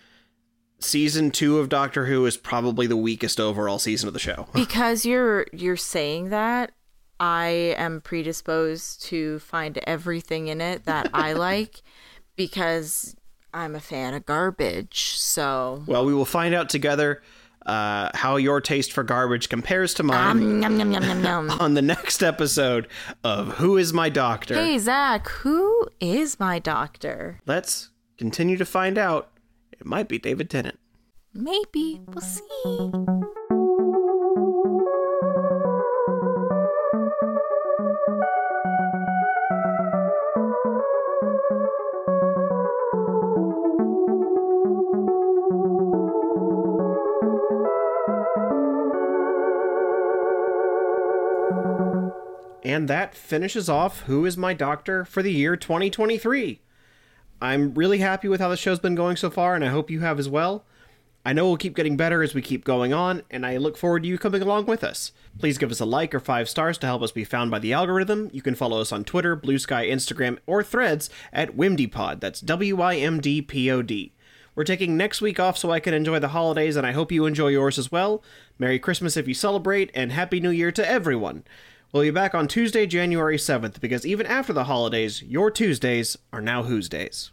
season 0.80 1.30
two 1.30 1.58
of 1.58 1.68
Doctor 1.68 2.06
Who 2.06 2.26
is 2.26 2.36
probably 2.36 2.86
the 2.86 2.96
weakest 2.96 3.38
overall 3.38 3.78
season 3.78 4.06
of 4.08 4.12
the 4.14 4.18
show. 4.20 4.48
because 4.54 5.04
you're 5.06 5.46
you're 5.52 5.76
saying 5.76 6.30
that 6.30 6.72
i 7.20 7.74
am 7.76 8.00
predisposed 8.00 9.02
to 9.04 9.38
find 9.40 9.78
everything 9.86 10.48
in 10.48 10.60
it 10.62 10.84
that 10.86 11.10
i 11.12 11.32
like 11.48 11.82
because 12.36 13.14
i'm 13.52 13.74
a 13.74 13.80
fan 13.80 14.14
of 14.14 14.24
garbage 14.24 15.16
so 15.16 15.82
Well, 15.86 16.04
we 16.06 16.14
will 16.14 16.24
find 16.24 16.54
out 16.54 16.68
together 16.70 17.22
uh, 17.66 18.08
how 18.14 18.36
your 18.36 18.62
taste 18.62 18.90
for 18.90 19.02
garbage 19.02 19.50
compares 19.50 19.92
to 19.94 20.02
mine 20.02 20.30
um, 20.30 20.62
yum, 20.62 20.92
yum, 20.92 20.92
yum, 21.22 21.50
on 21.60 21.74
the 21.74 21.82
next 21.82 22.22
episode 22.22 22.88
of 23.22 23.48
Who 23.58 23.76
is 23.76 23.92
My 23.92 24.08
Doctor? 24.08 24.54
hey 24.54 24.78
zach 24.78 25.28
who 25.28 25.86
is 26.00 26.40
my 26.40 26.58
doctor 26.58 27.38
Let's 27.46 27.90
continue 28.16 28.56
to 28.56 28.64
find 28.64 28.96
out. 28.96 29.30
It 29.80 29.86
might 29.86 30.08
be 30.08 30.18
David 30.18 30.50
Tennant. 30.50 30.78
maybe 31.32 32.02
we'll 32.06 32.20
see 32.20 32.92
And 52.62 52.86
that 52.88 53.14
finishes 53.14 53.68
off 53.68 54.02
Who 54.02 54.24
is 54.26 54.36
My 54.36 54.54
Doctor 54.54 55.04
for 55.04 55.22
the 55.22 55.32
year 55.32 55.56
2023. 55.56 56.60
I'm 57.40 57.74
really 57.74 57.98
happy 57.98 58.28
with 58.28 58.40
how 58.40 58.48
the 58.48 58.56
show's 58.56 58.78
been 58.78 58.94
going 58.94 59.16
so 59.16 59.30
far, 59.30 59.54
and 59.54 59.64
I 59.64 59.68
hope 59.68 59.90
you 59.90 60.00
have 60.00 60.18
as 60.18 60.28
well. 60.28 60.64
I 61.24 61.34
know 61.34 61.46
we'll 61.46 61.58
keep 61.58 61.76
getting 61.76 61.98
better 61.98 62.22
as 62.22 62.34
we 62.34 62.40
keep 62.40 62.64
going 62.64 62.94
on, 62.94 63.22
and 63.30 63.44
I 63.44 63.58
look 63.58 63.76
forward 63.76 64.02
to 64.04 64.08
you 64.08 64.16
coming 64.16 64.40
along 64.40 64.64
with 64.66 64.82
us. 64.82 65.12
Please 65.38 65.58
give 65.58 65.70
us 65.70 65.80
a 65.80 65.84
like 65.84 66.14
or 66.14 66.20
five 66.20 66.48
stars 66.48 66.78
to 66.78 66.86
help 66.86 67.02
us 67.02 67.12
be 67.12 67.24
found 67.24 67.50
by 67.50 67.58
the 67.58 67.74
algorithm. 67.74 68.30
You 68.32 68.40
can 68.40 68.54
follow 68.54 68.80
us 68.80 68.90
on 68.90 69.04
Twitter, 69.04 69.36
Blue 69.36 69.58
Sky, 69.58 69.86
Instagram, 69.86 70.38
or 70.46 70.62
Threads 70.62 71.10
at 71.32 71.56
WimDpod. 71.56 72.20
That's 72.20 72.40
W 72.40 72.80
I 72.80 72.96
M 72.96 73.20
D 73.20 73.42
P 73.42 73.70
O 73.70 73.82
D. 73.82 74.12
We're 74.54 74.64
taking 74.64 74.96
next 74.96 75.20
week 75.20 75.38
off 75.38 75.56
so 75.56 75.70
I 75.70 75.80
can 75.80 75.94
enjoy 75.94 76.18
the 76.18 76.28
holidays, 76.28 76.76
and 76.76 76.86
I 76.86 76.92
hope 76.92 77.12
you 77.12 77.26
enjoy 77.26 77.48
yours 77.48 77.78
as 77.78 77.92
well. 77.92 78.22
Merry 78.58 78.78
Christmas 78.78 79.16
if 79.16 79.28
you 79.28 79.34
celebrate, 79.34 79.90
and 79.94 80.12
Happy 80.12 80.40
New 80.40 80.50
Year 80.50 80.72
to 80.72 80.86
everyone. 80.86 81.44
We'll 81.92 82.04
be 82.04 82.10
back 82.12 82.36
on 82.36 82.46
Tuesday, 82.46 82.86
January 82.86 83.36
7th, 83.36 83.80
because 83.80 84.06
even 84.06 84.24
after 84.24 84.52
the 84.52 84.64
holidays, 84.64 85.22
your 85.22 85.50
Tuesdays 85.50 86.16
are 86.32 86.40
now 86.40 86.62
Who's 86.62 86.88
Days. 86.88 87.32